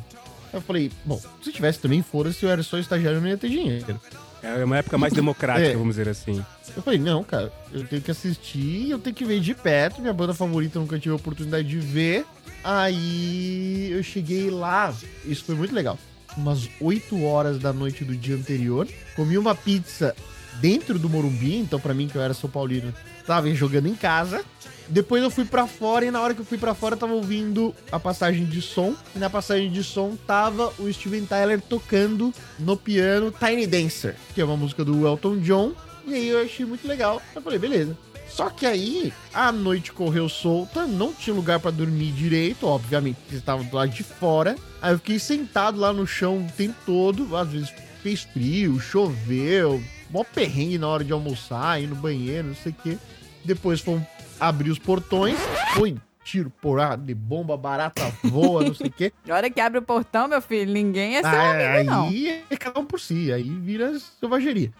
[0.51, 3.49] Eu falei, bom, se tivesse também, foda-se, eu era só estagiário, eu não ia ter
[3.49, 3.99] dinheiro.
[4.45, 5.73] É uma época mais democrática, É.
[5.73, 6.43] vamos dizer assim.
[6.75, 10.01] Eu falei, não, cara, eu tenho que assistir, eu tenho que ver de perto.
[10.01, 12.25] Minha banda favorita eu nunca tive a oportunidade de ver.
[12.63, 14.93] Aí eu cheguei lá,
[15.25, 15.97] isso foi muito legal.
[16.37, 20.15] Umas 8 horas da noite do dia anterior, comi uma pizza
[20.59, 22.93] dentro do Morumbi, então pra mim que eu era São Paulino,
[23.25, 24.43] tava jogando em casa.
[24.87, 27.13] Depois eu fui pra fora e na hora que eu fui pra fora eu tava
[27.13, 28.95] ouvindo a passagem de som.
[29.15, 34.41] E na passagem de som tava o Steven Tyler tocando no piano Tiny Dancer, que
[34.41, 35.73] é uma música do Elton John.
[36.05, 37.21] E aí eu achei muito legal.
[37.33, 37.97] Eu falei, beleza.
[38.27, 43.35] Só que aí a noite correu solta, não tinha lugar pra dormir direito, obviamente, porque
[43.35, 44.55] estava do lado de fora.
[44.81, 49.81] Aí eu fiquei sentado lá no chão o tempo todo, às vezes fez frio, choveu,
[50.09, 52.97] mó perrengue na hora de almoçar, ir no banheiro, não sei o quê.
[53.43, 54.03] Depois fomos
[54.39, 55.37] abrir os portões,
[55.73, 59.13] foi tiro, porrada de bomba, barata voa, não sei o quê.
[59.25, 62.07] Na hora que abre o portão, meu filho, ninguém é seu Ah, amigo, não.
[62.07, 64.71] aí é cada um por si, aí vira selvageria.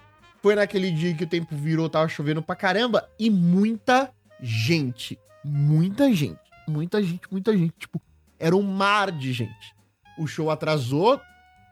[0.42, 4.12] Foi naquele dia que o tempo virou, tava chovendo pra caramba e muita
[4.42, 5.18] gente.
[5.44, 6.40] Muita gente.
[6.68, 7.74] Muita gente, muita gente.
[7.78, 8.02] Tipo,
[8.40, 9.76] era um mar de gente.
[10.18, 11.20] O show atrasou,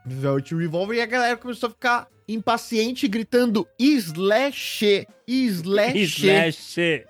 [0.06, 5.98] Velvet Revolver, e a galera começou a ficar impaciente, gritando slash, slash.
[5.98, 6.80] Slash.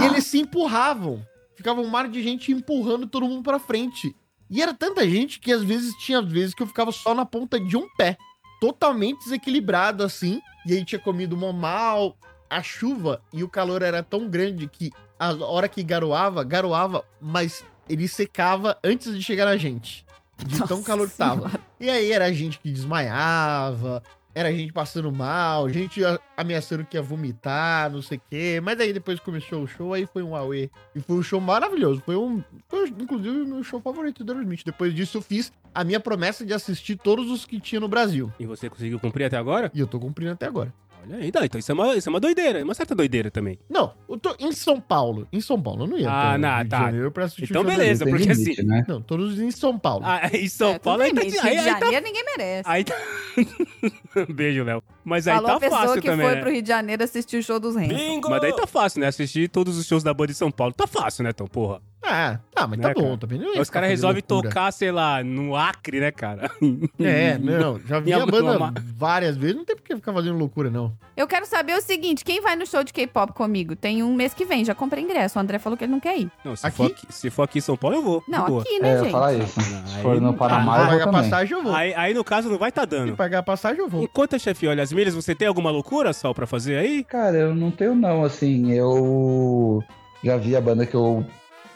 [0.00, 1.24] E eles se empurravam.
[1.56, 4.14] Ficava um mar de gente empurrando todo mundo pra frente.
[4.48, 7.60] E era tanta gente que às vezes tinha vezes que eu ficava só na ponta
[7.60, 8.16] de um pé.
[8.60, 10.40] Totalmente desequilibrado assim.
[10.66, 12.16] E aí tinha comido mó mal.
[12.48, 17.62] A chuva e o calor era tão grande que a hora que garoava, garoava, mas
[17.88, 20.04] ele secava antes de chegar na gente.
[20.46, 21.48] De tão Nossa calor que tava.
[21.48, 21.60] Senhora.
[21.78, 24.02] E aí era gente que desmaiava,
[24.34, 26.00] era gente passando mal, gente
[26.36, 28.60] ameaçando que ia vomitar, não sei o quê.
[28.62, 30.70] Mas aí depois começou o show, aí foi um auê.
[30.94, 32.02] E foi um show maravilhoso.
[32.04, 32.42] Foi um.
[32.68, 34.62] Foi, inclusive, o meu show favorito do Aerosmith.
[34.64, 38.32] Depois disso, eu fiz a minha promessa de assistir todos os que tinha no Brasil.
[38.38, 39.70] E você conseguiu cumprir até agora?
[39.74, 40.72] E eu tô cumprindo até agora.
[41.02, 43.30] Olha aí, não, então isso é, uma, isso é uma doideira, é uma certa doideira
[43.30, 43.58] também.
[43.68, 45.26] Não, eu tô em São Paulo.
[45.32, 46.10] Em São Paulo, eu não ia.
[46.10, 46.78] Ah, não, Rio de tá.
[46.84, 48.84] Janeiro pra assistir Então beleza, porque limite, assim- Né?
[48.86, 50.04] Não, todos em São Paulo.
[50.06, 52.68] Ah, em São É, Paulo aí tá, aí, Rio de aí tá Janeiro ninguém merece.
[52.68, 52.94] Aí tá.
[54.28, 54.82] Beijo, Léo.
[55.04, 56.26] Mas aí Falou tá a pessoa fácil que também.
[56.26, 56.40] foi né?
[56.42, 57.92] pro Rio de Janeiro assistir o show dos Rens.
[58.28, 59.06] Mas daí tá fácil, né?
[59.06, 60.72] Assistir todos os shows da banda de São Paulo.
[60.74, 61.80] Tá fácil, né, então, porra?
[62.02, 63.16] Ah, tá, mas Né, tá bom, cara?
[63.18, 63.38] também.
[63.38, 66.50] Não ia Aí os caras resolvem tocar, sei lá, no Acre, né, cara?
[66.98, 70.36] É, não, já vi a banda mama- várias vezes, não tem por que ficar fazendo
[70.38, 70.92] loucura, não.
[71.16, 73.76] Eu quero saber o seguinte: quem vai no show de K-pop comigo?
[73.76, 75.38] Tem um mês que vem, já comprei ingresso.
[75.38, 76.30] O André falou que ele não quer ir.
[76.44, 76.76] Não, se, Aqui?
[76.76, 78.24] For aqui, se for aqui em São Paulo, eu vou.
[78.26, 78.62] Não, boa.
[78.62, 79.12] aqui, É, né, eu ia gente?
[79.12, 79.60] falar isso.
[79.60, 81.22] Não, Se for no Ah, Panamá, Se eu vou pagar também.
[81.30, 81.74] passagem, eu vou.
[81.74, 83.16] Aí, aí, no caso, não vai tá Se dando.
[83.16, 84.02] pagar passagem, eu vou.
[84.02, 87.04] Enquanto, chefe, olha as milhas, você tem alguma loucura, Sal, pra fazer aí?
[87.04, 89.82] Cara, eu não tenho não, assim, eu
[90.24, 91.24] já vi a banda que eu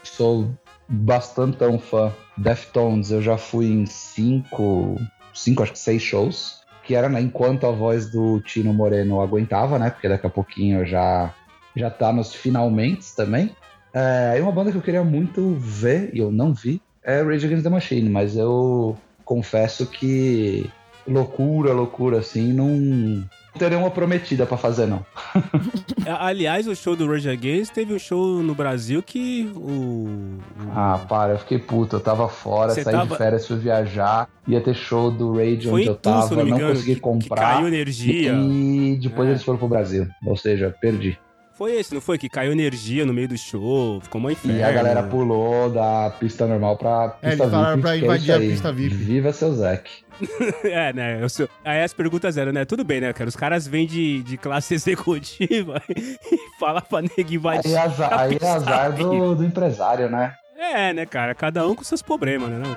[0.07, 0.49] sou
[0.87, 4.99] bastante tão fã, Deftones, eu já fui em cinco,
[5.33, 9.79] cinco, acho que seis shows, que era né, enquanto a voz do Tino Moreno aguentava,
[9.79, 11.33] né, porque daqui a pouquinho já,
[11.75, 13.55] já tá nos finalmente também.
[13.93, 17.45] É, e uma banda que eu queria muito ver, e eu não vi, é Rage
[17.45, 20.69] Against the Machine, mas eu confesso que
[21.07, 23.23] loucura, loucura, assim, não
[23.57, 25.05] teria uma prometida pra fazer, não.
[26.05, 30.37] É, Aliás, o show do Rage Against teve um show no Brasil que o...
[30.75, 34.29] Ah, para, eu fiquei puto, eu tava fora, Você saí tava- de férias, fui viajar,
[34.47, 37.41] ia ter show do Rage foi onde eu tava, não não engano, consegui comprar.
[37.55, 38.33] caiu energia.
[38.33, 39.31] E depois É.
[39.31, 41.17] eles foram pro Brasil, ou seja, perdi.
[41.57, 42.17] Foi esse, não foi?
[42.17, 44.59] Que caiu energia no meio do show, ficou uma inferno.
[44.59, 48.03] E a galera pulou da pista normal pra É, pista eles falaram pra que é
[48.03, 48.93] invadir a pista VIP.
[48.95, 49.89] Viva seu Zack.
[50.65, 51.21] É, né?
[51.21, 52.65] eu sou- Aí as perguntas eram, né?
[52.65, 53.27] Tudo bem, né, cara?
[53.29, 56.17] Os caras vêm de, de classe executiva e
[56.59, 57.67] fala pra nego invadir.
[57.67, 59.03] Aí é azar, a aí é azar VIP.
[59.09, 60.33] do, do empresário, né?
[60.57, 61.33] É, né, cara?
[61.35, 62.57] Cada um com seus problemas, né?
[62.59, 62.71] Não?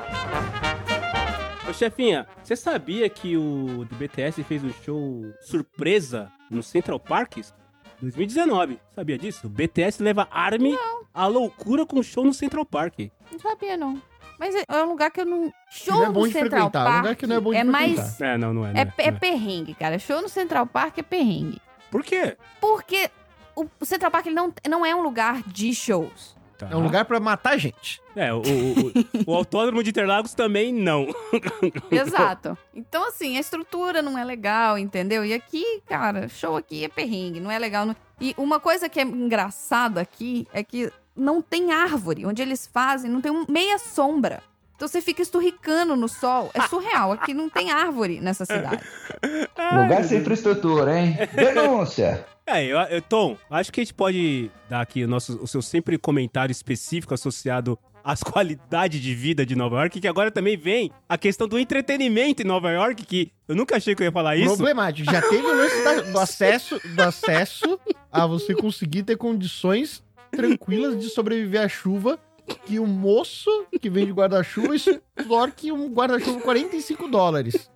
[1.69, 7.53] Ô, chefinha, você sabia que o do BTS fez um show surpresa no Central Parks?
[8.01, 8.79] 2019.
[8.95, 9.47] Sabia disso?
[9.47, 10.77] O BTS leva Army
[11.13, 12.99] à loucura com show no Central Park.
[13.31, 14.01] Não sabia, não.
[14.39, 15.53] Mas é é um lugar que eu não.
[15.69, 17.65] Show não é no de Central frequentar, Park um lugar que não é bom de
[17.65, 17.93] mais.
[17.95, 18.27] frequentar.
[18.27, 18.73] É, não, não é.
[18.73, 19.21] Não É, é, é não é.
[19.21, 19.99] perrengue, cara.
[19.99, 21.61] Show no Central Park é perrengue.
[21.91, 22.37] Por quê?
[22.61, 23.11] Porque
[23.57, 26.37] o o Central Park ele não, não é um lugar de shows.
[26.59, 26.69] Tá.
[26.71, 28.03] É um lugar pra matar gente.
[28.17, 31.07] É, o, o, o- o Autódromo de Interlagos também não.
[31.91, 32.59] Exato.
[32.75, 35.25] Então, assim, a estrutura não é legal, entendeu?
[35.25, 37.87] E aqui, cara, show aqui é perrengue, não é legal.
[37.87, 42.27] não- E uma coisa que é engraçada aqui é que não tem árvore.
[42.27, 44.43] Onde eles fazem, não tem um- meia sombra.
[44.79, 46.53] Então você fica esturricando no sol.
[46.55, 47.11] É surreal.
[47.11, 48.81] Aqui não tem árvore nessa cidade.
[49.83, 51.17] Lugar sem infraestrutura, hein?
[51.35, 52.25] Denúncia!
[52.51, 55.61] É, eu, eu- Tom, acho que a gente pode dar aqui o, nosso, o seu
[55.61, 60.91] sempre comentário específico associado às qualidades de vida de Nova York, que agora também vem
[61.07, 64.35] a questão do entretenimento em Nova York, que eu nunca achei que eu ia falar
[64.39, 64.57] isso.
[64.57, 65.13] Problemático.
[65.13, 67.79] Já teve o lance da- do acesso, do acesso
[68.11, 72.19] a você conseguir ter condições tranquilas de sobreviver à chuva.
[72.65, 73.51] Que o moço
[73.81, 77.71] que vende guarda-chuva extorque um guarda-chuva 45 dólares.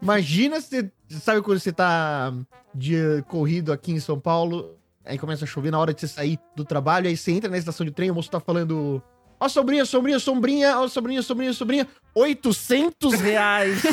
[0.00, 2.32] Imagina você sabe quando você tá
[2.74, 6.38] de corrido aqui em São Paulo, aí começa a chover na hora de você sair
[6.56, 9.02] do trabalho, aí você entra na estação de trem, o moço tá falando.
[9.44, 13.82] Ó, sombrinha, sombrinha, sombrinha, ó, sombrinha, sombrinha, sombrinha, 800 reais.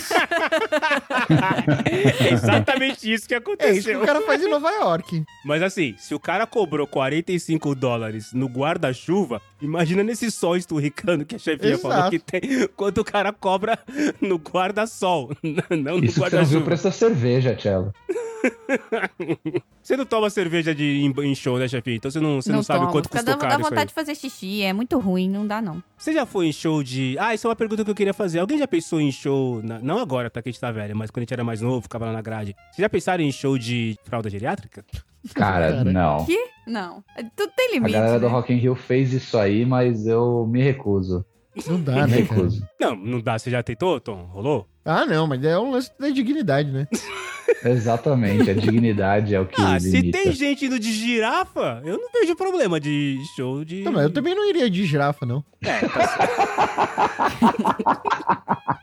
[2.21, 4.01] é exatamente isso que É isso que aconteceu.
[4.01, 5.23] o cara faz em Nova York.
[5.43, 11.35] Mas assim, se o cara cobrou 45 dólares no guarda-chuva, imagina nesse sol esturricando que
[11.35, 11.93] a chefinha Exato.
[11.95, 12.41] falou que tem,
[12.75, 13.77] quanto o cara cobra
[14.21, 16.65] no guarda-sol, não no Isso que você não viu o guarda-chuva.
[16.65, 17.93] preço da cerveja, Tchelo.
[19.81, 21.95] Você não toma cerveja de, em, em show, né, chefinha?
[21.97, 22.91] Então você não, você não, sabe tomo.
[22.91, 24.61] quanto custa caro dá vontade de fazer xixi.
[24.63, 25.81] É muito ruim, não dá, não.
[25.97, 27.15] Você já foi em show de...
[27.19, 28.39] Ah, isso é uma pergunta que eu queria fazer.
[28.39, 29.61] Alguém já pensou em show...
[29.63, 30.41] na- Não agora, tá?
[30.41, 32.21] Que a gente tá velho, mas quando a gente era mais novo, ficava lá na
[32.21, 32.55] grade.
[32.71, 34.83] Vocês já pensaram em show de fralda geriátrica?
[35.33, 35.83] Cara, Cara.
[35.91, 36.25] não.
[36.25, 36.37] Que?
[36.67, 37.03] Não.
[37.35, 38.31] Tudo tem A limite, galera do né?
[38.31, 41.25] Rock in Rio fez isso aí, mas eu me recuso.
[41.67, 42.39] Não Me dá, né, cara?
[42.41, 42.67] recuso.
[42.79, 43.37] Não, não dá.
[43.37, 44.23] Você já tentou, Tom?
[44.31, 44.67] Rolou?
[44.85, 46.87] Ah, não, mas é um lance da dignidade, né?
[47.63, 50.17] Exatamente, a dignidade é o que ah, se limita.
[50.17, 53.83] tem gente indo de girafa, eu não vejo problema de show de...
[53.83, 55.43] Não, mas eu também não iria de girafa, não.
[55.63, 56.31] É, tá certo.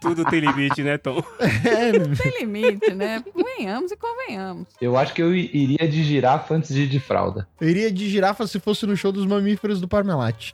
[0.00, 1.22] Tudo tem limite, né, Tom?
[1.40, 3.22] É, Tem limite, né?
[3.32, 4.68] Convenhamos e convenhamos.
[4.80, 7.48] Eu acho que eu iria de girafa antes de ir de fralda.
[7.60, 10.52] eu iria de girafa se fosse no show dos mamíferos do Parmalat.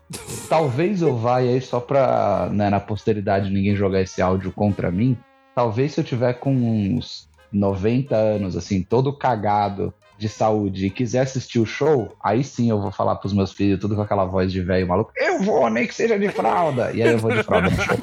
[0.48, 4.90] Talvez eu vá e aí só pra, né, na posteridade, ninguém jogar esse áudio contra
[4.90, 5.16] mim.
[5.54, 11.20] Talvez se eu tiver com uns 90 anos, assim, todo cagado de saúde e quiser
[11.20, 14.52] assistir o show, aí sim eu vou falar pros meus filhos, tudo com aquela voz
[14.52, 15.12] de velho maluco.
[15.16, 16.92] Eu vou, nem que seja de fralda.
[16.92, 17.96] E aí eu vou de fralda no show.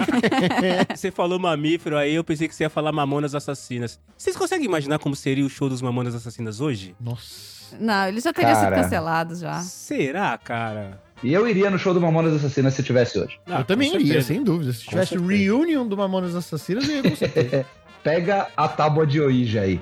[0.94, 4.00] Você falou mamífero aí, eu pensei que você ia falar Mamonas Assassinas.
[4.18, 6.96] Vocês conseguem imaginar como seria o show dos Mamonas Assassinas hoje?
[7.00, 7.62] Nossa.
[7.80, 9.60] Não, eles já teriam sido cancelados já.
[9.62, 11.00] Será, cara?
[11.24, 13.40] E eu iria no show do Mamonas Assassinas se tivesse hoje.
[13.46, 14.74] Ah, eu também iria, sem dúvida.
[14.74, 17.66] Se tivesse reunion do Mamonas Assassinas, eu ia com certeza.
[18.04, 19.80] Pega a tábua de Ouija aí.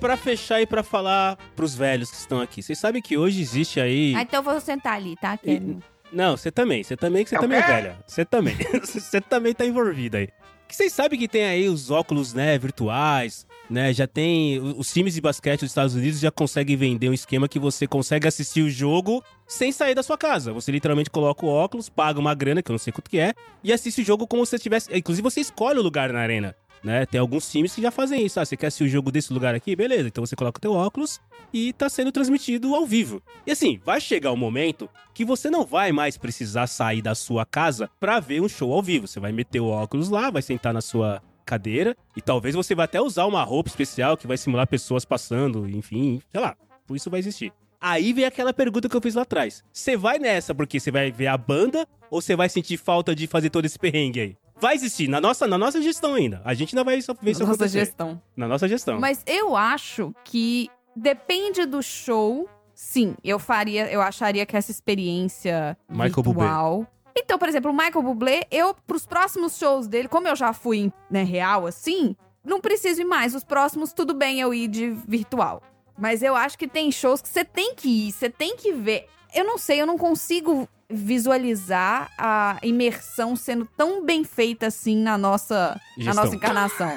[0.00, 2.62] pra fechar e pra falar pros velhos que estão aqui.
[2.62, 4.14] Vocês sabem que hoje existe aí.
[4.16, 5.80] Ah, então eu vou sentar ali, tá, Kevin?
[6.10, 7.96] Não, você também, você também, que você também é velha.
[8.06, 8.56] Você também.
[8.82, 10.28] Você também tá envolvida aí.
[10.68, 13.92] Que vocês sabem que tem aí os óculos, né, virtuais, né?
[13.92, 14.60] Já tem.
[14.60, 18.28] Os times de basquete dos Estados Unidos já conseguem vender um esquema que você consegue
[18.28, 20.52] assistir o jogo sem sair da sua casa.
[20.52, 23.34] Você literalmente coloca o óculos, paga uma grana, que eu não sei quanto que é,
[23.64, 24.94] e assiste o jogo como se tivesse.
[24.94, 26.54] Inclusive, você escolhe o lugar na arena.
[26.82, 27.06] Né?
[27.06, 28.38] Tem alguns times que já fazem isso.
[28.38, 29.74] Ah, você quer assistir o jogo desse lugar aqui?
[29.74, 30.08] Beleza.
[30.08, 31.20] Então você coloca o teu óculos
[31.52, 33.22] e tá sendo transmitido ao vivo.
[33.46, 37.44] E assim, vai chegar o momento que você não vai mais precisar sair da sua
[37.44, 39.06] casa pra ver um show ao vivo.
[39.06, 42.84] Você vai meter o óculos lá, vai sentar na sua cadeira e talvez você vai
[42.84, 46.54] até usar uma roupa especial que vai simular pessoas passando, enfim, sei lá.
[46.86, 47.52] Por isso vai existir.
[47.80, 49.64] Aí vem aquela pergunta que eu fiz lá atrás.
[49.72, 53.26] Você vai nessa porque você vai ver a banda ou você vai sentir falta de
[53.26, 54.36] fazer todo esse perrengue aí?
[54.60, 56.42] Vai existir, na nossa, na nossa gestão ainda.
[56.44, 57.80] A gente ainda vai ver isso Nossa acontecer.
[57.80, 58.20] gestão.
[58.36, 58.98] Na nossa gestão.
[58.98, 62.48] Mas eu acho que depende do show.
[62.74, 66.86] Sim, eu faria, eu acharia que essa experiência Michael virtual.
[67.16, 70.92] Então, por exemplo, o Michael Bublé, eu pros próximos shows dele, como eu já fui
[71.10, 72.14] né, real assim,
[72.44, 73.34] não preciso ir mais.
[73.34, 75.62] Os próximos tudo bem eu ir de virtual.
[75.98, 79.06] Mas eu acho que tem shows que você tem que ir, você tem que ver.
[79.34, 85.18] Eu não sei, eu não consigo visualizar a imersão sendo tão bem feita assim na
[85.18, 86.90] nossa, na nossa encarnação.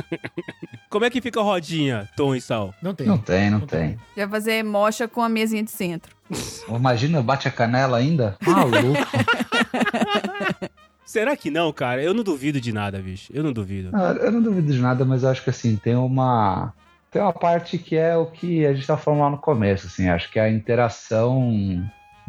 [0.90, 2.74] Como é que fica a rodinha, Tom e Sal?
[2.82, 3.06] Não tem.
[3.06, 3.98] Não tem, não tem.
[4.16, 6.14] Já fazer mocha com a mesinha de centro.
[6.68, 8.36] Imagina, bate a canela ainda?
[8.42, 8.76] Maluco.
[11.06, 12.02] Será que não, cara?
[12.02, 13.32] Eu não duvido de nada, bicho.
[13.32, 13.90] Eu não duvido.
[13.94, 16.74] Ah, eu não duvido de nada, mas eu acho que assim, tem uma.
[17.16, 20.06] Tem uma parte que é o que a gente tá falando lá no começo, assim,
[20.06, 21.50] acho que a interação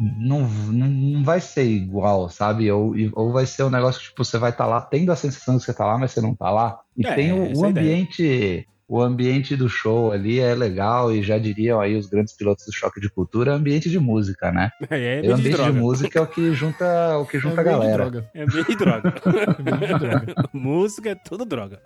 [0.00, 2.72] não, não, não vai ser igual, sabe?
[2.72, 5.58] Ou, ou vai ser um negócio que, tipo, você vai estar lá tendo a sensação
[5.58, 6.80] que você tá lá, mas você não tá lá.
[6.96, 7.86] E É, tem o, o é a ideia.
[7.86, 8.66] ambiente.
[8.90, 12.72] O ambiente do show ali é legal, e já diriam aí os grandes pilotos do
[12.72, 14.70] choque de cultura, ambiente de música, né?
[14.88, 17.60] É, é o ambiente de ambiente de música é o que junta, o que junta
[17.60, 18.10] a meio de galera.
[18.10, 18.30] droga.
[18.34, 19.12] É ambiente de droga.
[19.58, 20.34] É meio de droga.
[20.54, 21.82] Música é tudo droga.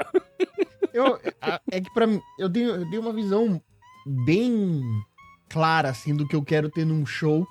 [0.92, 1.18] Eu,
[1.70, 3.60] é que pra mim, eu dei, eu dei uma visão
[4.06, 4.82] bem
[5.48, 7.46] clara, assim, do que eu quero ter num show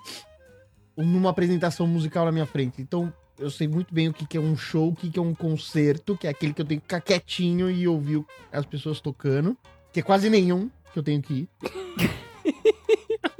[0.97, 2.81] numa apresentação musical na minha frente.
[2.81, 5.21] Então, eu sei muito bem o que, que é um show, o que, que é
[5.21, 9.01] um concerto, que é aquele que eu tenho que ficar quietinho e ouvir as pessoas
[9.01, 9.57] tocando,
[9.91, 11.49] que é quase nenhum que eu tenho que ir.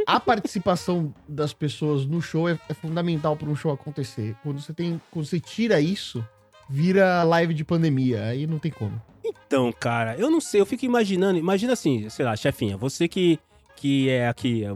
[0.07, 4.35] A participação das pessoas no show é, é fundamental para um show acontecer.
[4.43, 6.25] Quando você tem, quando você tira isso,
[6.69, 9.01] vira live de pandemia, aí não tem como.
[9.23, 11.37] Então, cara, eu não sei, eu fico imaginando.
[11.39, 13.39] Imagina assim, sei lá, chefinha, você que,
[13.75, 14.69] que é aqui, é,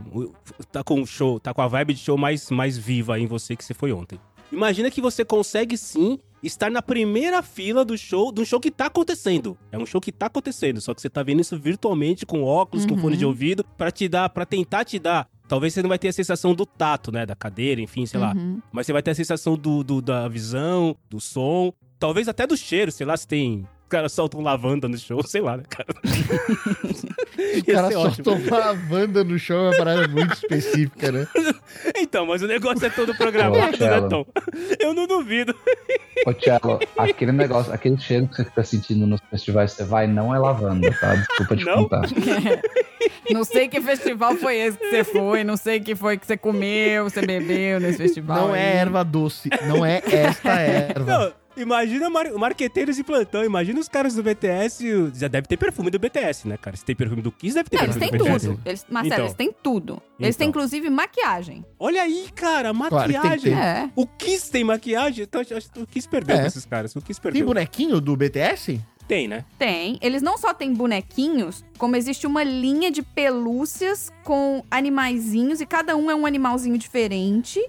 [0.71, 3.55] tá com o show, tá com a vibe de show mais, mais viva em você
[3.55, 4.19] que você foi ontem.
[4.51, 8.85] Imagina que você consegue sim estar na primeira fila do show, do show que tá
[8.85, 9.57] acontecendo.
[9.71, 12.85] É um show que tá acontecendo, só que você tá vendo isso virtualmente com óculos,
[12.85, 13.01] com Uhum.
[13.01, 15.27] fone de ouvido, pra te dar, para tentar te dar.
[15.47, 18.33] Talvez você não vai ter a sensação do tato, né, da cadeira, enfim, sei lá.
[18.35, 18.59] Uhum.
[18.71, 22.55] Mas você vai ter a sensação do, do- da visão, do som, talvez até do
[22.55, 23.67] cheiro, sei lá, se tem.
[23.95, 25.87] Os caras soltam lavanda no show, sei lá, né, cara?
[26.03, 27.37] O
[27.69, 28.23] Ia cara ser só ótimo.
[28.25, 31.25] tomar a banda no show é uma parada muito específica, né?
[31.97, 34.01] Então, mas o negócio é todo programado, né.
[34.09, 34.25] Tom?
[34.79, 35.53] Eu não duvido.
[36.25, 40.07] Ô, Thiago, aquele negócio, aquele cheiro que você tá sentindo nos festivais que você vai,
[40.07, 41.15] não é lavanda, tá?
[41.15, 41.83] Desculpa te Não?
[41.83, 42.01] contar.
[43.29, 46.37] Não sei que festival foi esse que você foi, não sei que foi que você
[46.37, 48.47] comeu, você bebeu nesse festival.
[48.47, 48.77] Não é aí.
[48.77, 51.05] erva doce, não é esta erva.
[51.19, 55.11] Não, imagina mar marqueteiros de plantão, imagina os caras do BTS.
[55.15, 56.75] Já deve ter perfume do BTS, né, cara?
[56.75, 58.47] Se tem perfume do Kiss, deve ter Não, eles perfume têm do BTS.
[58.47, 58.61] tudo.
[58.65, 59.25] Eles, Marcelo, Então.
[59.25, 60.01] eles têm tudo.
[60.19, 60.61] Eles têm, Então.
[60.61, 61.65] inclusive, maquiagem.
[61.79, 63.53] Olha aí, cara, Claro que tem que maquiagem.
[63.53, 63.59] ter.
[63.59, 63.89] É.
[63.95, 65.23] O Kiss tem maquiagem?
[65.23, 66.41] Então, acho que o Kiss perdeu É.
[66.41, 66.95] com esses caras.
[66.95, 67.45] O Kiss Tem perdeu.
[67.47, 68.79] bonequinho do BTS?
[69.07, 69.45] Tem, né?
[69.59, 69.99] Tem.
[70.01, 75.95] Eles não só têm bonequinhos, como existe uma linha de pelúcias com animaizinhos, e cada
[75.95, 77.59] um é um animalzinho diferente.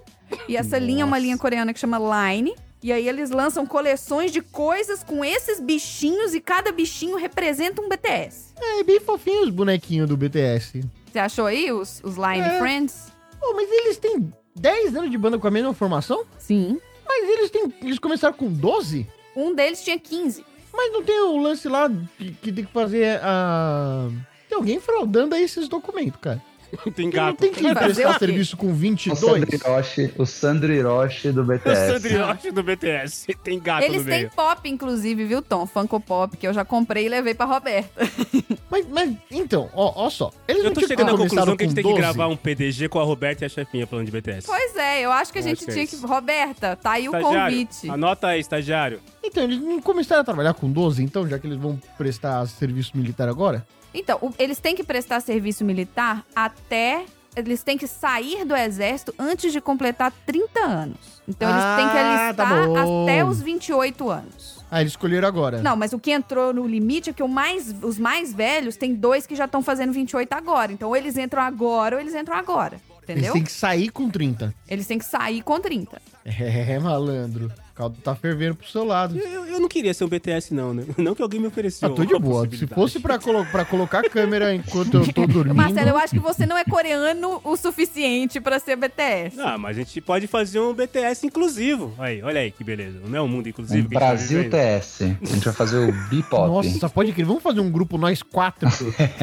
[0.47, 1.21] E essa linha é uma Nossa.
[1.21, 2.55] linha coreana que chama Line.
[2.81, 7.89] E aí eles lançam coleções de coisas com esses bichinhos, e cada bichinho representa um
[7.89, 8.53] BTS.
[8.61, 10.81] É bem fofinho os bonequinhos do BTS.
[11.11, 12.59] Você achou aí os, os Line É.
[12.59, 13.11] Friends?
[13.39, 16.23] Pô, mas eles têm 10 anos de banda com a mesma formação?
[16.37, 16.79] Sim.
[17.07, 17.73] Mas eles têm.
[17.81, 19.07] Eles começaram com 12?
[19.35, 20.43] Um deles tinha 15.
[20.73, 24.07] Mas não tem o lance lá que, que tem que fazer a.
[24.47, 26.41] Tem alguém fraudando aí esses documentos, cara.
[26.95, 27.37] Tem Não gato.
[27.37, 29.19] tem que o prestar serviço com O 22?
[29.19, 31.93] Sandro Hiroshi, o Sandro Hiroshi do O BTS.
[31.93, 33.27] Sandrioche do BTS.
[33.43, 34.31] Tem gato Eles no têm meio.
[34.31, 35.65] pop, inclusive, viu, Tom?
[35.65, 37.89] Funko Pop, que eu já comprei e levei pra Roberta.
[38.69, 40.29] Mas, mas, então, ó, ó só.
[40.45, 42.01] Eles Eu não tô chegando à conclusão que a gente tem que 12?
[42.01, 44.45] gravar um PDG com a Roberta e a chefinha falando de BTS.
[44.45, 45.95] Pois é, eu acho que a gente que é tinha que.
[46.05, 47.89] Roberta, tá aí o Estagiário, convite.
[47.89, 48.99] Anota aí, estagiário.
[49.23, 52.45] Então, Então, eles não começaram a trabalhar com 12, então, já que eles vão prestar
[52.47, 53.65] serviço militar agora?
[53.99, 57.05] Então, o- eles têm que prestar serviço militar até.
[57.35, 61.21] Eles têm que sair do exército antes de completar 30 anos.
[61.27, 63.03] Então, eles têm que Ah, tá alistar bom.
[63.03, 64.57] até os 28 anos.
[64.71, 65.61] Ah, eles escolheram agora.
[65.61, 68.93] Não, mas o que entrou no limite é que o mais, os mais velhos tem
[68.95, 70.71] dois que já estão fazendo 28 agora.
[70.71, 72.79] Então, ou eles entram agora ou eles entram agora.
[73.07, 73.33] Eles Entendeu?
[73.33, 74.53] têm que sair com 30.
[74.67, 76.01] Eles têm que sair com 30.
[76.25, 77.51] É, malandro.
[77.77, 79.15] O caldo tá fervendo pro seu lado.
[79.19, 80.83] Eu, eu não queria ser um BTS, não, né?
[80.97, 81.87] Não que alguém me ofereceu.
[81.87, 82.49] Ah, tô de boa.
[82.49, 85.53] Se fosse pra, colo pra colocar a câmera enquanto eu tô dormindo.
[85.53, 89.39] Marcelo, eu acho que você não é coreano o suficiente pra ser BTS.
[89.39, 91.93] Ah, mas a gente pode fazer um BTS inclusivo.
[91.99, 92.99] Aí, olha aí que beleza.
[93.05, 94.49] Não é um mundo inclusivo Um tá Brasil.
[94.49, 95.01] TS.
[95.01, 96.47] A gente vai fazer o Bipop.
[96.47, 97.27] Nossa, pode crer.
[97.27, 98.67] Vamos fazer um grupo nós quatro.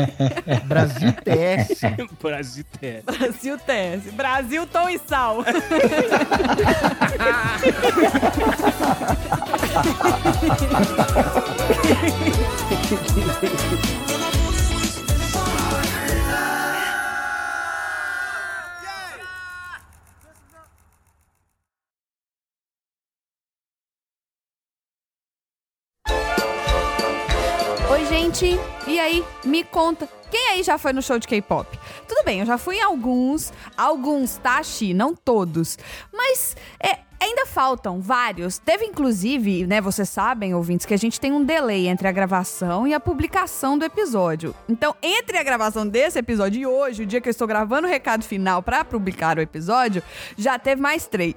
[0.66, 1.80] Brasil TS.
[2.22, 3.04] Brasil TS.
[3.04, 4.14] Brasil TS.
[4.14, 5.38] Brasil, tom e sal.
[27.90, 28.58] Oi, gente.
[28.86, 30.08] E aí, me conta.
[30.30, 31.78] Quem aí já foi no show de K-pop?
[32.08, 33.52] Tudo bem, eu já fui em alguns.
[33.76, 34.92] Alguns, tá, Xi?
[34.92, 35.78] Não todos.
[36.12, 38.58] Mas é, ainda faltam vários.
[38.58, 42.86] Teve, inclusive, né, vocês sabem, ouvintes, que a gente tem um delay entre a gravação
[42.86, 44.54] e a publicação do episódio.
[44.68, 47.90] Então, entre a gravação desse episódio e hoje, o dia que eu estou gravando o
[47.90, 50.02] recado final pra publicar o episódio,
[50.36, 51.34] já teve mais três.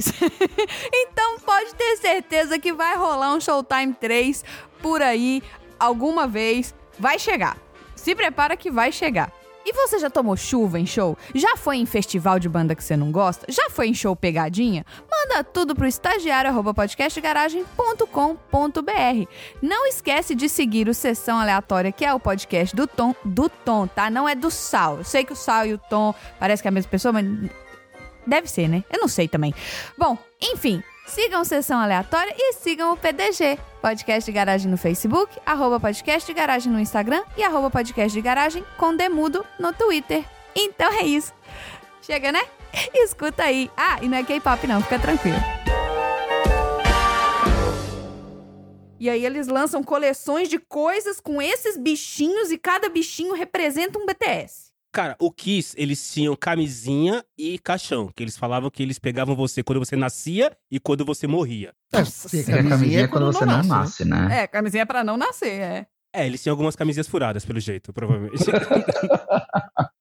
[0.93, 4.43] então, pode ter certeza que vai rolar um Showtime 3
[4.81, 5.41] por aí
[5.79, 7.57] alguma vez vai chegar.
[7.95, 9.31] Se prepara que vai chegar.
[9.69, 11.17] E você já tomou chuva em show?
[11.35, 13.45] Já foi em festival de banda que você não gosta?
[13.51, 14.85] Já foi em show pegadinha?
[15.11, 19.29] Manda tudo pro estagiário arroba podcastgaragem.com.br.
[19.61, 23.87] Não esquece de seguir o Sessão Aleatória, que é o podcast do Tom, do Tom,
[23.87, 24.09] tá?
[24.09, 24.99] Não é do Sal.
[24.99, 27.25] Eu sei que o Sal e o Tom parece que é a mesma pessoa, mas
[28.25, 28.83] Deve ser, né?
[28.91, 29.53] Eu não sei também.
[29.97, 35.79] Bom, enfim, sigam Sessão Aleatória e sigam o PDG, Podcast de Garagem no Facebook, arroba
[35.79, 40.23] Podcast de Garagem no Instagram e arroba Podcast de Garagem com Demudo no Twitter.
[40.55, 41.33] Então é isso.
[42.01, 42.41] Chega, né?
[42.93, 43.71] Escuta aí.
[43.75, 45.37] Ah, e não é K-pop não, fica tranquilo.
[48.99, 54.05] E aí eles lançam coleções de coisas com esses bichinhos e cada bichinho representa um
[54.05, 54.66] BTS.
[54.91, 58.11] Cara, o Kiss, eles tinham camisinha e caixão.
[58.15, 61.73] Que eles falavam que eles pegavam você quando você nascia e quando você morria.
[61.93, 63.63] É, Nossa ter E a camisinha é quando você não né?
[63.63, 64.43] nasce, né?
[64.43, 65.87] É, camisinha é pra não nascer, é.
[66.13, 68.43] É, eles tinham algumas camisinhas furadas, pelo jeito, provavelmente.